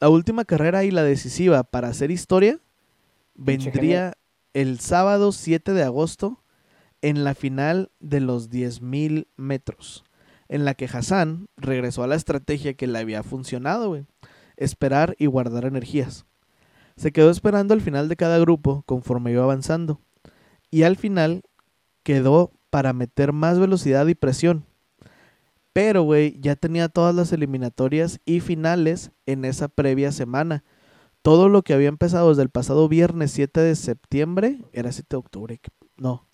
La 0.00 0.08
última 0.10 0.44
carrera 0.44 0.84
y 0.84 0.90
la 0.90 1.02
decisiva 1.02 1.64
para 1.64 1.88
hacer 1.88 2.10
historia 2.10 2.60
vendría 3.34 4.14
el 4.54 4.80
sábado 4.80 5.32
7 5.32 5.72
de 5.72 5.82
agosto 5.82 6.42
en 7.02 7.24
la 7.24 7.34
final 7.34 7.90
de 8.00 8.20
los 8.20 8.50
10.000 8.50 9.28
metros, 9.36 10.04
en 10.48 10.64
la 10.64 10.74
que 10.74 10.86
Hassan 10.86 11.48
regresó 11.56 12.02
a 12.02 12.06
la 12.06 12.16
estrategia 12.16 12.74
que 12.74 12.86
le 12.86 12.98
había 12.98 13.22
funcionado, 13.22 13.88
güey, 13.88 14.06
esperar 14.56 15.14
y 15.18 15.26
guardar 15.26 15.64
energías. 15.64 16.26
Se 16.96 17.12
quedó 17.12 17.30
esperando 17.30 17.74
al 17.74 17.80
final 17.80 18.08
de 18.08 18.16
cada 18.16 18.38
grupo 18.38 18.82
conforme 18.84 19.32
iba 19.32 19.44
avanzando, 19.44 20.00
y 20.70 20.82
al 20.82 20.96
final 20.96 21.42
quedó 22.02 22.52
para 22.70 22.92
meter 22.92 23.32
más 23.32 23.58
velocidad 23.58 24.06
y 24.06 24.14
presión. 24.14 24.64
Pero, 25.72 26.02
güey, 26.02 26.38
ya 26.40 26.56
tenía 26.56 26.88
todas 26.88 27.14
las 27.14 27.32
eliminatorias 27.32 28.20
y 28.24 28.40
finales 28.40 29.12
en 29.26 29.44
esa 29.44 29.68
previa 29.68 30.10
semana. 30.10 30.64
Todo 31.28 31.50
lo 31.50 31.60
que 31.60 31.74
había 31.74 31.88
empezado 31.88 32.30
desde 32.30 32.40
el 32.40 32.48
pasado 32.48 32.88
viernes 32.88 33.32
7 33.32 33.60
de 33.60 33.76
septiembre, 33.76 34.60
era 34.72 34.90
7 34.90 35.08
de 35.10 35.16
octubre, 35.18 35.60
no. 35.98 36.26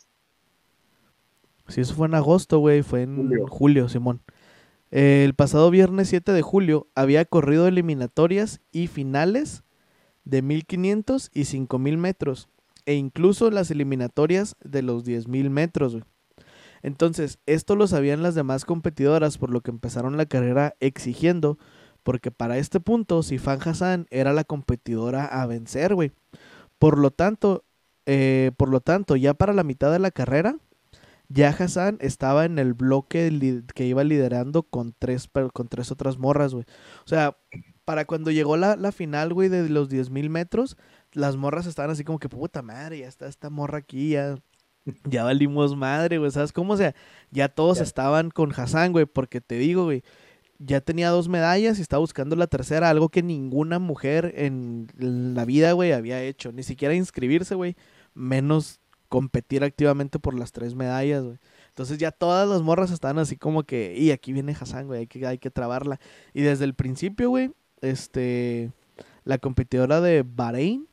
Si 1.66 1.80
eso 1.80 1.96
fue 1.96 2.07
en 2.07 2.14
agosto, 2.14 2.61
güey, 2.61 2.83
fue 2.83 3.02
en 3.02 3.16
julio, 3.16 3.46
Julio. 3.48 3.88
Simón. 3.88 4.22
Eh, 4.92 5.24
el 5.24 5.35
pasado 5.35 5.68
viernes 5.72 6.11
7 6.11 6.30
de 6.30 6.42
julio 6.42 6.87
había 6.94 7.24
corrido 7.24 7.66
eliminatorias 7.66 8.61
y 8.70 8.87
finales 8.87 9.64
de 10.24 10.42
1500 10.42 11.28
y 11.35 11.46
5000 11.46 11.98
metros, 11.98 12.48
e 12.87 12.94
incluso 12.94 13.50
las 13.50 13.72
eliminatorias 13.72 14.54
de 14.62 14.83
los 14.83 15.02
10000 15.02 15.50
metros, 15.50 15.94
güey. 15.94 16.04
Entonces, 16.85 17.40
esto 17.46 17.74
lo 17.74 17.88
sabían 17.88 18.22
las 18.22 18.37
demás 18.37 18.64
competidoras, 18.64 19.38
por 19.38 19.50
lo 19.50 19.61
que 19.61 19.72
empezaron 19.72 20.16
la 20.16 20.26
carrera 20.26 20.76
exigiendo, 20.78 21.59
porque 22.04 22.30
para 22.32 22.58
este 22.58 22.80
punto, 22.80 23.24
Sifan 23.24 23.60
Hassan 23.64 24.06
era 24.10 24.32
la 24.34 24.44
competidora 24.44 25.26
a 25.26 25.46
vencer, 25.46 25.96
güey. 25.96 26.12
Por 26.78 26.98
lo 26.98 27.10
tanto, 27.10 27.64
eh, 28.06 28.52
por 28.56 28.68
lo 28.70 28.80
tanto, 28.80 29.16
ya 29.16 29.34
para 29.34 29.52
la 29.52 29.64
mitad 29.64 29.92
de 29.92 29.98
la 30.00 30.10
carrera, 30.12 30.56
ya 31.28 31.48
Hassan 31.50 31.98
estaba 32.00 32.44
en 32.44 32.58
el 32.58 32.74
bloque 32.74 33.62
que 33.74 33.86
iba 33.86 34.04
liderando 34.04 34.62
con 34.64 34.94
tres, 34.98 35.28
con 35.52 35.68
tres 35.68 35.90
otras 35.90 36.18
morras, 36.18 36.54
güey. 36.54 36.66
O 37.04 37.08
sea, 37.08 37.36
para 37.84 38.04
cuando 38.06 38.30
llegó 38.30 38.56
la, 38.56 38.76
la 38.76 38.92
final, 38.92 39.32
güey, 39.34 39.48
de 39.48 39.68
los 39.68 39.88
10.000 39.90 40.30
metros, 40.30 40.76
las 41.12 41.36
morras 41.36 41.66
estaban 41.66 41.90
así 41.90 42.04
como 42.04 42.18
que, 42.18 42.28
puta 42.28 42.62
madre, 42.62 42.98
ya 43.00 43.08
está 43.08 43.26
esta 43.26 43.50
morra 43.50 43.78
aquí, 43.78 44.10
ya, 44.10 44.36
ya 45.04 45.24
valimos 45.24 45.76
madre, 45.76 46.18
güey, 46.18 46.30
¿sabes 46.30 46.52
cómo? 46.52 46.74
O 46.74 46.76
sea, 46.76 46.94
ya 47.30 47.48
todos 47.48 47.78
Ya. 47.78 47.84
estaban 47.84 48.30
con 48.30 48.52
Hassan, 48.54 48.92
güey, 48.92 49.06
porque 49.06 49.40
te 49.40 49.56
digo, 49.56 49.84
güey, 49.84 50.02
ya 50.58 50.80
tenía 50.80 51.10
dos 51.10 51.28
medallas 51.28 51.78
y 51.78 51.82
estaba 51.82 52.00
buscando 52.00 52.36
la 52.36 52.46
tercera, 52.46 52.90
algo 52.90 53.08
que 53.08 53.22
ninguna 53.22 53.78
mujer 53.78 54.32
en 54.36 54.88
la 54.96 55.44
vida, 55.44 55.72
güey, 55.72 55.92
había 55.92 56.22
hecho. 56.22 56.52
Ni 56.52 56.62
siquiera 56.62 56.94
inscribirse, 56.94 57.54
güey, 57.54 57.76
menos 58.14 58.80
competir 59.08 59.62
activamente 59.64 60.18
por 60.18 60.38
las 60.38 60.52
tres 60.52 60.74
medallas, 60.74 61.24
güey. 61.24 61.38
Entonces 61.68 61.98
ya 61.98 62.12
todas 62.12 62.48
las 62.48 62.62
morras 62.62 62.90
estaban 62.90 63.18
así 63.18 63.36
como 63.36 63.64
que, 63.64 63.94
y 63.96 64.10
aquí 64.10 64.32
viene 64.32 64.56
Hassan, 64.58 64.86
güey, 64.86 65.00
hay 65.00 65.06
que, 65.06 65.26
hay 65.26 65.38
que 65.38 65.50
trabarla. 65.50 66.00
Y 66.32 66.42
desde 66.42 66.64
el 66.64 66.74
principio, 66.74 67.30
güey, 67.30 67.52
este, 67.80 68.72
la 69.24 69.38
competidora 69.38 70.00
de 70.00 70.24
Bahrein 70.24 70.88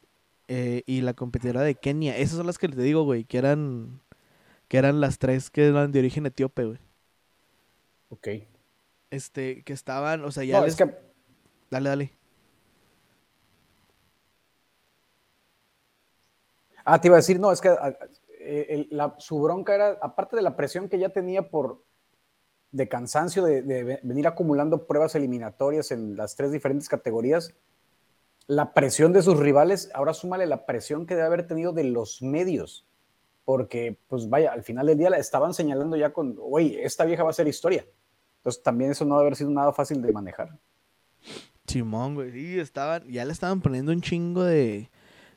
eh, 0.48 0.84
y 0.86 1.02
la 1.02 1.14
competidora 1.14 1.62
de 1.62 1.76
Kenia, 1.76 2.18
esas 2.18 2.38
son 2.38 2.48
las 2.48 2.58
que 2.58 2.68
te 2.68 2.82
digo, 2.82 3.04
güey, 3.04 3.26
que 3.26 3.38
eran, 3.38 4.02
que 4.68 4.78
eran 4.78 5.02
las 5.02 5.18
tres 5.18 5.50
que 5.50 5.68
eran 5.68 5.92
de 5.92 6.00
origen 6.00 6.26
etíope, 6.26 6.66
güey. 6.66 6.80
Ok. 8.10 8.28
Este, 9.12 9.64
que 9.64 9.74
estaban, 9.74 10.24
o 10.24 10.32
sea, 10.32 10.44
ya 10.44 10.60
No, 10.60 10.66
les... 10.66 10.74
es 10.74 10.78
que 10.78 10.96
Dale, 11.70 11.90
dale. 11.90 12.12
Ah, 16.84 17.00
te 17.00 17.08
iba 17.08 17.16
a 17.18 17.20
decir, 17.20 17.40
no, 17.40 17.52
es 17.52 17.62
que 17.62 17.70
a- 17.70 17.74
a- 17.74 17.98
eh, 18.40 18.66
el- 18.70 18.88
la- 18.92 19.16
su 19.20 19.40
bronca 19.40 19.76
era, 19.76 19.98
aparte 20.02 20.36
de 20.36 20.42
la 20.42 20.56
presión 20.56 20.90
que 20.90 20.98
ya 20.98 21.10
tenía 21.10 21.50
por 21.50 21.84
de 22.72 22.88
cansancio 22.88 23.44
de, 23.44 23.62
de 23.62 23.84
ve- 23.84 24.00
venir 24.02 24.28
acumulando 24.28 24.88
pruebas 24.88 25.14
eliminatorias 25.16 25.92
en 25.92 26.16
las 26.16 26.36
tres 26.36 26.52
diferentes 26.54 26.88
categorías, 26.90 27.54
la 28.48 28.74
presión 28.74 29.12
de 29.14 29.22
sus 29.22 29.38
rivales, 29.38 29.92
ahora 29.94 30.14
súmale 30.14 30.46
la 30.46 30.66
presión 30.66 31.06
que 31.06 31.16
debe 31.16 31.28
haber 31.28 31.48
tenido 31.48 31.74
de 31.74 31.84
los 31.84 32.22
medios, 32.22 32.88
porque, 33.46 33.98
pues 34.08 34.30
vaya, 34.30 34.54
al 34.54 34.64
final 34.64 34.88
del 34.88 34.98
día 34.98 35.10
la 35.10 35.18
estaban 35.18 35.54
señalando 35.54 35.98
ya 35.98 36.12
con, 36.14 36.38
oye, 36.42 36.84
esta 36.86 37.04
vieja 37.06 37.24
va 37.24 37.30
a 37.32 37.34
ser 37.34 37.48
historia. 37.48 37.86
Entonces 38.42 38.64
también 38.64 38.92
eso 38.92 39.06
no 39.06 39.16
debe 39.16 39.28
haber 39.28 39.36
sido 39.36 39.52
nada 39.52 39.72
fácil 39.72 40.02
de 40.02 40.12
manejar. 40.12 40.58
Simón, 41.68 42.16
güey. 42.16 42.32
Sí, 42.32 42.60
estaban, 42.60 43.08
ya 43.08 43.24
le 43.24 43.32
estaban 43.32 43.62
poniendo 43.62 43.92
un 43.92 44.02
chingo 44.02 44.44
de, 44.44 44.90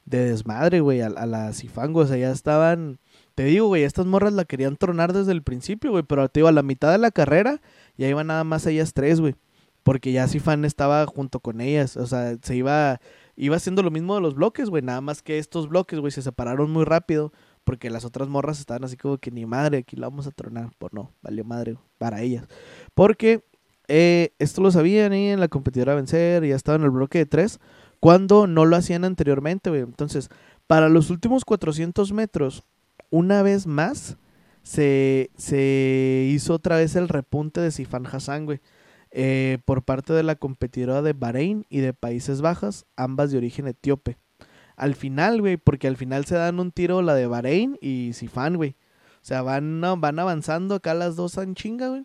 de 0.06 0.24
desmadre, 0.30 0.80
güey, 0.80 1.02
a, 1.02 1.08
a 1.08 1.26
la 1.26 1.52
Cifango. 1.52 2.00
O 2.00 2.06
sea, 2.06 2.16
ya 2.16 2.30
estaban. 2.30 2.98
Te 3.34 3.44
digo, 3.44 3.66
güey, 3.66 3.82
estas 3.84 4.06
morras 4.06 4.32
la 4.32 4.46
querían 4.46 4.76
tronar 4.76 5.12
desde 5.12 5.32
el 5.32 5.42
principio, 5.42 5.90
güey. 5.90 6.02
Pero 6.02 6.28
te 6.30 6.40
digo, 6.40 6.48
a 6.48 6.52
la 6.52 6.62
mitad 6.62 6.90
de 6.92 6.98
la 6.98 7.10
carrera 7.10 7.60
ya 7.98 8.08
iban 8.08 8.28
nada 8.28 8.42
más 8.44 8.66
ellas 8.66 8.94
tres, 8.94 9.20
güey. 9.20 9.34
Porque 9.82 10.12
ya 10.12 10.26
Cifan 10.26 10.64
estaba 10.64 11.04
junto 11.04 11.40
con 11.40 11.60
ellas. 11.60 11.98
O 11.98 12.06
sea, 12.06 12.36
se 12.40 12.56
iba. 12.56 13.00
Iba 13.36 13.56
haciendo 13.56 13.82
lo 13.82 13.90
mismo 13.90 14.14
de 14.14 14.20
los 14.22 14.34
bloques, 14.34 14.70
güey. 14.70 14.82
Nada 14.82 15.02
más 15.02 15.20
que 15.20 15.38
estos 15.38 15.68
bloques, 15.68 15.98
güey, 16.00 16.10
se 16.10 16.22
separaron 16.22 16.70
muy 16.70 16.84
rápido. 16.84 17.32
Porque 17.64 17.90
las 17.90 18.04
otras 18.04 18.28
morras 18.28 18.60
estaban 18.60 18.84
así 18.84 18.96
como 18.96 19.18
que 19.18 19.30
ni 19.30 19.46
madre, 19.46 19.78
aquí 19.78 19.96
la 19.96 20.08
vamos 20.08 20.26
a 20.26 20.30
tronar. 20.30 20.70
Pues 20.78 20.92
no, 20.92 21.12
valió 21.22 21.44
madre 21.44 21.76
para 21.98 22.20
ellas. 22.22 22.46
Porque 22.94 23.44
eh, 23.88 24.30
esto 24.38 24.62
lo 24.62 24.70
sabían 24.70 25.12
ahí 25.12 25.28
en 25.28 25.40
la 25.40 25.48
competidora 25.48 25.92
a 25.92 25.96
vencer, 25.96 26.44
y 26.44 26.48
ya 26.50 26.56
estaba 26.56 26.76
en 26.76 26.84
el 26.84 26.90
bloque 26.90 27.18
de 27.18 27.26
tres, 27.26 27.60
cuando 28.00 28.46
no 28.46 28.64
lo 28.64 28.76
hacían 28.76 29.04
anteriormente, 29.04 29.70
güey. 29.70 29.82
Entonces, 29.82 30.30
para 30.66 30.88
los 30.88 31.10
últimos 31.10 31.44
400 31.44 32.12
metros, 32.12 32.64
una 33.10 33.42
vez 33.42 33.66
más, 33.66 34.16
se, 34.62 35.30
se 35.36 36.26
hizo 36.30 36.54
otra 36.54 36.76
vez 36.76 36.96
el 36.96 37.08
repunte 37.08 37.60
de 37.60 37.70
Sifan 37.70 38.06
Hassan, 38.06 38.46
güey. 38.46 38.60
eh, 39.16 39.58
por 39.64 39.82
parte 39.84 40.12
de 40.12 40.22
la 40.24 40.34
competidora 40.34 41.00
de 41.02 41.12
Bahrein 41.12 41.66
y 41.68 41.78
de 41.80 41.92
Países 41.94 42.40
Bajos, 42.40 42.84
ambas 42.96 43.30
de 43.30 43.38
origen 43.38 43.68
etíope. 43.68 44.16
Al 44.76 44.94
final, 44.96 45.40
güey, 45.40 45.56
porque 45.56 45.86
al 45.86 45.96
final 45.96 46.24
se 46.24 46.34
dan 46.34 46.58
un 46.58 46.72
tiro 46.72 47.00
la 47.02 47.14
de 47.14 47.26
Bahrein 47.28 47.78
y 47.80 48.12
Sifan, 48.14 48.56
güey. 48.56 48.76
O 49.22 49.26
sea, 49.26 49.42
van, 49.42 49.80
van 49.98 50.18
avanzando 50.18 50.74
acá 50.74 50.94
las 50.94 51.14
dos 51.16 51.38
en 51.38 51.54
chinga, 51.54 51.88
güey. 51.88 52.04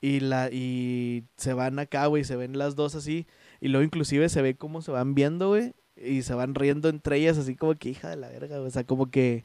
Y, 0.00 0.20
la, 0.20 0.48
y 0.50 1.24
se 1.36 1.52
van 1.52 1.78
acá, 1.78 2.06
güey, 2.06 2.24
se 2.24 2.36
ven 2.36 2.56
las 2.56 2.74
dos 2.74 2.94
así. 2.94 3.26
Y 3.60 3.68
luego 3.68 3.84
inclusive 3.84 4.28
se 4.28 4.42
ve 4.42 4.56
cómo 4.56 4.82
se 4.82 4.90
van 4.90 5.14
viendo, 5.14 5.48
güey. 5.48 5.74
Y 5.96 6.22
se 6.22 6.34
van 6.34 6.54
riendo 6.54 6.88
entre 6.88 7.16
ellas 7.16 7.36
así 7.36 7.56
como 7.56 7.74
que 7.74 7.90
hija 7.90 8.08
de 8.08 8.16
la 8.16 8.28
verga, 8.28 8.56
güey. 8.56 8.68
O 8.68 8.70
sea, 8.70 8.84
como 8.84 9.10
que 9.10 9.44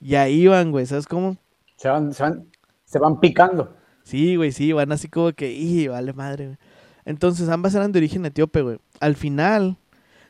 ya 0.00 0.28
iban, 0.28 0.70
güey, 0.70 0.86
¿sabes 0.86 1.06
cómo? 1.06 1.38
Se 1.76 1.88
van, 1.88 2.12
se 2.12 2.22
van, 2.22 2.46
se 2.84 2.98
van 2.98 3.20
picando. 3.20 3.74
Sí, 4.02 4.36
güey, 4.36 4.52
sí, 4.52 4.72
van 4.72 4.92
así 4.92 5.08
como 5.08 5.32
que, 5.32 5.52
y 5.52 5.88
vale 5.88 6.12
madre, 6.12 6.46
güey. 6.46 6.58
Entonces 7.04 7.48
ambas 7.48 7.74
eran 7.74 7.92
de 7.92 8.00
origen 8.00 8.26
etíope, 8.26 8.62
güey. 8.62 8.78
Al 9.00 9.16
final, 9.16 9.78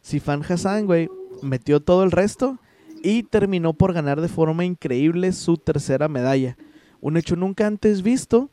Sifan 0.00 0.42
Hassan, 0.48 0.86
güey, 0.86 1.09
metió 1.42 1.80
todo 1.80 2.04
el 2.04 2.12
resto 2.12 2.59
y 3.02 3.24
terminó 3.24 3.72
por 3.72 3.92
ganar 3.92 4.20
de 4.20 4.28
forma 4.28 4.64
increíble 4.64 5.32
su 5.32 5.56
tercera 5.56 6.09
medalla. 6.09 6.56
Un 7.00 7.16
hecho 7.16 7.36
nunca 7.36 7.66
antes 7.66 8.02
visto 8.02 8.50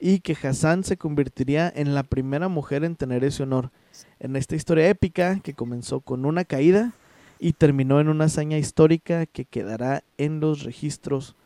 y 0.00 0.20
que 0.20 0.36
Hassan 0.42 0.82
se 0.82 0.96
convertiría 0.96 1.70
en 1.74 1.94
la 1.94 2.02
primera 2.02 2.48
mujer 2.48 2.84
en 2.84 2.96
tener 2.96 3.22
ese 3.22 3.42
honor. 3.42 3.70
En 4.18 4.34
esta 4.34 4.56
historia 4.56 4.88
épica 4.88 5.40
que 5.40 5.54
comenzó 5.54 6.00
con 6.00 6.24
una 6.24 6.44
caída 6.44 6.92
y 7.38 7.52
terminó 7.52 8.00
en 8.00 8.08
una 8.08 8.24
hazaña 8.24 8.56
histórica 8.58 9.26
que 9.26 9.44
quedará 9.44 10.02
en 10.16 10.40
los 10.40 10.62
registros 10.62 11.36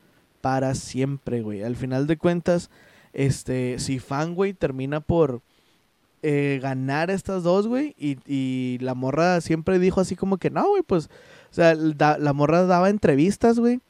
para 0.40 0.74
siempre, 0.74 1.42
güey. 1.42 1.62
Al 1.62 1.74
final 1.74 2.06
de 2.06 2.16
cuentas, 2.16 2.70
este, 3.12 3.78
si 3.80 3.98
Fan, 3.98 4.36
termina 4.58 5.00
por 5.00 5.42
eh, 6.22 6.60
ganar 6.62 7.10
estas 7.10 7.42
dos, 7.42 7.66
güey, 7.66 7.94
y, 7.98 8.18
y, 8.26 8.78
la 8.78 8.94
morra 8.94 9.40
siempre 9.40 9.78
dijo 9.78 10.00
así 10.00 10.16
como 10.16 10.38
que 10.38 10.50
no, 10.50 10.68
güey, 10.68 10.82
pues, 10.82 11.06
o 11.50 11.54
sea, 11.54 11.74
la 11.74 12.32
morra 12.32 12.64
daba 12.64 12.88
entrevistas, 12.88 13.58
güey, 13.58 13.80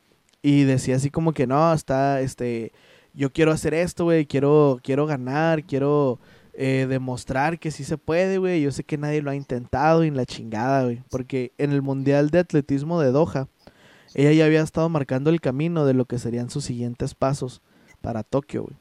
y 0.43 0.65
decía 0.65 0.97
así 0.97 1.11
como 1.11 1.33
que 1.33 1.47
no, 1.47 1.73
está, 1.73 2.21
este, 2.21 2.73
yo 3.15 3.33
quiero 3.33 3.53
hacer 3.53 3.75
esto, 3.75 4.05
güey, 4.05 4.27
quiero, 4.27 4.81
quiero 4.83 5.07
ganar, 5.07 5.65
quiero 5.65 6.19
eh, 6.53 6.87
demostrar 6.89 7.59
que 7.59 7.71
sí 7.71 7.85
se 7.85 7.97
puede, 7.97 8.39
güey. 8.39 8.61
Yo 8.63 8.73
sé 8.73 8.85
que 8.85 8.99
nadie 8.99 9.23
lo 9.23 9.31
ha 9.31 9.37
intentado 9.37 10.05
y 10.05 10.09
en 10.09 10.17
la 10.17 10.27
chingada, 10.27 10.85
güey. 10.85 11.03
Porque 11.11 11.53
en 11.59 11.73
el 11.73 11.83
Mundial 11.83 12.31
de 12.31 12.41
Atletismo 12.41 13.01
de 13.01 13.13
Doha, 13.13 13.49
ella 14.15 14.33
ya 14.33 14.45
había 14.45 14.63
estado 14.63 14.89
marcando 14.89 15.31
el 15.31 15.41
camino 15.41 15.85
de 15.87 15.95
lo 15.95 16.05
que 16.05 16.19
serían 16.19 16.51
sus 16.51 16.65
siguientes 16.65 17.15
pasos 17.15 17.63
para 18.01 18.23
Tokio, 18.23 18.65
güey. 18.65 18.77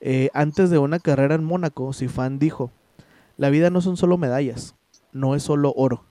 Eh, 0.00 0.30
antes 0.32 0.70
de 0.70 0.78
una 0.78 1.00
carrera 1.00 1.34
en 1.34 1.44
Mónaco, 1.44 1.92
Sifan 1.92 2.38
dijo, 2.38 2.70
la 3.36 3.50
vida 3.50 3.70
no 3.70 3.80
son 3.80 3.96
solo 3.96 4.16
medallas, 4.16 4.76
no 5.12 5.34
es 5.34 5.42
solo 5.42 5.72
oro, 5.76 6.04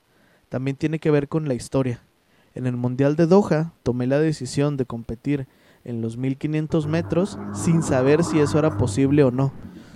también 0.50 0.76
tiene 0.76 1.00
que 1.00 1.12
ver 1.12 1.30
con 1.30 1.48
la 1.48 1.54
historia. 1.54 2.02
En 2.54 2.68
el 2.68 2.76
Mundial 2.76 3.16
de 3.16 3.28
Doha 3.28 3.74
tomé 3.84 4.08
la 4.08 4.20
decisión 4.20 4.76
de 4.76 4.86
competir 4.86 5.48
en 5.88 6.02
los 6.02 6.18
1500 6.18 6.86
metros 6.86 7.40
sin 7.54 7.82
saber 7.82 8.24
si 8.24 8.40
eso 8.40 8.60
era 8.60 8.78
posible 8.78 9.24
o 9.24 9.32
no. 9.32 9.52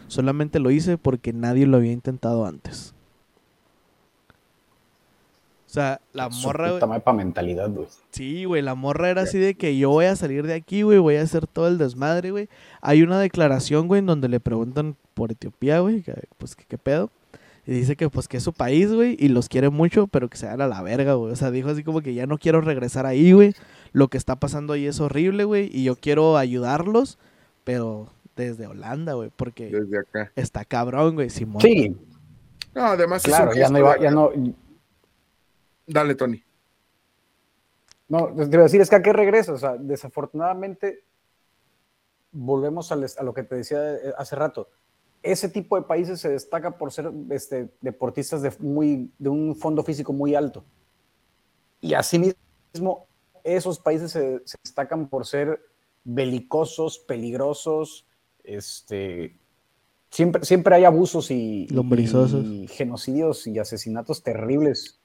Solamente 0.07 0.59
lo 0.59 0.71
hice 0.71 0.97
porque 0.97 1.33
nadie 1.33 1.67
lo 1.67 1.77
había 1.77 1.91
intentado 1.91 2.45
antes. 2.45 2.95
O 5.67 5.73
sea, 5.73 6.01
la 6.11 6.27
morra. 6.27 6.71
Puta 6.73 6.99
para 7.01 7.17
mentalidad, 7.17 7.69
güey. 7.69 7.87
Sí, 8.09 8.43
güey, 8.45 8.61
la 8.61 8.75
morra 8.75 9.09
era 9.09 9.21
así 9.21 9.37
de 9.37 9.55
que 9.55 9.77
yo 9.77 9.89
voy 9.89 10.05
a 10.05 10.15
salir 10.15 10.45
de 10.45 10.53
aquí, 10.53 10.81
güey, 10.81 10.97
voy 10.97 11.15
a 11.15 11.21
hacer 11.21 11.47
todo 11.47 11.67
el 11.67 11.77
desmadre, 11.77 12.31
güey. 12.31 12.49
Hay 12.81 13.03
una 13.03 13.19
declaración, 13.19 13.87
güey, 13.87 13.99
en 13.99 14.05
donde 14.05 14.27
le 14.27 14.41
preguntan 14.41 14.97
por 15.13 15.31
Etiopía, 15.31 15.79
güey, 15.79 16.03
pues 16.37 16.55
qué 16.55 16.77
pedo. 16.77 17.09
Y 17.65 17.71
dice 17.71 17.95
que 17.95 18.09
pues 18.09 18.27
que 18.27 18.37
es 18.37 18.43
su 18.43 18.53
país, 18.53 18.91
güey, 18.91 19.15
y 19.19 19.29
los 19.29 19.47
quiere 19.47 19.69
mucho, 19.69 20.07
pero 20.07 20.29
que 20.29 20.37
se 20.37 20.47
dan 20.47 20.61
a 20.61 20.67
la 20.67 20.81
verga, 20.81 21.13
güey. 21.13 21.31
O 21.31 21.35
sea, 21.35 21.51
dijo 21.51 21.69
así 21.69 21.83
como 21.83 22.01
que 22.01 22.13
ya 22.13 22.25
no 22.25 22.37
quiero 22.37 22.59
regresar 22.59 23.05
ahí, 23.05 23.31
güey. 23.31 23.53
Lo 23.93 24.07
que 24.07 24.17
está 24.17 24.37
pasando 24.37 24.73
ahí 24.73 24.85
es 24.85 24.99
horrible, 24.99 25.43
güey, 25.43 25.69
y 25.71 25.83
yo 25.83 25.95
quiero 25.95 26.37
ayudarlos, 26.37 27.17
pero 27.63 28.07
desde 28.35 28.67
Holanda, 28.67 29.13
güey, 29.13 29.31
porque 29.35 29.69
desde 29.69 29.99
acá. 29.99 30.31
está 30.35 30.65
cabrón, 30.65 31.15
güey, 31.15 31.29
Simón. 31.29 31.61
Sí. 31.61 31.95
No, 32.73 32.85
además 32.85 33.23
claro, 33.23 33.53
ya 33.53 33.69
no 33.69 33.79
iba, 33.79 33.99
ya 33.99 34.11
no. 34.11 34.31
Dale, 35.85 36.15
Tony. 36.15 36.41
No, 38.07 38.33
te 38.33 38.43
iba 38.43 38.61
a 38.61 38.63
decir, 38.63 38.81
es 38.81 38.89
que 38.89 38.95
a 38.95 39.01
qué 39.01 39.13
regresa, 39.13 39.53
o 39.53 39.57
sea, 39.57 39.75
desafortunadamente 39.77 41.03
volvemos 42.31 42.91
a, 42.91 42.95
a 42.95 43.23
lo 43.23 43.33
que 43.33 43.43
te 43.43 43.55
decía 43.55 43.79
hace 44.17 44.35
rato 44.35 44.69
ese 45.23 45.49
tipo 45.49 45.75
de 45.75 45.83
países 45.83 46.19
se 46.19 46.29
destaca 46.29 46.77
por 46.77 46.91
ser 46.91 47.11
este, 47.29 47.69
deportistas 47.81 48.41
de, 48.41 48.51
muy, 48.59 49.11
de 49.19 49.29
un 49.29 49.55
fondo 49.55 49.83
físico 49.83 50.13
muy 50.13 50.35
alto. 50.35 50.63
Y 51.79 51.93
asimismo, 51.93 53.07
esos 53.43 53.79
países 53.79 54.11
se, 54.11 54.41
destacan 54.63 55.09
por 55.09 55.25
ser 55.25 55.61
belicosos, 56.03 56.99
peligrosos, 56.99 58.07
este, 58.43 59.37
siempre, 60.09 60.43
siempre 60.43 60.75
hay 60.75 60.85
abusos 60.85 61.31
y, 61.31 61.67
y, 61.69 62.67
genocidios 62.67 63.47
y 63.47 63.59
asesinatos 63.59 64.23
terribles. 64.23 64.99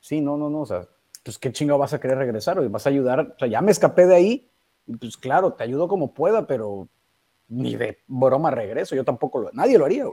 Sí, 0.00 0.20
no, 0.20 0.36
no, 0.36 0.48
no, 0.48 0.60
o 0.60 0.66
sea, 0.66 0.88
pues 1.22 1.38
qué 1.38 1.52
chingo 1.52 1.76
vas 1.76 1.92
a 1.92 2.00
querer 2.00 2.18
regresar, 2.18 2.58
o 2.58 2.70
vas 2.70 2.86
a 2.86 2.90
ayudar, 2.90 3.34
o 3.36 3.38
sea, 3.38 3.48
ya 3.48 3.60
me 3.60 3.70
escapé 3.70 4.06
de 4.06 4.14
ahí, 4.14 4.50
y 4.86 4.96
pues 4.96 5.16
claro, 5.16 5.52
te 5.52 5.64
ayudo 5.64 5.88
como 5.88 6.14
pueda, 6.14 6.46
pero 6.46 6.88
ni 7.50 7.76
de 7.76 7.98
broma 8.06 8.50
regreso. 8.50 8.94
Yo 8.94 9.04
tampoco 9.04 9.40
lo, 9.40 9.50
nadie 9.52 9.76
lo 9.76 9.84
haría. 9.84 10.06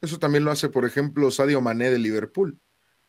Eso 0.00 0.18
también 0.18 0.44
lo 0.44 0.50
hace, 0.50 0.68
por 0.68 0.84
ejemplo, 0.84 1.30
Sadio 1.30 1.60
Mané 1.60 1.90
de 1.90 1.98
Liverpool. 1.98 2.58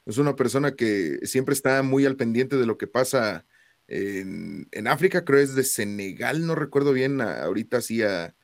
Es 0.06 0.18
una 0.18 0.36
persona 0.36 0.76
que 0.76 1.20
siempre 1.24 1.54
está 1.54 1.82
muy 1.84 2.06
al 2.06 2.16
pendiente 2.16 2.58
de 2.58 2.66
lo 2.66 2.78
que 2.78 2.88
pasa 2.88 3.46
en, 3.90 4.88
África, 4.88 5.26
creo 5.26 5.40
es 5.40 5.56
de 5.56 5.64
Senegal, 5.64 6.46
no 6.46 6.56
recuerdo 6.56 6.94
bien 6.94 7.22
ahorita 7.22 7.78
así 7.78 8.02
a, 8.04 8.36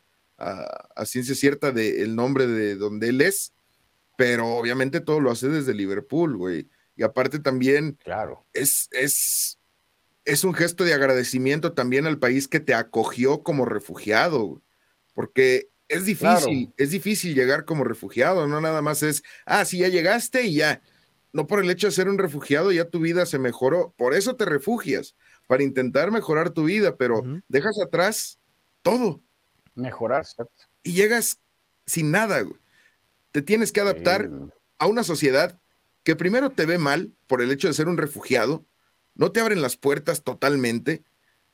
ciencia 1.05 1.35
cierta 1.35 1.71
del 1.71 2.15
nombre 2.15 2.47
de 2.47 2.75
donde 2.75 3.09
él 3.09 3.21
es, 3.21 3.53
pero 4.17 4.47
obviamente 4.55 5.01
todo 5.01 5.19
lo 5.19 5.31
hace 5.31 5.47
desde 5.47 5.73
Liverpool, 5.73 6.35
güey. 6.35 6.69
Y 6.97 7.03
aparte 7.03 7.39
también 7.39 7.97
claro. 8.03 8.45
es, 8.53 8.87
es, 8.91 9.59
es 10.23 10.43
un 10.43 10.53
gesto 10.53 10.83
de 10.83 10.93
agradecimiento 10.93 11.73
también 11.73 12.05
al 12.05 12.19
país 12.19 12.47
que 12.47 12.59
te 12.59 12.73
acogió 12.73 13.43
como 13.43 13.65
refugiado 13.65 14.61
porque 15.15 15.69
es 15.87 16.05
difícil, 16.05 16.73
es 16.77 16.91
difícil 16.91 17.33
llegar 17.33 17.65
como 17.65 17.83
refugiado, 17.83 18.47
no 18.47 18.61
nada 18.61 18.81
más 18.83 19.01
es, 19.01 19.23
ah, 19.45 19.65
sí, 19.65 19.79
ya 19.79 19.87
llegaste 19.87 20.43
y 20.43 20.55
ya. 20.55 20.81
No 21.31 21.47
por 21.47 21.59
el 21.59 21.69
hecho 21.69 21.87
de 21.87 21.91
ser 21.91 22.07
un 22.07 22.17
refugiado, 22.17 22.71
ya 22.71 22.89
tu 22.89 22.99
vida 22.99 23.25
se 23.25 23.39
mejoró. 23.39 23.93
Por 23.97 24.13
eso 24.13 24.35
te 24.35 24.45
refugias, 24.45 25.15
para 25.47 25.63
intentar 25.63 26.11
mejorar 26.11 26.49
tu 26.49 26.65
vida, 26.65 26.95
pero 26.95 27.23
dejas 27.47 27.79
atrás 27.79 28.39
todo. 28.81 29.21
Mejorar, 29.75 30.25
Y 30.83 30.93
llegas 30.93 31.39
sin 31.85 32.11
nada, 32.11 32.43
Te 33.31 33.41
tienes 33.41 33.71
que 33.71 33.81
adaptar 33.81 34.29
a 34.77 34.87
una 34.87 35.03
sociedad 35.03 35.59
que 36.03 36.15
primero 36.15 36.51
te 36.51 36.65
ve 36.65 36.77
mal 36.77 37.13
por 37.27 37.41
el 37.41 37.51
hecho 37.51 37.67
de 37.67 37.73
ser 37.73 37.87
un 37.87 37.97
refugiado, 37.97 38.63
no 39.15 39.31
te 39.31 39.39
abren 39.39 39.61
las 39.61 39.75
puertas 39.75 40.23
totalmente, 40.23 41.03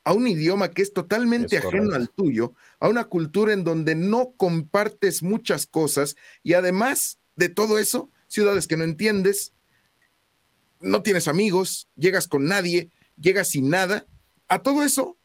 a 0.04 0.14
un 0.14 0.28
idioma 0.28 0.72
que 0.72 0.82
es 0.82 0.94
totalmente 0.94 1.58
ajeno 1.58 1.94
al 1.94 2.10
tuyo, 2.10 2.54
a 2.80 2.89
una 2.89 3.06
cultura 3.06 3.54
en 3.54 3.64
donde 3.64 3.96
no 3.96 4.34
compartes 4.36 5.22
muchas 5.22 5.68
cosas 5.68 6.16
y 6.44 6.54
además 6.54 7.20
de 7.36 7.50
todo 7.50 7.78
eso, 7.78 8.10
ciudades 8.28 8.68
que 8.68 8.78
no 8.78 8.84
entiendes, 8.84 9.54
no 10.80 11.04
tienes 11.04 11.28
amigos, 11.28 11.88
llegas 11.96 12.28
con 12.28 12.46
nadie, 12.46 12.89
llegas 13.18 13.49
sin 13.49 13.70
nada, 13.70 14.05
a 14.47 14.62
todo 14.62 14.84
eso, 14.84 15.18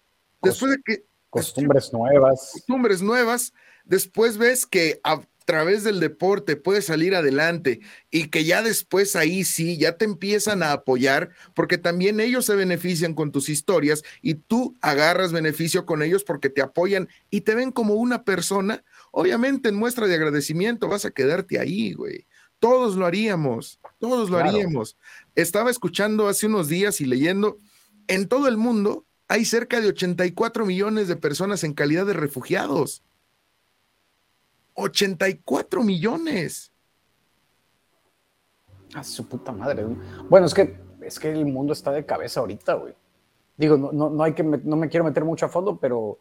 después 0.42 0.72
de 0.72 0.78
que... 0.84 1.06
Costumbres 1.30 1.92
nuevas. 1.92 2.50
Costumbres 2.52 3.02
nuevas, 3.02 3.52
después 3.84 4.38
ves 4.38 4.64
que 4.64 5.00
través 5.46 5.84
del 5.84 6.00
deporte 6.00 6.56
puedes 6.56 6.84
salir 6.84 7.14
adelante 7.14 7.80
y 8.10 8.28
que 8.28 8.44
ya 8.44 8.62
después 8.62 9.16
ahí 9.16 9.44
sí, 9.44 9.78
ya 9.78 9.96
te 9.96 10.04
empiezan 10.04 10.62
a 10.62 10.72
apoyar 10.72 11.30
porque 11.54 11.78
también 11.78 12.20
ellos 12.20 12.44
se 12.44 12.56
benefician 12.56 13.14
con 13.14 13.32
tus 13.32 13.48
historias 13.48 14.02
y 14.20 14.34
tú 14.34 14.76
agarras 14.82 15.32
beneficio 15.32 15.86
con 15.86 16.02
ellos 16.02 16.24
porque 16.24 16.50
te 16.50 16.60
apoyan 16.60 17.08
y 17.30 17.42
te 17.42 17.54
ven 17.54 17.70
como 17.70 17.94
una 17.94 18.24
persona, 18.24 18.84
obviamente 19.12 19.70
en 19.70 19.76
muestra 19.76 20.06
de 20.06 20.16
agradecimiento 20.16 20.88
vas 20.88 21.06
a 21.06 21.12
quedarte 21.12 21.58
ahí, 21.58 21.94
güey. 21.94 22.26
Todos 22.58 22.96
lo 22.96 23.06
haríamos, 23.06 23.78
todos 23.98 24.30
lo 24.30 24.38
haríamos. 24.38 24.96
Estaba 25.34 25.70
escuchando 25.70 26.26
hace 26.26 26.46
unos 26.46 26.68
días 26.68 27.00
y 27.00 27.04
leyendo, 27.04 27.58
en 28.08 28.28
todo 28.28 28.48
el 28.48 28.56
mundo 28.56 29.04
hay 29.28 29.44
cerca 29.44 29.80
de 29.80 29.88
84 29.88 30.66
millones 30.66 31.08
de 31.08 31.16
personas 31.16 31.64
en 31.64 31.74
calidad 31.74 32.06
de 32.06 32.12
refugiados. 32.12 33.02
84 34.74 35.82
millones. 35.82 36.72
A 38.94 39.02
su 39.02 39.28
puta 39.28 39.52
madre. 39.52 39.84
Bueno, 40.28 40.46
es 40.46 40.54
que, 40.54 40.78
es 41.00 41.18
que 41.18 41.30
el 41.30 41.46
mundo 41.46 41.72
está 41.72 41.90
de 41.90 42.06
cabeza 42.06 42.40
ahorita, 42.40 42.74
güey. 42.74 42.94
Digo, 43.56 43.76
no, 43.76 44.10
no, 44.10 44.22
hay 44.22 44.34
que, 44.34 44.42
no 44.42 44.76
me 44.76 44.88
quiero 44.88 45.04
meter 45.04 45.24
mucho 45.24 45.46
a 45.46 45.48
fondo, 45.48 45.78
pero 45.78 46.18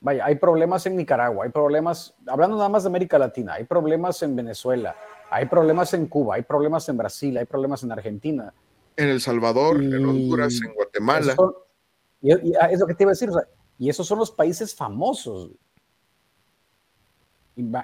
vaya, 0.00 0.24
hay 0.24 0.34
problemas 0.36 0.84
en 0.86 0.96
Nicaragua, 0.96 1.44
hay 1.44 1.50
problemas, 1.50 2.14
hablando 2.26 2.56
nada 2.56 2.68
más 2.68 2.82
de 2.82 2.88
América 2.88 3.18
Latina, 3.18 3.54
hay 3.54 3.64
problemas 3.64 4.20
en 4.22 4.34
Venezuela, 4.34 4.96
hay 5.30 5.46
problemas 5.46 5.94
en 5.94 6.06
Cuba, 6.06 6.34
hay 6.34 6.42
problemas 6.42 6.88
en 6.88 6.96
Brasil, 6.96 7.36
hay 7.38 7.44
problemas 7.44 7.84
en 7.84 7.92
Argentina. 7.92 8.52
En 8.96 9.08
El 9.08 9.20
Salvador, 9.20 9.82
en 9.82 10.04
Honduras, 10.04 10.60
en 10.62 10.74
Guatemala. 10.74 11.36
y, 12.22 12.54
ah, 12.54 12.66
es 12.70 12.80
lo 12.80 12.86
que 12.86 12.94
te 12.94 13.04
iba 13.04 13.10
a 13.10 13.14
decir, 13.14 13.30
y 13.78 13.90
esos 13.90 14.06
son 14.06 14.18
los 14.18 14.30
países 14.30 14.74
famosos. 14.74 15.50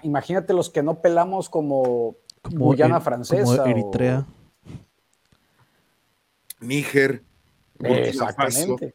Imagínate 0.02 0.52
los 0.52 0.70
que 0.70 0.82
no 0.82 1.00
pelamos 1.00 1.48
como, 1.48 2.16
Guyana 2.50 3.00
Francesa. 3.00 3.68
Eritrea. 3.68 4.26
Níger. 6.60 7.22
Exactamente. 7.80 8.94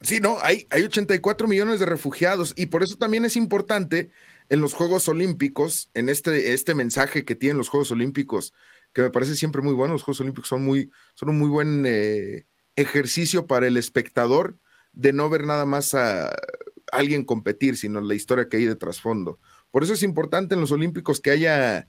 Sí, 0.00 0.20
no, 0.20 0.38
hay, 0.42 0.66
hay 0.70 0.82
84 0.84 1.48
millones 1.48 1.80
de 1.80 1.86
refugiados 1.86 2.52
y 2.56 2.66
por 2.66 2.82
eso 2.82 2.96
también 2.96 3.24
es 3.24 3.36
importante 3.36 4.10
en 4.48 4.60
los 4.60 4.72
Juegos 4.72 5.08
Olímpicos, 5.08 5.90
en 5.94 6.08
este, 6.08 6.54
este 6.54 6.74
mensaje 6.74 7.24
que 7.24 7.34
tienen 7.34 7.58
los 7.58 7.68
Juegos 7.68 7.90
Olímpicos, 7.90 8.54
que 8.92 9.02
me 9.02 9.10
parece 9.10 9.36
siempre 9.36 9.62
muy 9.62 9.74
bueno, 9.74 9.92
los 9.92 10.02
Juegos 10.02 10.20
Olímpicos 10.20 10.48
son, 10.48 10.64
muy, 10.64 10.90
son 11.14 11.30
un 11.30 11.38
muy 11.38 11.48
buen 11.48 11.84
eh, 11.86 12.46
ejercicio 12.76 13.46
para 13.46 13.66
el 13.66 13.76
espectador 13.76 14.58
de 14.92 15.12
no 15.12 15.28
ver 15.28 15.44
nada 15.44 15.66
más 15.66 15.94
a 15.94 16.34
alguien 16.90 17.24
competir, 17.24 17.76
sino 17.76 18.00
la 18.00 18.14
historia 18.14 18.48
que 18.48 18.56
hay 18.56 18.64
de 18.64 18.76
trasfondo. 18.76 19.38
Por 19.70 19.82
eso 19.82 19.92
es 19.92 20.02
importante 20.02 20.54
en 20.54 20.60
los 20.60 20.72
Olímpicos 20.72 21.20
que 21.20 21.30
haya 21.30 21.88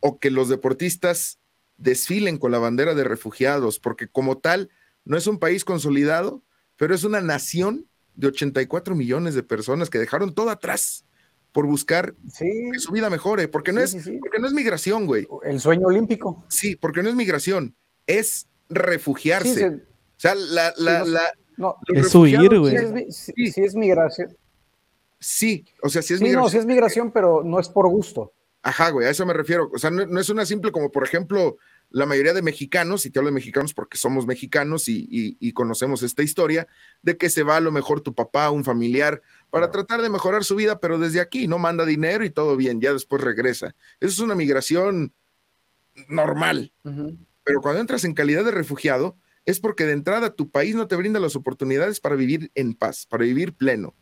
o 0.00 0.18
que 0.18 0.30
los 0.30 0.48
deportistas 0.48 1.38
desfilen 1.76 2.38
con 2.38 2.52
la 2.52 2.58
bandera 2.58 2.94
de 2.94 3.04
refugiados, 3.04 3.78
porque 3.78 4.08
como 4.08 4.38
tal, 4.38 4.70
no 5.04 5.16
es 5.16 5.26
un 5.26 5.38
país 5.38 5.64
consolidado, 5.64 6.42
pero 6.76 6.94
es 6.94 7.04
una 7.04 7.20
nación 7.20 7.86
de 8.14 8.28
84 8.28 8.94
millones 8.94 9.34
de 9.34 9.42
personas 9.42 9.90
que 9.90 9.98
dejaron 9.98 10.34
todo 10.34 10.50
atrás 10.50 11.04
por 11.52 11.66
buscar 11.66 12.14
que 12.38 12.78
su 12.78 12.92
vida 12.92 13.10
mejore, 13.10 13.48
porque 13.48 13.72
no, 13.72 13.80
es, 13.80 13.94
Porque 14.20 14.38
no 14.38 14.46
es 14.46 14.52
migración, 14.52 15.06
güey. 15.06 15.26
El 15.44 15.60
sueño 15.60 15.88
olímpico. 15.88 16.44
Sí, 16.48 16.76
porque 16.76 17.02
no 17.02 17.08
es 17.08 17.14
migración, 17.14 17.74
es 18.06 18.46
refugiarse. 18.68 19.66
o 19.66 19.80
sea, 20.16 20.34
la, 20.34 20.72
la, 20.76 21.04
no, 21.56 21.76
es 21.88 22.14
huir, 22.14 22.58
güey. 22.58 23.10
Sí, 23.10 23.32
es 23.56 23.74
migración. 23.74 24.36
Sí, 25.18 25.66
o 25.82 25.90
sea, 25.90 26.00
sí 26.00 26.14
es 26.14 26.20
migración. 26.20 26.42
No, 26.42 26.48
sí 26.48 26.56
es 26.56 26.66
migración, 26.66 27.12
pero 27.12 27.42
no 27.44 27.60
es 27.60 27.68
por 27.68 27.88
gusto. 27.88 28.32
Ajá, 28.62 28.90
güey, 28.90 29.06
a 29.06 29.10
eso 29.10 29.24
me 29.24 29.32
refiero. 29.32 29.70
O 29.74 29.78
sea, 29.78 29.90
no, 29.90 30.20
es 30.20 30.28
una 30.28 30.44
simple 30.44 30.70
como, 30.70 30.90
por 30.90 31.04
ejemplo, 31.04 31.56
la 31.90 32.06
mayoría 32.06 32.34
de 32.34 32.42
mexicanos, 32.42 33.04
y 33.04 33.10
te 33.10 33.18
hablo 33.18 33.30
de 33.30 33.34
mexicanos 33.34 33.74
porque 33.74 33.98
somos 33.98 34.26
mexicanos 34.26 34.84
y, 34.86 35.52
conocemos 35.52 36.02
esta 36.02 36.22
historia, 36.22 36.66
de 37.02 37.16
que 37.16 37.30
se 37.30 37.42
va 37.42 37.56
a 37.56 37.60
lo 37.60 37.72
mejor 37.72 38.00
tu 38.00 38.14
papá, 38.14 38.50
un 38.50 38.64
familiar, 38.64 39.22
para 39.50 39.70
tratar 39.70 40.02
de 40.02 40.08
mejorar 40.10 40.44
su 40.44 40.56
vida, 40.56 40.80
pero 40.80 40.98
desde 40.98 41.20
aquí, 41.20 41.48
¿no? 41.48 41.58
Manda 41.58 41.84
dinero 41.84 42.24
y 42.24 42.30
todo 42.30 42.56
bien, 42.56 42.80
ya 42.80 42.92
después 42.92 43.22
regresa. 43.22 43.74
Eso 44.00 44.12
es 44.12 44.18
una 44.20 44.34
migración 44.34 45.12
normal. 46.08 46.72
Pero 47.44 47.60
cuando 47.60 47.80
entras 47.80 48.04
en 48.04 48.14
calidad 48.14 48.44
de 48.44 48.52
refugiado, 48.52 49.16
es 49.44 49.60
porque 49.60 49.86
de 49.86 49.92
entrada 49.92 50.34
tu 50.34 50.50
país 50.50 50.74
no 50.74 50.86
te 50.86 50.96
brinda 50.96 51.20
las 51.20 51.36
oportunidades 51.36 52.00
para 52.00 52.14
vivir 52.14 52.50
en 52.54 52.74
paz, 52.74 53.06
para 53.06 53.24
vivir 53.24 53.54
pleno, 53.54 53.94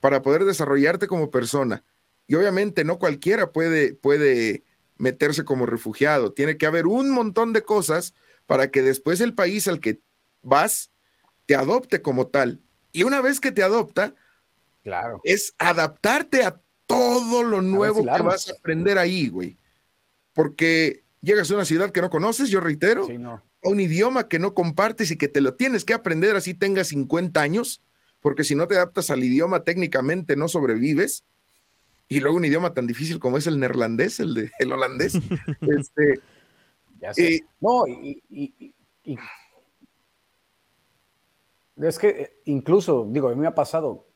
para 0.00 0.22
poder 0.22 0.44
desarrollarte 0.44 1.06
como 1.06 1.30
persona 1.30 1.84
y 2.26 2.34
obviamente 2.34 2.84
no 2.84 2.98
cualquiera 2.98 3.52
puede, 3.52 3.94
puede 3.94 4.64
meterse 4.96 5.44
como 5.44 5.66
refugiado. 5.66 6.32
Tiene 6.32 6.56
que 6.56 6.66
haber 6.66 6.86
un 6.86 7.10
montón 7.10 7.52
de 7.52 7.62
cosas 7.62 8.14
para 8.46 8.70
que 8.70 8.82
después 8.82 9.20
el 9.20 9.34
país 9.34 9.68
al 9.68 9.80
que 9.80 10.00
vas 10.42 10.90
te 11.46 11.54
adopte 11.54 12.02
como 12.02 12.28
tal. 12.28 12.62
Y 12.92 13.02
una 13.02 13.20
vez 13.20 13.40
que 13.40 13.52
te 13.52 13.62
adopta, 13.62 14.14
claro. 14.82 15.20
es 15.24 15.54
adaptarte 15.58 16.44
a 16.44 16.60
todo 16.86 17.42
lo 17.42 17.62
nuevo 17.62 18.04
que 18.04 18.22
vas 18.22 18.48
a 18.48 18.52
aprender 18.52 18.98
ahí, 18.98 19.28
güey. 19.28 19.58
Porque 20.32 21.04
llegas 21.20 21.50
a 21.50 21.54
una 21.54 21.64
ciudad 21.64 21.90
que 21.90 22.02
no 22.02 22.10
conoces, 22.10 22.50
yo 22.50 22.60
reitero, 22.60 23.06
a 23.06 23.68
un 23.68 23.80
idioma 23.80 24.28
que 24.28 24.38
no 24.38 24.54
compartes 24.54 25.10
y 25.10 25.16
que 25.16 25.28
te 25.28 25.40
lo 25.40 25.54
tienes 25.54 25.84
que 25.84 25.94
aprender 25.94 26.36
así 26.36 26.54
tengas 26.54 26.88
50 26.88 27.40
años, 27.40 27.82
porque 28.20 28.44
si 28.44 28.54
no 28.54 28.66
te 28.66 28.74
adaptas 28.74 29.10
al 29.10 29.22
idioma 29.24 29.64
técnicamente 29.64 30.36
no 30.36 30.48
sobrevives 30.48 31.24
y 32.08 32.20
luego 32.20 32.36
un 32.36 32.44
idioma 32.44 32.74
tan 32.74 32.86
difícil 32.86 33.18
como 33.18 33.38
es 33.38 33.46
el 33.46 33.58
neerlandés, 33.58 34.20
el 34.20 34.34
de 34.34 34.50
el 34.58 34.72
holandés. 34.72 35.14
este, 35.60 36.20
eh, 37.16 37.40
no, 37.60 37.86
y, 37.86 38.74
es 41.76 41.98
que 41.98 42.08
eh, 42.08 42.40
incluso, 42.44 43.06
digo, 43.10 43.28
a 43.28 43.34
mí 43.34 43.40
me 43.40 43.46
ha 43.46 43.54
pasado, 43.54 44.06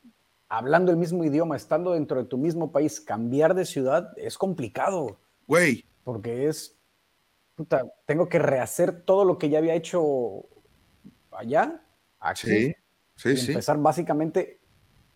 hablando 0.48 0.90
el 0.90 0.96
mismo 0.96 1.24
idioma, 1.24 1.56
estando 1.56 1.92
dentro 1.92 2.22
de 2.22 2.28
tu 2.28 2.38
mismo 2.38 2.72
país, 2.72 3.00
cambiar 3.00 3.54
de 3.54 3.64
ciudad 3.64 4.12
es 4.16 4.38
complicado. 4.38 5.18
Güey. 5.46 5.84
Porque 6.04 6.48
es, 6.48 6.76
puta, 7.54 7.84
tengo 8.06 8.28
que 8.28 8.38
rehacer 8.38 9.02
todo 9.02 9.24
lo 9.24 9.38
que 9.38 9.48
ya 9.48 9.58
había 9.58 9.74
hecho 9.74 10.46
allá, 11.30 11.82
aquí. 12.18 12.74
Sí, 13.16 13.36
sí, 13.36 13.46
y 13.46 13.50
empezar 13.50 13.78
básicamente 13.78 14.60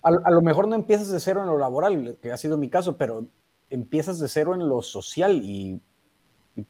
a, 0.03 0.31
lo 0.31 0.43
mejor 0.43 0.69
no 0.69 0.75
empiezas 0.75 1.11
de 1.11 1.21
cero 1.21 1.41
en 1.43 1.47
lo 1.47 1.59
laboral, 1.59 2.17
que 2.23 2.33
ha 2.33 2.37
sido 2.37 2.57
mi 2.57 2.69
caso, 2.69 2.97
pero 2.97 3.27
empiezas 3.69 4.19
de 4.19 4.29
cero 4.29 4.55
en 4.55 4.69
lo 4.69 4.83
social 4.83 5.41
y, 5.43 5.81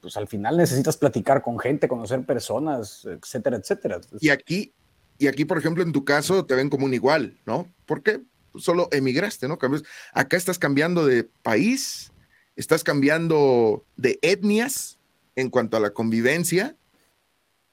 pues 0.01 0.17
al 0.17 0.29
final 0.29 0.57
necesitas 0.57 0.97
platicar 0.97 1.43
con 1.43 1.59
gente, 1.59 1.89
conocer 1.89 2.25
personas, 2.25 3.05
etcétera, 3.05 3.57
etcétera. 3.57 4.01
Y 4.21 4.31
aquí, 4.31 4.75
y 5.19 5.27
aquí, 5.27 5.45
por 5.45 5.59
ejemplo, 5.59 5.83
en 5.83 5.93
tu 5.93 6.05
caso 6.05 6.45
te 6.45 6.55
ven 6.55 6.71
como 6.71 6.87
un 6.87 6.95
igual, 6.95 7.39
¿no? 7.47 7.67
Porque 7.87 8.21
solo 8.57 8.89
emigraste, 8.93 9.49
¿no? 9.49 9.59
Acá 10.13 10.37
estás 10.37 10.59
cambiando 10.59 11.07
de 11.07 11.25
país, 11.25 12.13
estás 12.57 12.85
cambiando 12.85 13.85
de 13.97 14.19
etnias 14.23 14.99
en 15.37 15.51
cuanto 15.51 15.77
a 15.77 15.81
la 15.81 15.91
convivencia 15.91 16.77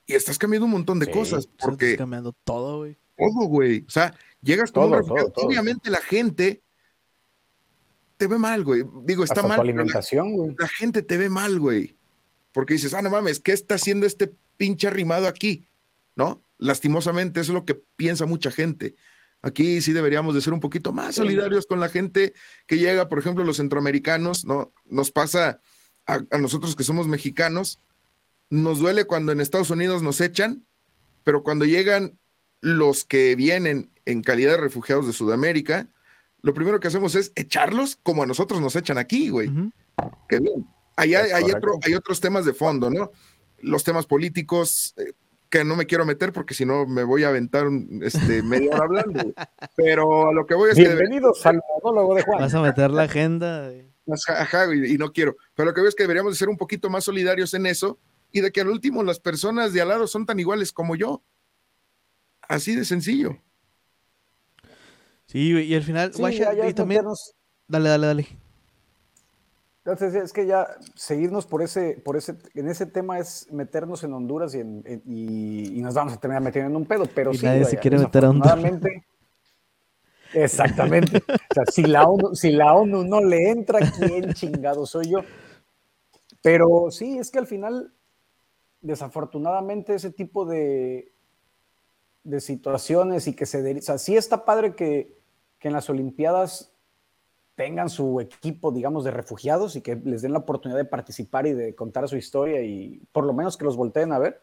y 0.05 0.13
estás 0.13 0.37
cambiando 0.37 0.65
un 0.65 0.71
montón 0.71 0.99
de 0.99 1.11
cosas 1.11 1.47
porque 1.47 1.91
estás 1.91 1.99
cambiando 1.99 2.33
todo, 2.43 2.79
güey. 2.79 2.97
Todo, 3.17 3.47
güey. 3.47 3.83
O 3.87 3.89
sea, 3.89 4.13
Llegas 4.41 4.71
como 4.71 4.95
Obviamente 5.35 5.89
la 5.89 6.01
gente 6.01 6.61
te 8.17 8.27
ve 8.27 8.37
mal, 8.37 8.63
güey. 8.63 8.83
Digo, 9.03 9.23
está 9.23 9.43
mal. 9.43 9.59
alimentación, 9.59 10.33
güey. 10.33 10.55
La, 10.57 10.67
gente 10.67 11.01
te 11.01 11.17
ve 11.17 11.29
mal, 11.29 11.59
güey. 11.59 11.97
Porque 12.51 12.73
dices, 12.73 12.93
ah, 12.93 13.01
no 13.01 13.09
mames, 13.09 13.39
¿qué 13.39 13.51
está 13.51 13.75
haciendo 13.75 14.05
este 14.05 14.33
pinche 14.57 14.87
arrimado 14.87 15.27
aquí? 15.27 15.67
¿No? 16.15 16.41
Lastimosamente, 16.57 17.41
eso 17.41 17.51
es 17.51 17.55
lo 17.55 17.65
que 17.65 17.75
piensa 17.75 18.25
mucha 18.25 18.49
gente. 18.49 18.95
Aquí 19.47 19.81
sí 19.81 19.93
deberíamos 19.93 20.35
de 20.35 20.41
ser 20.41 20.53
un 20.53 20.59
poquito 20.59 20.93
más 20.93 21.15
solidarios 21.15 21.65
con 21.65 21.79
la 21.79 21.89
gente 21.89 22.33
que 22.65 22.77
llega, 22.77 23.09
por 23.09 23.19
ejemplo, 23.19 23.43
los 23.43 23.57
centroamericanos, 23.57 24.45
¿no? 24.45 24.73
Nos 24.85 25.11
pasa 25.11 25.61
a, 26.05 26.19
a 26.31 26.37
nosotros 26.37 26.75
que 26.75 26.83
somos 26.83 27.07
mexicanos, 27.07 27.79
nos 28.49 28.79
duele 28.79 29.05
cuando 29.05 29.31
en 29.31 29.41
Estados 29.41 29.69
Unidos 29.69 30.03
nos 30.03 30.21
echan, 30.21 30.65
pero 31.23 31.43
cuando 31.43 31.65
llegan 31.65 32.17
los 32.61 33.05
que 33.05 33.35
vienen 33.35 33.91
en 34.05 34.21
calidad 34.21 34.51
de 34.51 34.57
refugiados 34.57 35.07
de 35.07 35.13
Sudamérica, 35.13 35.87
lo 36.41 36.53
primero 36.53 36.79
que 36.79 36.87
hacemos 36.87 37.15
es 37.15 37.31
echarlos 37.35 37.97
como 38.01 38.23
a 38.23 38.25
nosotros 38.25 38.61
nos 38.61 38.75
echan 38.75 38.97
aquí, 38.97 39.29
güey. 39.29 39.49
Qué 40.29 40.39
bien. 40.39 40.65
hay, 40.95 41.15
hay, 41.15 41.93
otros 41.95 42.19
temas 42.21 42.45
de 42.45 42.53
fondo, 42.53 42.89
¿no? 42.89 43.11
Los 43.59 43.83
temas 43.83 44.05
políticos, 44.05 44.93
eh, 44.97 45.13
que 45.49 45.63
no 45.63 45.75
me 45.75 45.85
quiero 45.85 46.05
meter 46.05 46.33
porque 46.33 46.53
si 46.53 46.65
no 46.65 46.85
me 46.85 47.03
voy 47.03 47.23
a 47.23 47.29
aventar 47.29 47.67
un, 47.67 48.01
este, 48.03 48.41
media 48.43 48.71
hora 48.71 48.83
hablando. 48.83 49.33
Pero 49.75 50.29
a 50.29 50.33
lo 50.33 50.45
que 50.45 50.55
voy 50.55 50.71
es 50.71 50.77
Bienvenidos 50.77 51.45
al 51.45 51.61
monólogo 51.83 52.15
de 52.15 52.23
Juan. 52.23 52.39
Vas 52.39 52.53
a 52.53 52.61
meter 52.61 52.91
la 52.91 53.03
agenda. 53.03 53.71
Ajá, 54.27 54.73
y, 54.73 54.93
y, 54.93 54.97
no 54.97 55.11
quiero. 55.11 55.35
Pero 55.55 55.67
lo 55.67 55.73
que 55.73 55.81
veo 55.81 55.89
es 55.89 55.95
que 55.95 56.03
deberíamos 56.03 56.33
de 56.33 56.37
ser 56.37 56.49
un 56.49 56.57
poquito 56.57 56.89
más 56.89 57.03
solidarios 57.03 57.53
en 57.53 57.65
eso 57.65 57.99
y 58.31 58.41
de 58.41 58.51
que 58.51 58.61
al 58.61 58.69
último 58.69 59.03
las 59.03 59.19
personas 59.19 59.73
de 59.73 59.81
al 59.81 59.89
lado 59.89 60.07
son 60.07 60.25
tan 60.25 60.39
iguales 60.39 60.71
como 60.71 60.95
yo. 60.95 61.23
Así 62.41 62.75
de 62.75 62.85
sencillo. 62.85 63.37
Sí, 65.25 65.51
y 65.51 65.75
al 65.75 65.83
final, 65.83 66.11
y 66.67 66.73
también... 66.73 67.03
Dale, 67.67 67.89
dale, 67.89 68.07
dale. 68.07 68.46
Entonces, 69.87 70.21
es 70.21 70.33
que 70.33 70.45
ya 70.45 70.67
seguirnos 70.95 71.45
por 71.45 71.61
ese, 71.61 71.93
por 72.03 72.17
ese, 72.17 72.35
en 72.55 72.67
ese 72.67 72.87
tema 72.87 73.19
es 73.19 73.49
meternos 73.53 74.03
en 74.03 74.11
Honduras 74.11 74.53
y, 74.53 74.59
y, 74.59 75.81
nos 75.81 75.93
vamos 75.93 76.11
a 76.11 76.19
terminar 76.19 76.43
metiendo 76.43 76.69
en 76.69 76.75
un 76.75 76.85
pedo, 76.85 77.05
pero 77.15 77.33
sí, 77.33 77.45
nadie 77.45 77.63
se 77.63 77.77
quiere 77.77 77.97
meter 77.97 78.25
a 78.25 78.31
Honduras. 78.31 78.59
Exactamente. 80.33 81.19
o 81.19 81.53
sea, 81.53 81.63
si 81.71 81.83
la, 81.83 82.03
ONU, 82.03 82.35
si 82.35 82.51
la 82.51 82.73
ONU 82.73 83.05
no 83.05 83.23
le 83.23 83.49
entra, 83.49 83.79
¿quién 83.91 84.33
chingado 84.33 84.85
soy 84.85 85.11
yo? 85.11 85.19
Pero 86.43 86.91
sí, 86.91 87.17
es 87.17 87.31
que 87.31 87.39
al 87.39 87.47
final, 87.47 87.93
desafortunadamente, 88.81 89.95
ese 89.95 90.11
tipo 90.11 90.45
de, 90.45 91.13
de 92.25 92.41
situaciones 92.41 93.25
y 93.27 93.37
que 93.37 93.45
se... 93.45 93.77
O 93.77 93.81
sea, 93.81 93.97
sí 93.97 94.17
está 94.17 94.43
padre 94.43 94.75
que, 94.75 95.17
que 95.59 95.69
en 95.69 95.75
las 95.75 95.89
Olimpiadas 95.89 96.73
tengan 97.57 97.89
su 97.89 98.21
equipo, 98.21 98.71
digamos, 98.71 99.03
de 99.03 99.09
refugiados 99.09 99.75
y 99.75 99.81
que 99.81 99.95
les 99.95 100.21
den 100.21 100.31
la 100.31 100.37
oportunidad 100.37 100.77
de 100.77 100.85
participar 100.85 101.47
y 101.47 101.53
de 101.53 101.73
contar 101.73 102.07
su 102.07 102.15
historia 102.15 102.61
y 102.61 103.01
por 103.11 103.25
lo 103.25 103.33
menos 103.33 103.57
que 103.57 103.65
los 103.65 103.75
volteen 103.75 104.13
a 104.13 104.19
ver. 104.19 104.39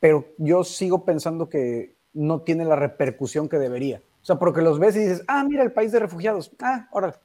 Pero 0.00 0.26
yo 0.36 0.64
sigo 0.64 1.06
pensando 1.06 1.48
que 1.48 1.96
no 2.12 2.42
tiene 2.42 2.66
la 2.66 2.76
repercusión 2.76 3.48
que 3.48 3.58
debería. 3.58 4.02
O 4.20 4.24
sea, 4.26 4.38
porque 4.38 4.60
los 4.60 4.78
ves 4.78 4.96
y 4.96 4.98
dices, 4.98 5.24
ah, 5.26 5.42
mira 5.44 5.62
el 5.62 5.72
país 5.72 5.92
de 5.92 6.00
refugiados. 6.00 6.52
Ah, 6.60 6.88
ahora. 6.92 7.18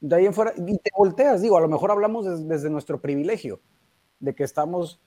De 0.00 0.16
ahí 0.16 0.26
en 0.26 0.34
fuera, 0.34 0.52
y 0.56 0.76
te 0.78 0.90
volteas, 0.96 1.42
digo, 1.42 1.56
a 1.56 1.60
lo 1.60 1.68
mejor 1.68 1.92
hablamos 1.92 2.48
desde 2.48 2.70
nuestro 2.70 3.00
privilegio, 3.00 3.60
de 4.18 4.34
que 4.34 4.42
estamos 4.42 5.00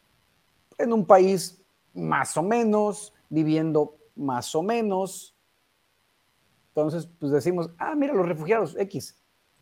en 0.78 0.94
un 0.94 1.06
país 1.06 1.62
más 1.94 2.38
o 2.38 2.44
menos, 2.44 3.14
viviendo 3.28 3.98
más 4.16 4.56
o 4.56 4.64
menos. 4.64 5.33
Entonces, 6.76 7.08
pues 7.20 7.32
decimos, 7.32 7.70
ah, 7.78 7.94
mira, 7.96 8.16
los 8.16 8.28
refugiados, 8.28 8.76
X. 8.80 9.16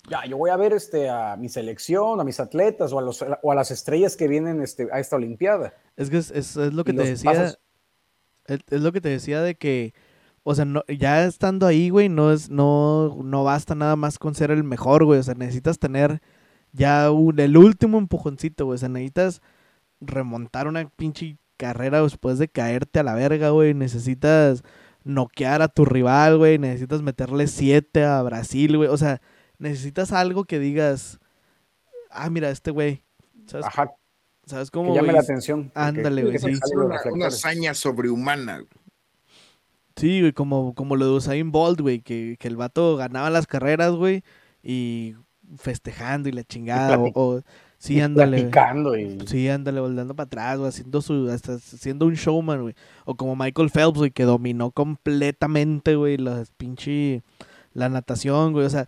Ya, 0.09 0.25
yo 0.25 0.37
voy 0.37 0.49
a 0.49 0.55
ver 0.55 0.71
este, 0.71 1.09
a 1.09 1.35
mi 1.35 1.49
selección, 1.49 2.21
a 2.21 2.23
mis 2.23 2.39
atletas 2.39 2.93
o 2.93 2.99
a, 2.99 3.01
los, 3.01 3.23
o 3.43 3.51
a 3.51 3.55
las 3.55 3.69
estrellas 3.69 4.15
que 4.15 4.29
vienen 4.29 4.61
este, 4.61 4.87
a 4.91 4.99
esta 4.99 5.17
Olimpiada. 5.17 5.73
Es 5.97 6.09
que 6.09 6.17
es, 6.17 6.55
lo 6.55 6.83
que 6.85 6.93
te 6.93 7.03
decía. 7.03 7.53
Es, 8.45 8.81
lo 8.81 8.91
que 8.93 9.01
te 9.01 9.09
decía 9.09 9.41
de 9.41 9.55
que, 9.55 9.93
o 10.43 10.55
sea, 10.55 10.65
no, 10.65 10.83
ya 10.87 11.25
estando 11.25 11.67
ahí, 11.67 11.89
güey, 11.89 12.07
no, 12.09 12.31
es, 12.31 12.49
no, 12.49 13.19
no 13.23 13.43
basta 13.43 13.75
nada 13.75 13.97
más 13.97 14.17
con 14.17 14.33
ser 14.33 14.51
el 14.51 14.63
mejor, 14.63 15.03
güey. 15.03 15.19
O 15.19 15.23
sea, 15.23 15.35
necesitas 15.35 15.79
tener 15.79 16.21
ya 16.71 17.11
un, 17.11 17.39
el 17.39 17.57
último 17.57 17.97
empujoncito, 17.97 18.65
güey. 18.65 18.75
O 18.75 18.79
sea, 18.79 18.89
necesitas 18.89 19.41
remontar 19.99 20.67
una 20.67 20.89
pinche 20.89 21.37
carrera 21.57 22.01
después 22.01 22.39
de 22.39 22.47
caerte 22.47 22.99
a 22.99 23.03
la 23.03 23.15
verga, 23.15 23.49
güey. 23.49 23.73
Necesitas 23.73 24.63
noquear 25.03 25.61
a 25.61 25.67
tu 25.67 25.85
rival, 25.85 26.37
güey. 26.37 26.57
Necesitas 26.59 27.01
meterle 27.01 27.47
siete 27.47 28.03
a 28.05 28.21
Brasil, 28.21 28.77
güey. 28.77 28.89
O 28.89 28.97
sea, 28.97 29.21
necesitas 29.57 30.11
algo 30.11 30.45
que 30.45 30.59
digas, 30.59 31.19
ah, 32.09 32.29
mira, 32.29 32.49
este 32.49 32.71
güey. 32.71 33.03
¿Sabes? 33.47 33.65
Ajá, 33.65 33.91
¿Sabes 34.45 34.71
cómo? 34.71 34.93
que 34.93 34.99
llame 34.99 35.13
la 35.13 35.19
atención. 35.21 35.71
Ándale, 35.75 36.23
güey, 36.23 36.37
sí. 36.39 36.53
Una, 36.75 36.99
una 37.11 37.27
hazaña 37.27 37.73
sobrehumana. 37.73 38.55
güey. 38.57 38.67
Sí, 39.95 40.19
güey, 40.21 40.33
como, 40.33 40.73
como 40.73 40.95
lo 40.95 41.05
de 41.05 41.11
Usain 41.11 41.51
Bolt, 41.51 41.79
güey, 41.81 41.99
que, 42.01 42.37
que 42.39 42.47
el 42.47 42.55
vato 42.55 42.95
ganaba 42.95 43.29
las 43.29 43.45
carreras, 43.45 43.91
güey, 43.93 44.23
y 44.63 45.15
festejando 45.57 46.29
y 46.29 46.31
la 46.31 46.43
chingada, 46.43 46.97
o- 47.13 47.41
sí, 47.81 47.99
ándale, 47.99 48.43
güey. 48.43 48.51
Platicando 48.51 48.97
y... 48.97 49.17
sí, 49.25 49.49
ándale, 49.49 49.79
volando 49.79 50.15
para 50.15 50.27
atrás, 50.27 50.59
güey, 50.59 50.69
haciendo 50.69 51.01
su, 51.01 51.29
hasta 51.29 51.57
siendo 51.59 52.05
un 52.05 52.13
showman, 52.13 52.61
güey, 52.61 52.75
o 53.05 53.15
como 53.15 53.35
Michael 53.35 53.71
Phelps, 53.71 53.97
güey, 53.97 54.11
que 54.11 54.23
dominó 54.23 54.69
completamente, 54.71 55.95
güey, 55.95 56.17
la 56.17 56.43
pinche, 56.57 57.23
la 57.73 57.89
natación, 57.89 58.53
güey, 58.53 58.67
o 58.67 58.69
sea, 58.69 58.87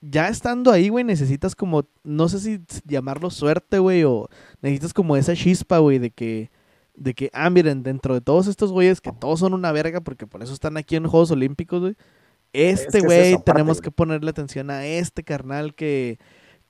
ya 0.00 0.28
estando 0.28 0.72
ahí, 0.72 0.88
güey, 0.88 1.04
necesitas 1.04 1.54
como, 1.54 1.86
no 2.02 2.28
sé 2.28 2.40
si 2.40 2.60
llamarlo 2.84 3.30
suerte, 3.30 3.78
güey, 3.78 4.02
o 4.02 4.28
necesitas 4.60 4.92
como 4.92 5.16
esa 5.16 5.36
chispa, 5.36 5.78
güey, 5.78 6.00
de 6.00 6.10
que, 6.10 6.50
de 6.94 7.14
que, 7.14 7.30
ah, 7.32 7.48
miren, 7.48 7.84
dentro 7.84 8.12
de 8.14 8.20
todos 8.20 8.48
estos 8.48 8.72
güeyes 8.72 9.00
que 9.00 9.12
todos 9.12 9.38
son 9.38 9.54
una 9.54 9.70
verga, 9.70 10.00
porque 10.00 10.26
por 10.26 10.42
eso 10.42 10.52
están 10.52 10.76
aquí 10.76 10.96
en 10.96 11.06
Juegos 11.06 11.30
Olímpicos, 11.30 11.80
güey, 11.80 11.96
este 12.52 12.98
es 12.98 13.04
güey, 13.04 13.36
tenemos 13.44 13.80
que 13.80 13.92
ponerle 13.92 14.30
atención 14.30 14.70
a 14.70 14.84
este 14.84 15.22
carnal 15.22 15.74
que, 15.74 16.18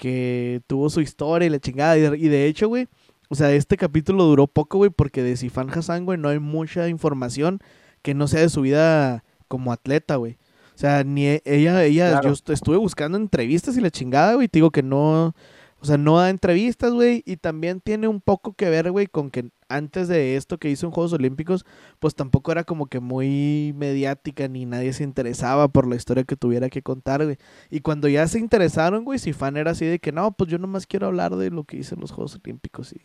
que 0.03 0.61
tuvo 0.67 0.91
su 0.91 1.01
historia 1.01 1.47
y 1.47 1.51
la 1.51 1.61
chingada, 1.61 1.97
y 1.97 2.01
de, 2.01 2.19
y 2.19 2.27
de 2.29 2.47
hecho, 2.47 2.67
güey, 2.67 2.89
o 3.29 3.37
sea, 3.37 3.53
este 3.53 3.77
capítulo 3.77 4.25
duró 4.25 4.49
poco, 4.49 4.79
güey, 4.79 4.91
porque 4.91 5.23
de 5.23 5.37
Sifan 5.37 5.71
Hassan, 5.71 6.05
güey, 6.05 6.19
no 6.19 6.29
hay 6.29 6.41
mucha 6.41 6.89
información 6.89 7.61
que 8.03 8.13
no 8.13 8.27
sea 8.27 8.41
de 8.41 8.49
su 8.49 8.63
vida 8.63 9.23
como 9.47 9.73
atleta, 9.73 10.17
güey. 10.17 10.39
O 10.75 10.79
sea, 10.79 11.05
ni 11.05 11.27
e- 11.27 11.43
ella, 11.45 11.85
ella, 11.85 12.11
Claro. 12.11 12.29
yo 12.31 12.33
est- 12.35 12.51
estuve 12.51 12.79
buscando 12.79 13.17
entrevistas 13.17 13.77
y 13.77 13.81
la 13.81 13.93
chingada, 13.93 14.35
güey, 14.35 14.49
te 14.49 14.59
digo 14.59 14.73
que 14.73 14.83
no, 14.83 15.37
o 15.83 15.85
sea, 15.85 15.99
no 15.99 16.17
da 16.17 16.31
entrevistas, 16.31 16.93
güey, 16.93 17.25
y 17.27 17.39
también 17.39 17.81
tiene 17.81 18.07
un 18.07 18.21
poco 18.21 18.55
que 18.55 18.71
ver, 18.71 18.93
güey, 18.93 19.09
con 19.09 19.33
que 19.33 19.51
antes 19.69 20.07
de 20.07 20.37
esto 20.37 20.57
que 20.59 20.71
hizo 20.71 20.87
en 20.87 20.93
Juegos 20.93 21.13
Olímpicos, 21.13 21.67
pues 21.99 22.15
tampoco 22.15 22.53
era 22.53 22.63
como 22.63 22.87
que 22.87 23.01
muy 23.01 23.73
mediática 23.75 24.47
ni 24.47 24.65
nadie 24.65 24.93
se 24.93 25.03
interesaba 25.03 25.67
por 25.67 25.89
la 25.89 25.97
historia 25.97 26.23
que 26.23 26.37
tuviera 26.37 26.69
que 26.71 26.83
contar, 26.83 27.25
güey. 27.25 27.37
Y 27.69 27.81
cuando 27.81 28.07
ya 28.07 28.29
se 28.29 28.39
interesaron, 28.39 29.05
güey, 29.05 29.19
si 29.19 29.33
fan 29.33 29.57
era 29.57 29.73
así 29.73 29.85
de 29.85 29.99
que 29.99 30.13
no, 30.13 30.31
pues 30.31 30.49
yo 30.49 30.59
nomás 30.59 30.87
quiero 30.87 31.09
hablar 31.09 31.35
de 31.35 31.51
lo 31.51 31.65
que 31.65 31.79
hice 31.79 31.97
en 31.97 32.01
los 32.01 32.13
Juegos 32.13 32.39
Olímpicos 32.45 32.93
y, 32.93 33.01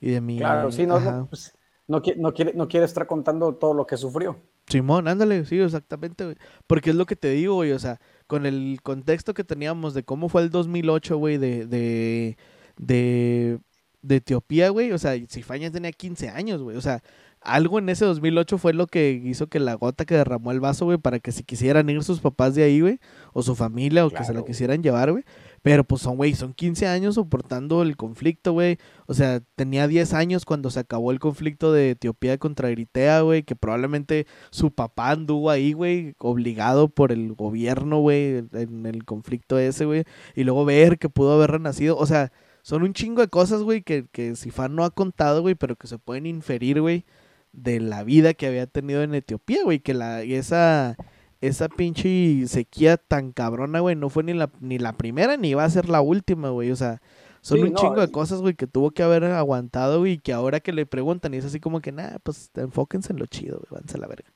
y 0.00 0.12
de 0.12 0.20
mi. 0.20 0.38
Claro, 0.38 0.70
sí, 0.70 0.86
no, 0.86 1.26
pues, 1.28 1.52
no, 1.88 2.00
no 2.16 2.32
quiere, 2.32 2.54
no 2.54 2.68
quiere 2.68 2.86
estar 2.86 3.08
contando 3.08 3.56
todo 3.56 3.74
lo 3.74 3.88
que 3.88 3.96
sufrió. 3.96 4.40
Simón, 4.66 5.08
ándale, 5.08 5.44
sí, 5.44 5.58
exactamente, 5.58 6.24
güey. 6.24 6.36
Porque 6.66 6.90
es 6.90 6.96
lo 6.96 7.06
que 7.06 7.16
te 7.16 7.30
digo, 7.30 7.54
güey, 7.54 7.72
o 7.72 7.78
sea, 7.78 8.00
con 8.26 8.46
el 8.46 8.78
contexto 8.82 9.34
que 9.34 9.44
teníamos 9.44 9.94
de 9.94 10.04
cómo 10.04 10.28
fue 10.28 10.42
el 10.42 10.50
2008, 10.50 11.16
güey, 11.18 11.36
de, 11.38 11.66
de, 11.66 12.36
de, 12.78 13.58
de 14.02 14.16
Etiopía, 14.16 14.70
güey, 14.70 14.92
o 14.92 14.98
sea, 14.98 15.14
Cifaña 15.28 15.70
tenía 15.70 15.92
15 15.92 16.30
años, 16.30 16.62
güey, 16.62 16.76
o 16.76 16.80
sea, 16.80 17.02
algo 17.44 17.78
en 17.78 17.90
ese 17.90 18.06
2008 18.06 18.56
fue 18.56 18.72
lo 18.72 18.86
que 18.86 19.20
hizo 19.22 19.48
que 19.48 19.60
la 19.60 19.74
gota 19.74 20.06
que 20.06 20.14
derramó 20.16 20.50
el 20.50 20.60
vaso, 20.60 20.86
güey, 20.86 20.96
para 20.96 21.20
que 21.20 21.30
si 21.30 21.44
quisieran 21.44 21.90
ir 21.90 22.02
sus 22.02 22.20
papás 22.20 22.54
de 22.54 22.62
ahí, 22.64 22.80
güey, 22.80 22.98
o 23.34 23.42
su 23.42 23.54
familia, 23.54 24.06
o 24.06 24.10
que 24.10 24.24
se 24.24 24.32
la 24.32 24.42
quisieran 24.42 24.82
llevar, 24.82 25.12
güey. 25.12 25.24
Pero 25.64 25.82
pues 25.82 26.02
son, 26.02 26.18
güey, 26.18 26.34
son 26.34 26.52
15 26.52 26.86
años 26.88 27.14
soportando 27.14 27.80
el 27.80 27.96
conflicto, 27.96 28.52
güey. 28.52 28.76
O 29.06 29.14
sea, 29.14 29.40
tenía 29.56 29.88
10 29.88 30.12
años 30.12 30.44
cuando 30.44 30.68
se 30.68 30.80
acabó 30.80 31.10
el 31.10 31.20
conflicto 31.20 31.72
de 31.72 31.92
Etiopía 31.92 32.36
contra 32.36 32.68
Eritrea, 32.68 33.22
güey, 33.22 33.44
que 33.44 33.56
probablemente 33.56 34.26
su 34.50 34.72
papá 34.72 35.12
anduvo 35.12 35.48
ahí, 35.48 35.72
güey, 35.72 36.16
obligado 36.18 36.88
por 36.90 37.12
el 37.12 37.32
gobierno, 37.32 38.00
güey, 38.00 38.44
en 38.52 38.84
el 38.84 39.06
conflicto 39.06 39.58
ese, 39.58 39.86
güey. 39.86 40.04
Y 40.34 40.44
luego 40.44 40.66
ver 40.66 40.98
que 40.98 41.08
pudo 41.08 41.32
haber 41.32 41.52
renacido. 41.52 41.96
O 41.96 42.04
sea, 42.04 42.30
son 42.60 42.82
un 42.82 42.92
chingo 42.92 43.22
de 43.22 43.28
cosas, 43.28 43.62
güey, 43.62 43.80
que, 43.80 44.04
que 44.12 44.36
Sifan 44.36 44.76
no 44.76 44.84
ha 44.84 44.90
contado, 44.90 45.40
güey, 45.40 45.54
pero 45.54 45.76
que 45.76 45.86
se 45.86 45.96
pueden 45.98 46.26
inferir, 46.26 46.82
güey, 46.82 47.06
de 47.52 47.80
la 47.80 48.04
vida 48.04 48.34
que 48.34 48.46
había 48.46 48.66
tenido 48.66 49.02
en 49.02 49.14
Etiopía, 49.14 49.64
güey, 49.64 49.80
que 49.80 49.94
la, 49.94 50.22
esa, 50.24 50.98
esa 51.46 51.68
pinche 51.68 52.46
sequía 52.46 52.96
tan 52.96 53.32
cabrona, 53.32 53.80
güey, 53.80 53.96
no 53.96 54.08
fue 54.10 54.22
ni 54.24 54.32
la, 54.34 54.50
ni 54.60 54.78
la 54.78 54.92
primera 54.94 55.36
ni 55.36 55.54
va 55.54 55.64
a 55.64 55.70
ser 55.70 55.88
la 55.88 56.00
última, 56.00 56.50
güey, 56.50 56.70
o 56.70 56.76
sea, 56.76 57.00
son 57.40 57.58
Sí, 57.58 57.64
un 57.64 57.72
no, 57.72 57.78
chingo 57.80 58.00
de 58.00 58.10
cosas, 58.10 58.40
güey, 58.40 58.54
que 58.54 58.66
tuvo 58.66 58.90
que 58.92 59.02
haber 59.02 59.24
aguantado, 59.24 60.00
güey, 60.00 60.12
y 60.14 60.18
que 60.18 60.32
ahora 60.32 60.60
que 60.60 60.72
le 60.72 60.86
preguntan 60.86 61.34
y 61.34 61.38
es 61.38 61.44
así 61.44 61.60
como 61.60 61.80
que, 61.80 61.92
nada, 61.92 62.18
pues 62.22 62.50
enfóquense 62.54 63.12
en 63.12 63.18
lo 63.18 63.26
chido, 63.26 63.58
güey, 63.58 63.68
váyanse 63.70 63.96
a 63.98 64.00
la 64.00 64.06
verga. 64.08 64.30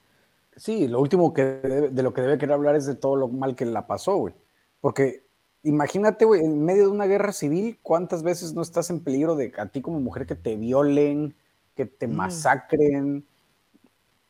Sí, 0.57 0.89
lo 0.89 1.01
último 1.01 1.33
que 1.33 1.43
debe- 1.63 1.89
de 1.91 2.03
lo 2.03 2.13
que 2.13 2.21
debe 2.21 2.37
querer 2.39 2.55
hablar 2.55 2.75
es 2.77 2.85
de 2.87 2.97
todo 2.97 3.17
lo 3.17 3.29
mal 3.29 3.55
que 3.55 3.65
la 3.65 3.87
pasó, 3.87 4.17
güey. 4.17 4.35
Porque 4.81 5.25
imagínate, 5.63 6.25
güey, 6.25 6.45
en 6.45 6.65
medio 6.65 6.85
de 6.85 6.89
una 6.91 7.07
guerra 7.07 7.33
civil, 7.33 7.79
¿cuántas 7.83 8.23
veces 8.23 8.55
no 8.55 8.63
estás 8.63 8.91
en 8.91 9.01
peligro 9.01 9.37
de 9.37 9.53
a 9.57 9.67
ti 9.67 9.81
como 9.81 10.01
mujer 10.01 10.27
que 10.27 10.35
te 10.35 10.57
violen, 10.57 11.35
que 11.77 11.87
te 11.87 12.09
Mm. 12.09 12.15
masacren? 12.17 13.25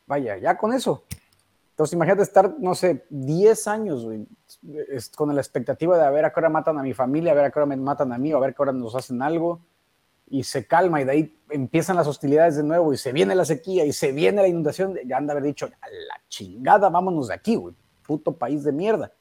Vaya, 0.05 0.37
ya 0.37 0.57
con 0.57 0.73
eso. 0.73 1.03
Entonces 1.79 1.93
imagínate 1.93 2.23
estar, 2.23 2.55
no 2.59 2.75
sé, 2.75 3.05
10 3.09 3.67
años, 3.69 4.03
güey, 4.03 4.27
con 5.15 5.33
la 5.33 5.39
expectativa 5.39 5.97
de 5.97 6.03
a 6.03 6.09
ver 6.09 6.25
a 6.25 6.33
qué 6.33 6.41
hora 6.41 6.49
matan 6.49 6.77
a 6.77 6.83
mi 6.83 6.93
familia, 6.93 7.31
a 7.31 7.35
ver 7.35 7.45
a 7.45 7.51
qué 7.51 7.57
hora 7.57 7.67
me 7.67 7.77
matan 7.77 8.11
a 8.11 8.17
mí, 8.17 8.33
o 8.33 8.35
a 8.35 8.41
ver 8.41 8.49
a 8.49 8.53
qué 8.53 8.61
hora 8.61 8.73
nos 8.73 8.95
hacen 8.95 9.21
algo. 9.21 9.61
Y 10.27 10.43
se 10.43 10.67
calma 10.67 10.99
y 10.99 11.05
de 11.05 11.11
ahí 11.13 11.39
empiezan 11.49 11.95
las 11.95 12.05
hostilidades 12.05 12.57
de 12.57 12.63
nuevo 12.63 12.91
y 12.91 12.97
se 12.97 13.13
viene 13.13 13.33
la 13.33 13.45
sequía 13.45 13.85
y 13.85 13.93
se 13.93 14.11
viene 14.11 14.41
la 14.41 14.49
inundación. 14.49 14.97
Ya 15.05 15.15
han 15.15 15.25
de 15.25 15.31
haber 15.31 15.43
dicho, 15.45 15.67
a 15.67 15.87
la 15.87 16.21
chingada, 16.27 16.89
vámonos 16.89 17.29
de 17.29 17.35
aquí, 17.35 17.55
güey. 17.55 17.73
Puto 18.05 18.33
país 18.33 18.65
de 18.65 18.73
mierda. 18.73 19.13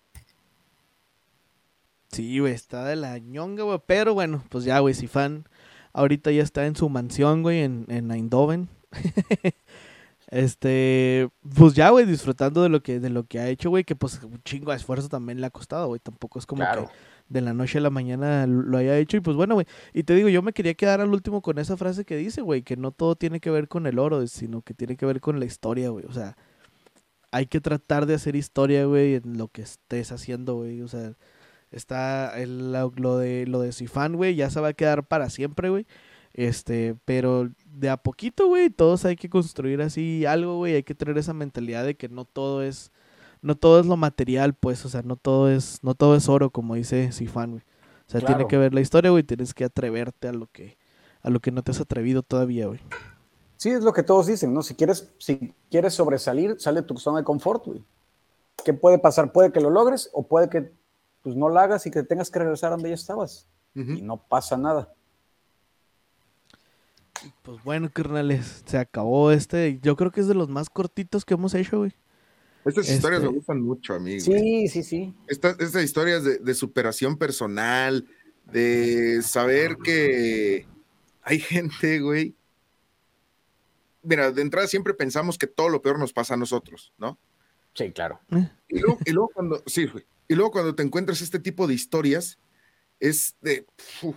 Sí, 2.08 2.40
güey, 2.40 2.54
está 2.54 2.84
de 2.86 2.96
la 2.96 3.18
ñonga, 3.18 3.62
güey. 3.62 3.80
Pero 3.86 4.14
bueno, 4.14 4.42
pues 4.48 4.64
ya, 4.64 4.80
güey, 4.80 4.94
si 4.94 5.06
fan 5.06 5.44
ahorita 5.92 6.32
ya 6.32 6.42
está 6.42 6.66
en 6.66 6.74
su 6.74 6.88
mansión, 6.88 7.44
güey, 7.44 7.60
en, 7.60 7.84
en 7.86 8.10
Eindhoven. 8.10 8.68
este, 10.30 11.28
pues 11.56 11.74
ya, 11.74 11.90
güey, 11.90 12.04
disfrutando 12.06 12.62
de 12.62 12.68
lo 12.68 12.82
que, 12.82 13.00
de 13.00 13.10
lo 13.10 13.24
que 13.24 13.40
ha 13.40 13.48
hecho, 13.48 13.70
güey, 13.70 13.84
que 13.84 13.96
pues 13.96 14.20
un 14.22 14.42
chingo 14.44 14.70
de 14.70 14.76
esfuerzo 14.76 15.08
también 15.08 15.40
le 15.40 15.46
ha 15.46 15.50
costado, 15.50 15.86
güey. 15.88 16.00
Tampoco 16.00 16.38
es 16.38 16.46
como 16.46 16.60
Claro. 16.62 16.86
que 16.86 16.92
de 17.28 17.40
la 17.40 17.52
noche 17.54 17.78
a 17.78 17.80
la 17.80 17.90
mañana 17.90 18.46
lo 18.46 18.76
haya 18.78 18.96
hecho. 18.98 19.16
Y 19.16 19.20
pues 19.20 19.36
bueno, 19.36 19.54
güey. 19.54 19.66
Y 19.94 20.02
te 20.04 20.14
digo, 20.14 20.28
yo 20.28 20.42
me 20.42 20.52
quería 20.52 20.74
quedar 20.74 21.00
al 21.00 21.10
último 21.10 21.40
con 21.42 21.58
esa 21.58 21.76
frase 21.76 22.04
que 22.04 22.16
dice, 22.16 22.42
güey, 22.42 22.62
que 22.62 22.76
no 22.76 22.90
todo 22.92 23.16
tiene 23.16 23.40
que 23.40 23.50
ver 23.50 23.68
con 23.68 23.86
el 23.86 23.98
oro, 23.98 24.26
sino 24.26 24.62
que 24.62 24.74
tiene 24.74 24.96
que 24.96 25.06
ver 25.06 25.20
con 25.20 25.38
la 25.40 25.46
historia, 25.46 25.88
güey. 25.90 26.04
O 26.06 26.12
sea, 26.12 26.36
hay 27.30 27.46
que 27.46 27.60
tratar 27.60 28.06
de 28.06 28.14
hacer 28.14 28.36
historia, 28.36 28.84
güey, 28.86 29.14
en 29.16 29.36
lo 29.38 29.48
que 29.48 29.62
estés 29.62 30.12
haciendo, 30.12 30.56
güey. 30.56 30.80
O 30.82 30.88
sea, 30.88 31.12
está 31.70 32.38
el- 32.40 32.72
lo, 32.72 32.92
lo 32.96 33.18
de 33.18 33.46
lo 33.46 33.60
de 33.60 33.72
Sifan, 33.72 34.16
güey, 34.16 34.34
ya 34.34 34.48
se 34.50 34.60
va 34.60 34.68
a 34.68 34.72
quedar 34.74 35.06
para 35.06 35.28
siempre, 35.30 35.68
güey. 35.70 35.86
Este, 36.38 36.94
pero 37.04 37.50
de 37.64 37.90
a 37.90 37.96
poquito, 37.96 38.46
güey, 38.46 38.70
todos 38.70 39.04
hay 39.04 39.16
que 39.16 39.28
construir 39.28 39.82
así 39.82 40.24
algo, 40.24 40.58
güey, 40.58 40.76
hay 40.76 40.84
que 40.84 40.94
tener 40.94 41.18
esa 41.18 41.32
mentalidad 41.32 41.84
de 41.84 41.96
que 41.96 42.08
no 42.08 42.24
todo 42.24 42.62
es 42.62 42.92
no 43.42 43.56
todo 43.56 43.80
es 43.80 43.86
lo 43.86 43.96
material, 43.96 44.54
pues, 44.54 44.84
o 44.84 44.88
sea, 44.88 45.02
no 45.02 45.16
todo 45.16 45.50
es 45.50 45.82
no 45.82 45.96
todo 45.96 46.14
es 46.14 46.28
oro 46.28 46.50
como 46.50 46.76
dice 46.76 47.10
Sifan, 47.10 47.50
güey. 47.50 47.62
O 48.06 48.10
sea, 48.10 48.20
tiene 48.20 48.46
que 48.46 48.56
ver 48.56 48.72
la 48.72 48.80
historia, 48.80 49.10
güey, 49.10 49.24
tienes 49.24 49.52
que 49.52 49.64
atreverte 49.64 50.28
a 50.28 50.32
lo 50.32 50.46
que 50.46 50.78
a 51.22 51.30
lo 51.30 51.40
que 51.40 51.50
no 51.50 51.64
te 51.64 51.72
has 51.72 51.80
atrevido 51.80 52.22
todavía, 52.22 52.68
güey. 52.68 52.78
Sí, 53.56 53.70
es 53.70 53.82
lo 53.82 53.92
que 53.92 54.04
todos 54.04 54.28
dicen, 54.28 54.54
¿no? 54.54 54.62
Si 54.62 54.76
quieres, 54.76 55.10
si 55.18 55.52
quieres 55.72 55.94
sobresalir, 55.94 56.54
sale 56.60 56.82
de 56.82 56.86
tu 56.86 56.98
zona 56.98 57.18
de 57.18 57.24
confort, 57.24 57.66
güey. 57.66 57.82
¿Qué 58.64 58.74
puede 58.74 59.00
pasar? 59.00 59.32
Puede 59.32 59.50
que 59.50 59.60
lo 59.60 59.70
logres 59.70 60.08
o 60.12 60.22
puede 60.22 60.48
que 60.48 60.70
pues, 61.22 61.34
no 61.34 61.48
lo 61.48 61.58
hagas 61.58 61.84
y 61.86 61.90
que 61.90 62.04
tengas 62.04 62.30
que 62.30 62.38
regresar 62.38 62.68
a 62.68 62.76
donde 62.76 62.90
ya 62.90 62.94
estabas. 62.94 63.48
Y 63.74 64.02
no 64.02 64.16
pasa 64.16 64.56
nada. 64.56 64.92
Pues 67.42 67.62
bueno, 67.64 67.90
carnales, 67.92 68.62
se 68.66 68.78
acabó 68.78 69.32
este, 69.32 69.78
yo 69.82 69.96
creo 69.96 70.10
que 70.10 70.20
es 70.20 70.28
de 70.28 70.34
los 70.34 70.48
más 70.48 70.70
cortitos 70.70 71.24
que 71.24 71.34
hemos 71.34 71.54
hecho, 71.54 71.78
güey. 71.78 71.92
Estas 72.64 72.88
historias 72.88 73.20
Este- 73.20 73.30
me 73.32 73.36
gustan 73.38 73.62
mucho 73.62 73.94
a 73.94 73.98
mí. 73.98 74.18
güey. 74.20 74.20
Sí, 74.20 74.68
sí, 74.68 74.82
sí. 74.82 75.14
Estas, 75.26 75.58
estas 75.60 75.82
historias 75.84 76.24
de, 76.24 76.38
de 76.38 76.54
superación 76.54 77.16
personal, 77.16 78.06
de 78.52 79.20
saber 79.22 79.76
que 79.82 80.66
hay 81.22 81.38
gente, 81.40 82.00
güey. 82.00 82.34
Mira, 84.02 84.30
de 84.32 84.42
entrada 84.42 84.66
siempre 84.68 84.94
pensamos 84.94 85.38
que 85.38 85.46
todo 85.46 85.68
lo 85.68 85.82
peor 85.82 85.98
nos 85.98 86.12
pasa 86.12 86.34
a 86.34 86.36
nosotros, 86.36 86.92
¿no? 86.98 87.18
Sí, 87.74 87.90
claro. 87.92 88.20
Y 88.68 88.78
luego, 88.80 88.98
y 89.04 89.10
luego 89.12 89.30
cuando, 89.34 89.62
sí, 89.66 89.86
güey. 89.86 90.04
Y 90.28 90.34
luego 90.34 90.50
cuando 90.50 90.74
te 90.74 90.82
encuentras 90.82 91.20
este 91.20 91.38
tipo 91.38 91.66
de 91.66 91.74
historias, 91.74 92.38
es 93.00 93.36
de 93.40 93.66
uf, 94.02 94.16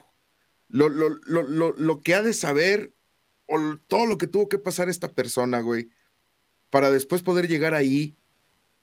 lo, 0.72 0.89
lo, 0.89 1.09
lo, 1.26 1.43
lo, 1.43 1.74
lo 1.78 2.01
que 2.01 2.15
ha 2.15 2.22
de 2.22 2.34
saber 2.34 2.93
o 3.45 3.78
todo 3.88 4.05
lo 4.05 4.17
que 4.17 4.28
tuvo 4.28 4.47
que 4.49 4.57
pasar 4.57 4.89
esta 4.89 5.11
persona, 5.11 5.59
güey, 5.61 5.89
para 6.69 6.89
después 6.89 7.22
poder 7.22 7.47
llegar 7.47 7.74
ahí, 7.74 8.15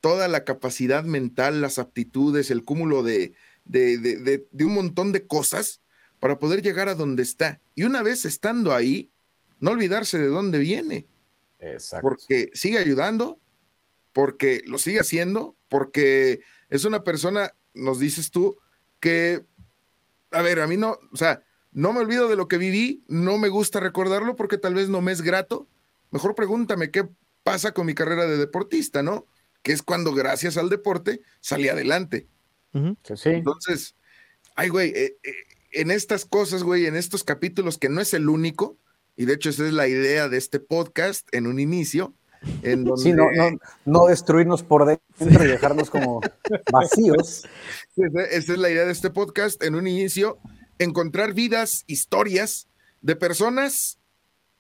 toda 0.01 0.29
la 0.29 0.45
capacidad 0.45 1.03
mental, 1.05 1.61
las 1.61 1.79
aptitudes, 1.79 2.51
el 2.51 2.65
cúmulo 2.65 3.03
de, 3.03 3.33
de, 3.65 3.99
de, 3.99 4.17
de- 4.19 4.47
de 4.51 4.65
un 4.65 4.75
montón 4.75 5.13
de 5.13 5.27
cosas 5.27 5.81
para 6.21 6.39
poder 6.39 6.63
llegar 6.63 6.89
a 6.89 6.95
donde 6.95 7.23
está. 7.23 7.61
Y 7.75 7.85
una 7.85 8.03
vez 8.03 8.25
estando 8.25 8.75
ahí, 8.75 9.11
no 9.61 9.71
olvidarse 9.73 10.19
de 10.19 10.27
dónde 10.29 10.59
viene 10.59 11.07
Exacto. 11.59 12.03
porque 12.07 12.51
sigue 12.55 12.79
ayudando, 12.79 13.41
porque 14.13 14.63
lo 14.67 14.79
sigue 14.79 15.01
haciendo, 15.01 15.57
porque 15.69 16.41
es 16.69 16.85
una 16.85 17.03
persona, 17.03 17.55
nos 17.75 17.99
dices 17.99 18.31
tú, 18.31 18.57
que, 19.01 19.45
a 20.31 20.43
ver, 20.43 20.61
a 20.61 20.67
mí 20.67 20.77
no, 20.77 20.99
o 21.13 21.17
sea, 21.17 21.43
no 21.79 21.93
me 21.93 22.01
olvido 22.01 22.27
de 22.27 22.35
lo 22.35 22.49
que 22.49 22.59
viví, 22.59 23.05
no 23.07 23.39
me 23.39 23.49
gusta 23.49 23.79
recordarlo 23.79 24.35
porque 24.35 24.59
tal 24.59 24.75
vez 24.75 24.89
no 24.89 25.01
me 25.01 25.13
es 25.13 25.23
grato. 25.23 25.69
Mejor 26.11 26.35
pregúntame 26.35 26.91
qué 26.91 27.09
pasa 27.45 27.71
con 27.71 27.87
mi 27.87 27.95
carrera 27.95 28.27
de 28.27 28.37
deportista, 28.37 29.05
¿no? 29.05 29.27
Que 29.63 29.71
es 29.71 29.83
cuando 29.83 30.13
gracias 30.13 30.57
al 30.57 30.71
deporte 30.71 31.21
salí 31.39 31.69
adelante. 31.69 32.27
Sí. 32.73 33.29
Entonces, 33.29 33.95
ay, 34.57 34.71
güey, 34.71 34.89
eh, 34.89 35.19
eh, 35.23 35.33
en 35.71 35.93
estas 35.93 36.25
cosas, 36.25 36.65
güey, 36.65 36.87
en 36.87 36.97
estos 36.97 37.23
capítulos 37.23 37.79
que 37.79 37.89
no 37.89 38.01
es 38.01 38.13
el 38.13 38.29
único, 38.29 38.77
y 39.15 39.27
de 39.27 39.35
hecho 39.35 39.51
esa 39.51 39.65
es 39.65 39.73
la 39.73 39.87
idea 39.87 40.29
de 40.29 40.37
este 40.37 40.59
podcast 40.59 41.33
en 41.33 41.47
un 41.47 41.61
inicio, 41.61 42.13
en 42.65 42.83
donde... 42.83 43.03
Sí, 43.05 43.13
no, 43.13 43.31
no, 43.31 43.57
no 43.85 44.07
destruirnos 44.07 44.65
por 44.65 44.85
dentro 44.85 45.45
y 45.45 45.47
dejarnos 45.47 45.91
como 45.91 46.23
vacíos. 46.73 47.47
Esa 47.97 48.25
esa 48.25 48.53
es 48.55 48.59
la 48.59 48.69
idea 48.69 48.85
de 48.85 48.91
este 48.91 49.11
podcast 49.11 49.63
en 49.63 49.77
un 49.77 49.87
inicio, 49.87 50.41
encontrar 50.79 51.35
vidas, 51.35 51.85
historias 51.87 52.69
de 53.01 53.17
personas 53.17 53.99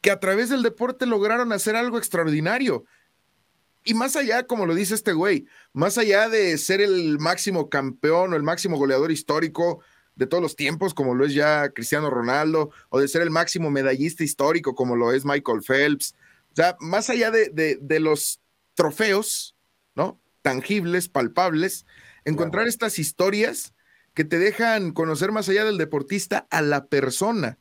que 0.00 0.10
a 0.10 0.20
través 0.20 0.48
del 0.48 0.62
deporte 0.62 1.06
lograron 1.06 1.52
hacer 1.52 1.76
algo 1.76 1.98
extraordinario. 1.98 2.84
Y 3.84 3.94
más 3.94 4.16
allá, 4.16 4.46
como 4.46 4.66
lo 4.66 4.74
dice 4.74 4.94
este 4.94 5.12
güey, 5.12 5.46
más 5.72 5.98
allá 5.98 6.28
de 6.28 6.56
ser 6.58 6.80
el 6.80 7.18
máximo 7.18 7.68
campeón 7.68 8.32
o 8.32 8.36
el 8.36 8.42
máximo 8.42 8.76
goleador 8.76 9.10
histórico 9.10 9.80
de 10.14 10.26
todos 10.26 10.42
los 10.42 10.56
tiempos, 10.56 10.94
como 10.94 11.14
lo 11.14 11.24
es 11.24 11.32
ya 11.32 11.70
Cristiano 11.70 12.10
Ronaldo, 12.10 12.70
o 12.90 13.00
de 13.00 13.08
ser 13.08 13.22
el 13.22 13.30
máximo 13.30 13.70
medallista 13.70 14.24
histórico, 14.24 14.74
como 14.74 14.96
lo 14.96 15.12
es 15.12 15.24
Michael 15.24 15.62
Phelps, 15.62 16.14
o 16.52 16.56
sea, 16.56 16.76
más 16.80 17.08
allá 17.08 17.30
de, 17.30 17.50
de- 17.50 17.78
de 17.80 18.00
los 18.00 18.40
trofeos, 18.74 19.54
¿no? 19.94 20.20
Tangibles, 20.42 21.08
palpables, 21.08 21.86
encontrar 22.24 22.66
estas 22.66 22.98
historias 22.98 23.74
que 24.18 24.24
te 24.24 24.40
dejan 24.40 24.90
conocer 24.90 25.30
más 25.30 25.48
allá 25.48 25.64
del 25.64 25.78
deportista 25.78 26.48
a 26.50 26.60
la 26.60 26.86
persona, 26.86 27.56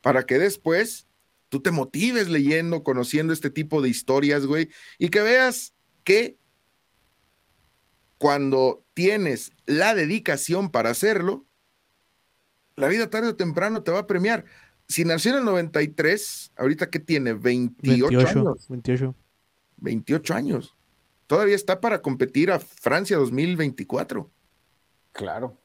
para 0.00 0.24
que 0.24 0.38
después 0.38 1.06
tú 1.50 1.60
te 1.60 1.70
motives 1.70 2.30
leyendo, 2.30 2.82
conociendo 2.82 3.34
este 3.34 3.50
tipo 3.50 3.82
de 3.82 3.90
historias, 3.90 4.46
güey, 4.46 4.70
y 4.98 5.10
que 5.10 5.20
veas 5.20 5.74
que 6.02 6.38
cuando 8.16 8.86
tienes 8.94 9.52
la 9.66 9.94
dedicación 9.94 10.70
para 10.70 10.88
hacerlo, 10.88 11.44
la 12.76 12.88
vida 12.88 13.10
tarde 13.10 13.28
o 13.28 13.36
temprano 13.36 13.82
te 13.82 13.90
va 13.90 13.98
a 13.98 14.06
premiar. 14.06 14.46
Si 14.88 15.04
nació 15.04 15.32
en 15.32 15.40
el 15.40 15.44
93, 15.44 16.52
ahorita 16.56 16.88
que 16.88 17.00
tiene 17.00 17.34
28, 17.34 18.08
28, 18.08 18.28
años, 18.28 18.68
28. 18.70 19.14
28 19.76 20.34
años. 20.34 20.74
Todavía 21.26 21.54
está 21.54 21.82
para 21.82 22.00
competir 22.00 22.50
a 22.50 22.60
Francia 22.60 23.18
2024. 23.18 24.30
Claro. 25.12 25.56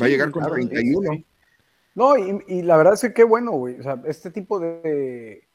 Va 0.00 0.04
a 0.04 0.08
Sí, 0.08 0.12
llegar 0.12 0.30
con 0.30 0.42
claro, 0.42 0.56
sí, 0.56 0.68
31. 0.68 1.12
sí. 1.12 1.26
No, 1.94 2.16
y, 2.16 2.42
y 2.46 2.62
la 2.62 2.76
verdad 2.76 2.94
es 2.94 3.00
que 3.00 3.12
qué 3.12 3.24
bueno, 3.24 3.52
güey. 3.52 3.78
O 3.80 3.82
sea, 3.82 4.00
este 4.06 4.30
tipo 4.30 4.58
de, 4.60 5.48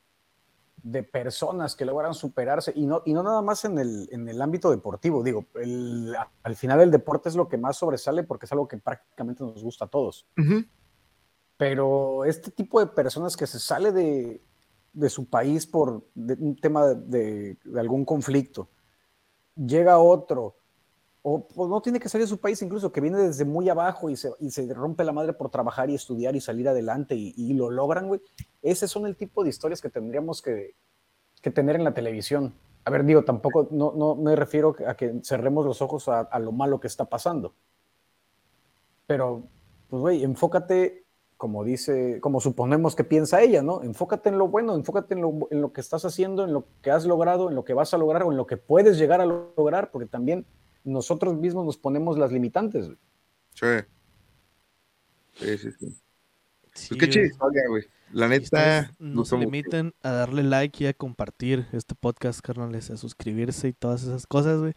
de 0.83 1.03
personas 1.03 1.75
que 1.75 1.85
logran 1.85 2.13
superarse, 2.13 2.71
y 2.75 2.85
no, 2.85 3.01
y 3.05 3.13
no 3.13 3.23
nada 3.23 3.41
más 3.41 3.63
en 3.65 3.79
el, 3.79 4.07
en 4.11 4.27
el 4.27 4.41
ámbito 4.41 4.69
deportivo, 4.69 5.23
digo, 5.23 5.45
el- 5.55 6.15
al 6.43 6.55
final 6.55 6.81
el 6.81 6.91
deporte 6.91 7.29
es 7.29 7.35
lo 7.35 7.47
que 7.47 7.57
más 7.57 7.77
sobresale 7.77 8.23
porque 8.23 8.45
es 8.45 8.51
algo 8.51 8.67
que 8.67 8.77
prácticamente 8.77 9.43
nos 9.43 9.63
gusta 9.63 9.85
a 9.85 9.87
todos. 9.87 10.27
Pero 11.57 12.25
este 12.25 12.51
tipo 12.51 12.79
de 12.81 12.87
personas 12.87 13.37
que 13.37 13.47
se 13.47 13.59
sale 13.59 13.91
de, 13.93 14.41
de 14.93 15.09
su 15.09 15.25
país 15.29 15.65
por 15.65 16.05
de- 16.13 16.35
un 16.37 16.55
tema 16.57 16.85
de, 16.87 16.95
de- 16.95 17.57
de 17.63 17.79
algún 17.79 18.03
conflicto, 18.03 18.67
llega 19.55 19.93
a 19.93 19.99
otro, 19.99 20.57
o 21.27 21.47
pues, 21.47 21.67
no 21.71 21.81
tiene 21.81 21.99
que 21.99 22.07
salir 22.07 22.25
de 22.25 22.29
su 22.29 22.37
país 22.39 22.61
incluso, 22.61 22.91
que 22.91 23.01
viene 23.01 23.17
desde 23.17 23.45
muy 23.45 23.67
abajo 23.67 24.11
y 24.11 24.15
se, 24.15 24.29
y 24.39 24.51
se 24.51 24.71
rompe 24.71 25.03
la 25.03 25.11
madre 25.11 25.33
por 25.33 25.49
trabajar 25.49 25.89
y 25.89 25.95
estudiar 25.95 26.35
y 26.35 26.39
salir 26.39 26.69
adelante 26.69 27.15
y, 27.15 27.33
y 27.35 27.53
lo 27.53 27.71
logran, 27.71 28.07
güey. 28.07 28.21
Ese 28.61 28.87
son 28.87 29.07
el 29.07 29.15
tipo 29.15 29.43
de 29.43 29.49
historias 29.49 29.81
que 29.81 29.89
tendríamos 29.89 30.43
que, 30.43 30.75
que 31.41 31.49
tener 31.49 31.77
en 31.77 31.83
la 31.83 31.95
televisión. 31.95 32.53
A 32.83 32.91
ver, 32.91 33.03
digo, 33.03 33.23
tampoco, 33.23 33.67
no, 33.71 33.91
no 33.97 34.15
me 34.15 34.35
refiero 34.35 34.75
a 34.87 34.93
que 34.93 35.19
cerremos 35.23 35.65
los 35.65 35.81
ojos 35.81 36.07
a, 36.09 36.19
a 36.19 36.37
lo 36.37 36.51
malo 36.51 36.79
que 36.79 36.85
está 36.85 37.05
pasando. 37.05 37.55
Pero, 39.07 39.47
pues, 39.89 40.01
güey, 40.01 40.23
enfócate, 40.23 41.05
como 41.37 41.63
dice, 41.63 42.19
como 42.21 42.39
suponemos 42.39 42.95
que 42.95 43.03
piensa 43.03 43.41
ella, 43.41 43.63
¿no? 43.63 43.81
Enfócate 43.81 44.29
en 44.29 44.37
lo 44.37 44.47
bueno, 44.47 44.75
enfócate 44.75 45.15
en 45.15 45.21
lo, 45.21 45.47
en 45.49 45.59
lo 45.59 45.73
que 45.73 45.81
estás 45.81 46.05
haciendo, 46.05 46.43
en 46.43 46.53
lo 46.53 46.65
que 46.83 46.91
has 46.91 47.03
logrado, 47.03 47.49
en 47.49 47.55
lo 47.55 47.65
que 47.65 47.73
vas 47.73 47.95
a 47.95 47.97
lograr 47.97 48.21
o 48.21 48.31
en 48.31 48.37
lo 48.37 48.45
que 48.45 48.57
puedes 48.57 48.99
llegar 48.99 49.21
a 49.21 49.25
lograr, 49.25 49.89
porque 49.89 50.05
también 50.05 50.45
nosotros 50.85 51.35
mismos 51.35 51.65
nos 51.65 51.77
ponemos 51.77 52.17
las 52.17 52.31
limitantes. 52.31 52.85
güey. 52.85 52.97
Sí. 53.53 53.85
Sí, 55.33 55.57
sí, 55.57 55.71
sí. 55.79 55.97
Sí, 56.73 56.95
Pues 56.95 57.09
qué 57.11 57.25
historia, 57.25 57.63
güey. 57.69 57.83
La 58.11 58.27
neta. 58.27 58.43
ustedes 58.43 58.89
no 58.99 59.21
gustó 59.21 59.25
se 59.25 59.35
mucho. 59.37 59.45
limiten 59.45 59.93
a 60.03 60.11
darle 60.11 60.43
like 60.43 60.83
y 60.83 60.87
a 60.87 60.93
compartir 60.93 61.67
este 61.73 61.95
podcast, 61.95 62.39
carnales, 62.41 62.89
a 62.91 62.97
suscribirse 62.97 63.69
y 63.69 63.73
todas 63.73 64.03
esas 64.03 64.27
cosas, 64.27 64.59
güey. 64.59 64.73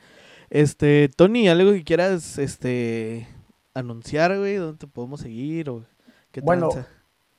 Este, 0.51 1.09
Tony, 1.15 1.49
algo 1.49 1.73
que 1.73 1.85
quieras, 1.85 2.39
este, 2.39 3.29
anunciar, 3.75 4.37
güey, 4.39 4.57
dónde 4.57 4.79
te 4.79 4.87
podemos 4.87 5.21
seguir 5.21 5.71
o 5.71 5.85
qué 6.33 6.41
Bueno, 6.41 6.69
tranza? 6.71 6.89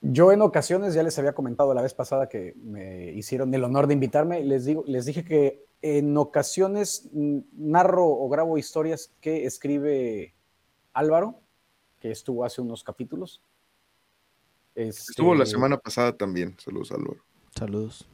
Yo 0.02 0.32
en 0.32 0.42
ocasiones, 0.42 0.94
ya 0.94 1.04
les 1.04 1.18
había 1.20 1.34
comentado 1.34 1.74
la 1.74 1.82
vez 1.82 1.94
pasada 1.94 2.30
que 2.30 2.54
me 2.62 3.12
hicieron 3.12 3.54
el 3.54 3.64
honor 3.66 3.88
de 3.88 3.96
invitarme, 3.96 4.44
les, 4.44 4.64
digo, 4.66 4.84
les 4.88 5.06
dije 5.06 5.26
que 5.26 5.66
en 5.82 6.18
ocasiones 6.18 7.10
narro 7.14 8.08
o 8.08 8.28
grabo 8.30 8.58
historias 8.58 9.12
que 9.22 9.46
escribe 9.46 10.34
Álvaro, 10.94 11.40
que 12.00 12.12
estuvo 12.12 12.44
hace 12.44 12.62
unos 12.62 12.84
capítulos. 12.84 13.42
Estuvo 14.76 15.36
la 15.36 15.44
Este, 15.44 15.56
semana 15.56 15.78
pasada 15.78 16.16
también. 16.16 16.56
Saludos, 16.60 16.92
Álvaro. 16.92 17.22
Saludos. 17.56 18.08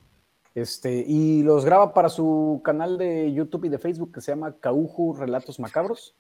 Este, 0.56 1.04
y 1.06 1.44
los 1.44 1.66
graba 1.66 1.94
para 1.94 2.10
su 2.10 2.62
canal 2.64 2.98
de 2.98 3.32
YouTube 3.34 3.66
y 3.66 3.70
de 3.70 3.78
Facebook 3.78 4.14
que 4.14 4.22
se 4.22 4.32
llama 4.32 4.56
Cauju 4.60 5.14
Relatos 5.14 5.60
Macabros. 5.60 6.16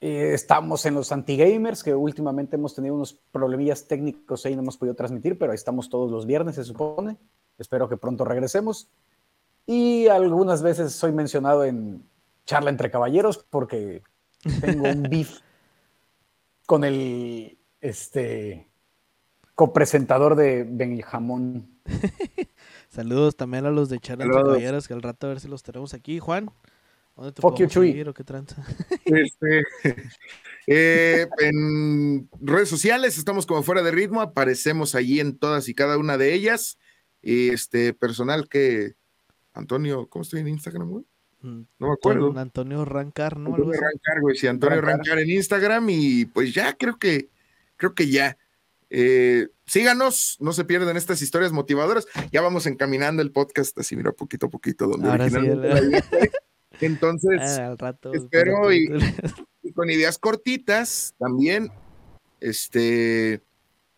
Eh, 0.00 0.32
estamos 0.32 0.86
en 0.86 0.94
los 0.94 1.10
anti-gamers, 1.10 1.82
que 1.82 1.92
últimamente 1.92 2.54
hemos 2.54 2.74
tenido 2.74 2.94
unos 2.94 3.14
problemillas 3.32 3.88
técnicos 3.88 4.46
ahí, 4.46 4.54
no 4.54 4.62
hemos 4.62 4.76
podido 4.76 4.94
transmitir, 4.94 5.36
pero 5.36 5.50
ahí 5.50 5.56
estamos 5.56 5.88
todos 5.88 6.10
los 6.10 6.24
viernes, 6.24 6.54
se 6.54 6.62
supone. 6.62 7.16
Espero 7.58 7.88
que 7.88 7.96
pronto 7.96 8.24
regresemos. 8.24 8.88
Y 9.70 10.08
algunas 10.08 10.62
veces 10.62 10.94
soy 10.94 11.12
mencionado 11.12 11.62
en 11.62 12.02
Charla 12.46 12.70
entre 12.70 12.90
Caballeros 12.90 13.44
porque 13.50 14.02
tengo 14.62 14.88
un 14.88 15.02
beef 15.10 15.40
con 16.64 16.84
el 16.84 17.58
este, 17.82 18.66
copresentador 19.54 20.36
de 20.36 20.64
Benjamón. 20.66 21.68
Saludos 22.88 23.36
también 23.36 23.66
a 23.66 23.70
los 23.70 23.90
de 23.90 23.98
Charla 23.98 24.24
entre. 24.24 24.42
Caballeros, 24.42 24.88
que 24.88 24.94
al 24.94 25.02
rato 25.02 25.26
a 25.26 25.30
ver 25.30 25.40
si 25.40 25.48
los 25.48 25.62
tenemos 25.62 25.92
aquí. 25.92 26.18
Juan, 26.18 26.50
¿dónde 27.14 27.32
te 27.32 27.42
Fuck 27.42 27.58
you, 27.58 27.66
Chuy. 27.66 27.88
seguir 27.88 28.08
o 28.08 28.14
qué 28.14 28.24
tranza? 28.24 28.56
Este, 29.04 29.64
eh, 30.66 31.28
en 31.40 32.30
redes 32.40 32.70
sociales 32.70 33.18
estamos 33.18 33.44
como 33.44 33.62
fuera 33.62 33.82
de 33.82 33.90
ritmo, 33.90 34.22
aparecemos 34.22 34.94
allí 34.94 35.20
en 35.20 35.38
todas 35.38 35.68
y 35.68 35.74
cada 35.74 35.98
una 35.98 36.16
de 36.16 36.32
ellas. 36.32 36.78
Y 37.20 37.50
este 37.50 37.92
personal 37.92 38.48
que 38.48 38.97
Antonio, 39.58 40.06
¿cómo 40.08 40.22
estoy 40.22 40.40
en 40.40 40.48
Instagram, 40.48 40.88
güey? 40.88 41.04
Mm, 41.42 41.62
No 41.78 41.86
me 41.88 41.92
acuerdo. 41.92 42.36
Antonio, 42.38 42.84
Rancar, 42.84 43.36
¿no? 43.36 43.50
Antonio. 43.50 43.72
Rancar, 43.72 44.20
güey, 44.20 44.36
sí, 44.36 44.46
Antonio 44.46 44.80
Rancar. 44.80 44.96
Rancar 45.06 45.18
en 45.18 45.30
Instagram 45.30 45.86
y 45.90 46.24
pues 46.26 46.52
ya 46.54 46.74
creo 46.76 46.98
que, 46.98 47.28
creo 47.76 47.94
que 47.94 48.08
ya. 48.08 48.36
Eh, 48.90 49.48
síganos, 49.66 50.38
no 50.40 50.52
se 50.52 50.64
pierdan 50.64 50.96
estas 50.96 51.20
historias 51.22 51.52
motivadoras. 51.52 52.06
Ya 52.32 52.40
vamos 52.40 52.66
encaminando 52.66 53.20
el 53.22 53.30
podcast 53.32 53.76
así, 53.78 53.94
mira, 53.96 54.12
poquito 54.12 54.46
a 54.46 54.50
poquito, 54.50 54.86
donde 54.86 55.08
Ahora 55.10 55.24
originalmente 55.24 55.68
la. 56.20 56.28
Entonces, 56.80 57.40
Ah, 57.58 57.66
al 57.68 57.78
rato. 57.78 58.12
espero 58.14 58.72
y- 58.72 58.88
y 59.62 59.72
con 59.72 59.90
ideas 59.90 60.18
cortitas 60.18 61.14
también, 61.18 61.70
este, 62.40 63.34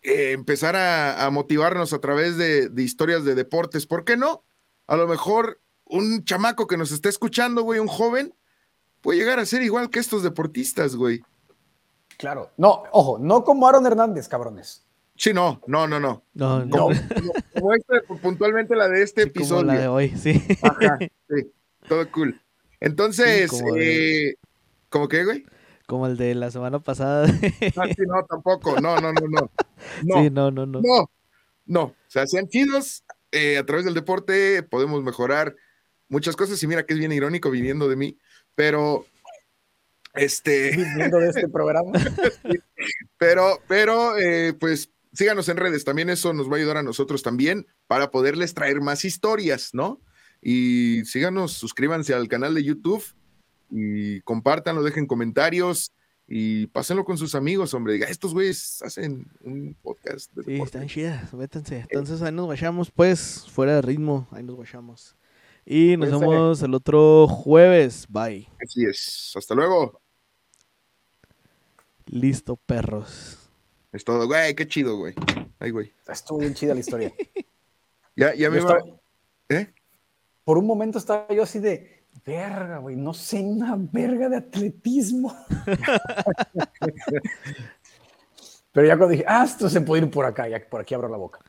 eh, 0.02 0.32
empezar 0.32 0.76
a, 0.76 1.24
a 1.26 1.30
motivarnos 1.30 1.92
a 1.92 2.00
través 2.00 2.36
de, 2.36 2.68
de 2.68 2.82
historias 2.82 3.24
de 3.24 3.34
deportes. 3.34 3.86
¿Por 3.86 4.04
qué 4.04 4.16
no? 4.16 4.42
A 4.90 4.96
lo 4.96 5.06
mejor 5.06 5.60
un 5.84 6.24
chamaco 6.24 6.66
que 6.66 6.76
nos 6.76 6.90
está 6.90 7.08
escuchando, 7.08 7.62
güey, 7.62 7.78
un 7.78 7.86
joven, 7.86 8.34
puede 9.00 9.20
llegar 9.20 9.38
a 9.38 9.46
ser 9.46 9.62
igual 9.62 9.88
que 9.88 10.00
estos 10.00 10.24
deportistas, 10.24 10.96
güey. 10.96 11.22
Claro. 12.18 12.50
No, 12.56 12.82
ojo, 12.90 13.16
no 13.20 13.44
como 13.44 13.68
Aaron 13.68 13.86
Hernández, 13.86 14.26
cabrones. 14.28 14.84
Sí, 15.16 15.32
no, 15.32 15.60
no, 15.68 15.86
no, 15.86 16.00
no. 16.00 16.24
No, 16.34 16.64
no. 16.64 16.88
Como, 17.54 17.72
este, 17.74 18.00
puntualmente 18.20 18.74
la 18.74 18.88
de 18.88 19.02
este 19.02 19.22
sí, 19.22 19.28
como 19.30 19.40
episodio. 19.44 19.62
la 19.64 19.74
de 19.78 19.86
hoy, 19.88 20.08
sí. 20.16 20.42
Ajá, 20.62 20.98
sí, 21.28 21.52
todo 21.88 22.10
cool. 22.10 22.40
Entonces, 22.80 23.48
Sí, 23.50 23.60
como 23.60 23.74
de- 23.74 24.28
eh, 24.30 24.34
¿cómo 24.88 25.06
que, 25.08 25.24
güey? 25.24 25.44
Como 25.86 26.06
el 26.08 26.16
de 26.16 26.34
la 26.34 26.50
semana 26.50 26.78
pasada. 26.80 27.26
No, 27.26 27.32
sí, 27.96 28.02
no, 28.08 28.24
tampoco. 28.28 28.80
No, 28.80 28.96
no, 29.00 29.12
no, 29.12 29.20
no. 29.28 29.50
No, 30.04 30.22
Sí, 30.22 30.30
no, 30.30 30.50
no, 30.50 30.66
no. 30.66 30.80
no, 30.82 31.10
no. 31.66 31.82
O 31.82 31.94
sea, 32.08 32.26
sean 32.26 32.48
chidos, 32.48 33.04
eh, 33.32 33.58
a 33.58 33.66
través 33.66 33.84
del 33.84 33.94
deporte 33.94 34.62
podemos 34.62 35.02
mejorar 35.02 35.56
muchas 36.08 36.36
cosas 36.36 36.62
y 36.62 36.66
mira 36.66 36.84
que 36.84 36.94
es 36.94 36.98
bien 36.98 37.12
irónico 37.12 37.50
viniendo 37.50 37.88
de 37.88 37.96
mí, 37.96 38.18
pero 38.54 39.06
este... 40.14 40.76
Viniendo 40.76 41.18
de 41.18 41.28
este 41.28 41.48
programa. 41.48 41.92
pero, 43.18 43.60
pero, 43.68 44.18
eh, 44.18 44.54
pues 44.54 44.90
síganos 45.12 45.48
en 45.48 45.56
redes, 45.56 45.84
también 45.84 46.10
eso 46.10 46.32
nos 46.32 46.50
va 46.50 46.54
a 46.54 46.58
ayudar 46.58 46.78
a 46.78 46.82
nosotros 46.82 47.22
también 47.22 47.66
para 47.86 48.10
poderles 48.10 48.54
traer 48.54 48.80
más 48.80 49.04
historias, 49.04 49.70
¿no? 49.72 50.00
Y 50.42 51.04
síganos, 51.04 51.52
suscríbanse 51.52 52.14
al 52.14 52.28
canal 52.28 52.54
de 52.54 52.64
YouTube 52.64 53.04
y 53.70 54.20
compártanlo, 54.22 54.82
dejen 54.82 55.06
comentarios 55.06 55.92
y 56.32 56.68
pásenlo 56.68 57.04
con 57.04 57.18
sus 57.18 57.34
amigos, 57.34 57.74
hombre. 57.74 57.94
Diga, 57.94 58.06
estos 58.06 58.32
güeyes 58.32 58.80
hacen 58.82 59.26
un 59.42 59.74
podcast. 59.82 60.32
De 60.32 60.44
Sí, 60.44 60.52
deporte". 60.52 60.76
están 60.78 60.88
chidas, 60.88 61.34
métanse. 61.34 61.86
Entonces 61.90 62.22
ahí 62.22 62.30
nos 62.32 62.46
guachamos, 62.46 62.90
pues, 62.92 63.46
fuera 63.50 63.74
de 63.74 63.82
ritmo, 63.82 64.28
ahí 64.30 64.44
nos 64.44 64.54
guachamos. 64.54 65.16
Y 65.66 65.96
nos 65.96 66.08
Cuídense. 66.10 66.26
vemos 66.28 66.62
el 66.62 66.74
otro 66.74 67.26
jueves. 67.28 68.06
Bye. 68.08 68.48
Así 68.64 68.84
es. 68.84 69.32
Hasta 69.36 69.54
luego. 69.56 70.00
Listo, 72.06 72.56
perros. 72.56 73.38
Es 73.92 74.04
todo, 74.04 74.26
güey, 74.26 74.54
qué 74.54 74.66
chido, 74.66 74.96
güey. 74.96 75.14
Ay, 75.58 75.70
güey. 75.70 75.92
Estuvo 76.08 76.38
bien 76.38 76.54
chida 76.54 76.74
la 76.74 76.80
historia. 76.80 77.12
Ya, 78.16 78.34
ya 78.34 78.50
me 78.50 78.60
va. 78.60 78.76
estaba- 78.76 79.00
¿Eh? 79.48 79.72
Por 80.44 80.58
un 80.58 80.66
momento 80.66 80.98
estaba 80.98 81.26
yo 81.32 81.42
así 81.42 81.58
de, 81.58 81.99
verga, 82.30 82.78
güey, 82.78 82.96
no 82.96 83.12
sé 83.12 83.40
una 83.40 83.76
verga 83.76 84.28
de 84.28 84.36
atletismo. 84.36 85.36
Pero 88.72 88.86
ya 88.86 88.96
cuando 88.96 89.12
dije, 89.12 89.24
ah, 89.26 89.44
esto 89.44 89.68
se 89.68 89.80
puede 89.80 90.04
ir 90.04 90.10
por 90.10 90.24
acá, 90.24 90.48
ya 90.48 90.60
por 90.68 90.80
aquí 90.80 90.94
abro 90.94 91.08
la 91.08 91.16
boca. 91.16 91.40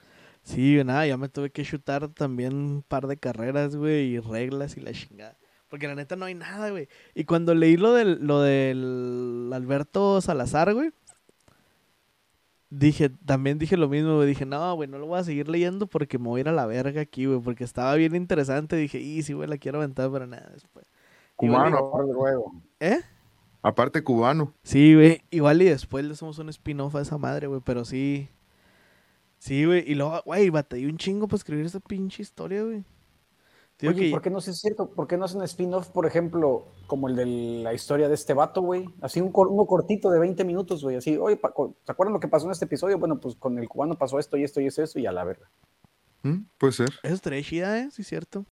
Sí, 0.42 0.84
nada, 0.84 1.06
ya 1.06 1.18
me 1.18 1.30
tuve 1.30 1.52
que 1.52 1.64
chutar 1.64 2.08
también 2.10 2.56
un 2.56 2.82
par 2.82 3.06
de 3.06 3.18
carreras, 3.18 3.76
güey, 3.76 4.16
y 4.16 4.20
reglas 4.20 4.76
y 4.76 4.82
la 4.82 4.92
chingada. 4.92 5.38
Porque 5.70 5.88
la 5.88 5.96
neta 5.96 6.16
no 6.16 6.26
hay 6.26 6.34
nada, 6.34 6.72
güey. 6.72 6.90
Y 7.14 7.26
cuando 7.26 7.54
leí 7.54 7.78
lo 7.78 7.94
del, 7.94 8.26
lo 8.26 8.42
del 8.42 9.52
Alberto 9.54 10.20
Salazar, 10.20 10.74
güey, 10.74 10.92
dije, 12.72 13.10
también 13.26 13.60
dije 13.60 13.78
lo 13.78 13.88
mismo, 13.88 14.16
güey. 14.16 14.28
Dije, 14.28 14.46
no, 14.48 14.74
güey, 14.76 14.90
no 14.90 14.98
lo 14.98 15.06
voy 15.06 15.20
a 15.20 15.24
seguir 15.24 15.48
leyendo 15.48 15.86
porque 15.86 16.18
me 16.18 16.28
voy 16.30 16.40
a 16.40 16.42
ir 16.42 16.50
a 16.50 16.54
la 16.54 16.66
verga 16.66 17.02
aquí, 17.02 17.26
güey. 17.28 17.40
Porque 17.40 17.64
estaba 17.64 17.94
bien 17.94 18.16
interesante. 18.16 18.76
Dije, 18.76 18.98
y 19.00 19.22
sí, 19.22 19.34
güey, 19.34 19.48
la 19.48 19.58
quiero 19.60 19.78
aventar, 19.78 20.10
pero 20.12 20.26
nada, 20.26 20.50
después. 20.52 20.86
Igual 21.40 21.70
y- 21.70 21.76
Cubano, 21.78 22.12
luego. 22.14 22.54
¿Eh? 22.80 23.00
aparte 23.64 24.04
cubano. 24.04 24.54
Sí, 24.64 24.96
güey. 24.96 25.22
Igual 25.30 25.62
y 25.62 25.66
después 25.66 26.04
le 26.04 26.14
hacemos 26.14 26.40
un 26.40 26.50
spin-off 26.50 26.96
a 26.96 27.02
esa 27.02 27.20
madre, 27.20 27.46
güey. 27.46 27.62
Pero 27.64 27.86
sí. 27.86 28.28
Sí, 29.38 29.66
güey. 29.66 29.84
Y 29.90 29.94
luego, 29.96 30.20
güey, 30.26 30.50
batallé 30.50 30.88
un 30.88 30.98
chingo 30.98 31.28
para 31.28 31.38
escribir 31.38 31.66
esa 31.66 31.80
pinche 31.80 32.22
historia, 32.24 32.64
güey. 32.64 32.84
Digo 33.82 33.94
Oye, 33.94 34.02
que- 34.06 34.12
¿por 34.12 34.22
qué 34.22 34.30
no 34.30 34.38
es 34.38 34.46
cierto? 34.46 34.90
¿Por 34.92 35.08
qué 35.08 35.18
no 35.18 35.26
hacen 35.26 35.42
spin-off, 35.42 35.90
por 35.90 36.06
ejemplo, 36.06 36.68
como 36.88 37.08
el 37.08 37.16
de 37.16 37.26
la 37.26 37.74
historia 37.74 38.08
de 38.08 38.14
este 38.14 38.34
vato, 38.34 38.62
güey? 38.62 38.88
Así 39.02 39.20
un 39.22 39.32
cor- 39.32 39.48
uno 39.48 39.66
cortito 39.66 40.10
de 40.12 40.20
20 40.20 40.44
minutos, 40.44 40.84
güey. 40.84 40.98
Así, 40.98 41.18
oye, 41.18 41.40
¿se 41.84 41.92
acuerdan 41.92 42.14
lo 42.14 42.20
que 42.20 42.28
pasó 42.28 42.46
en 42.46 42.52
este 42.52 42.66
episodio? 42.66 43.00
Bueno, 43.00 43.20
pues 43.20 43.36
con 43.36 43.58
el 43.58 43.68
cubano 43.68 43.96
pasó 43.98 44.20
esto 44.20 44.38
y 44.38 44.44
esto 44.44 44.62
y 44.62 44.68
eso 44.68 44.84
y 45.00 45.06
a 45.06 45.12
la 45.12 45.24
verga. 45.24 45.50
¿Mm? 46.24 46.46
Puede 46.58 46.74
ser. 46.74 46.90
Eso 47.02 47.16
estaría 47.16 47.42
chida, 47.42 47.80
¿eh? 47.80 47.90
Sí, 47.92 48.04
cierto. 48.04 48.46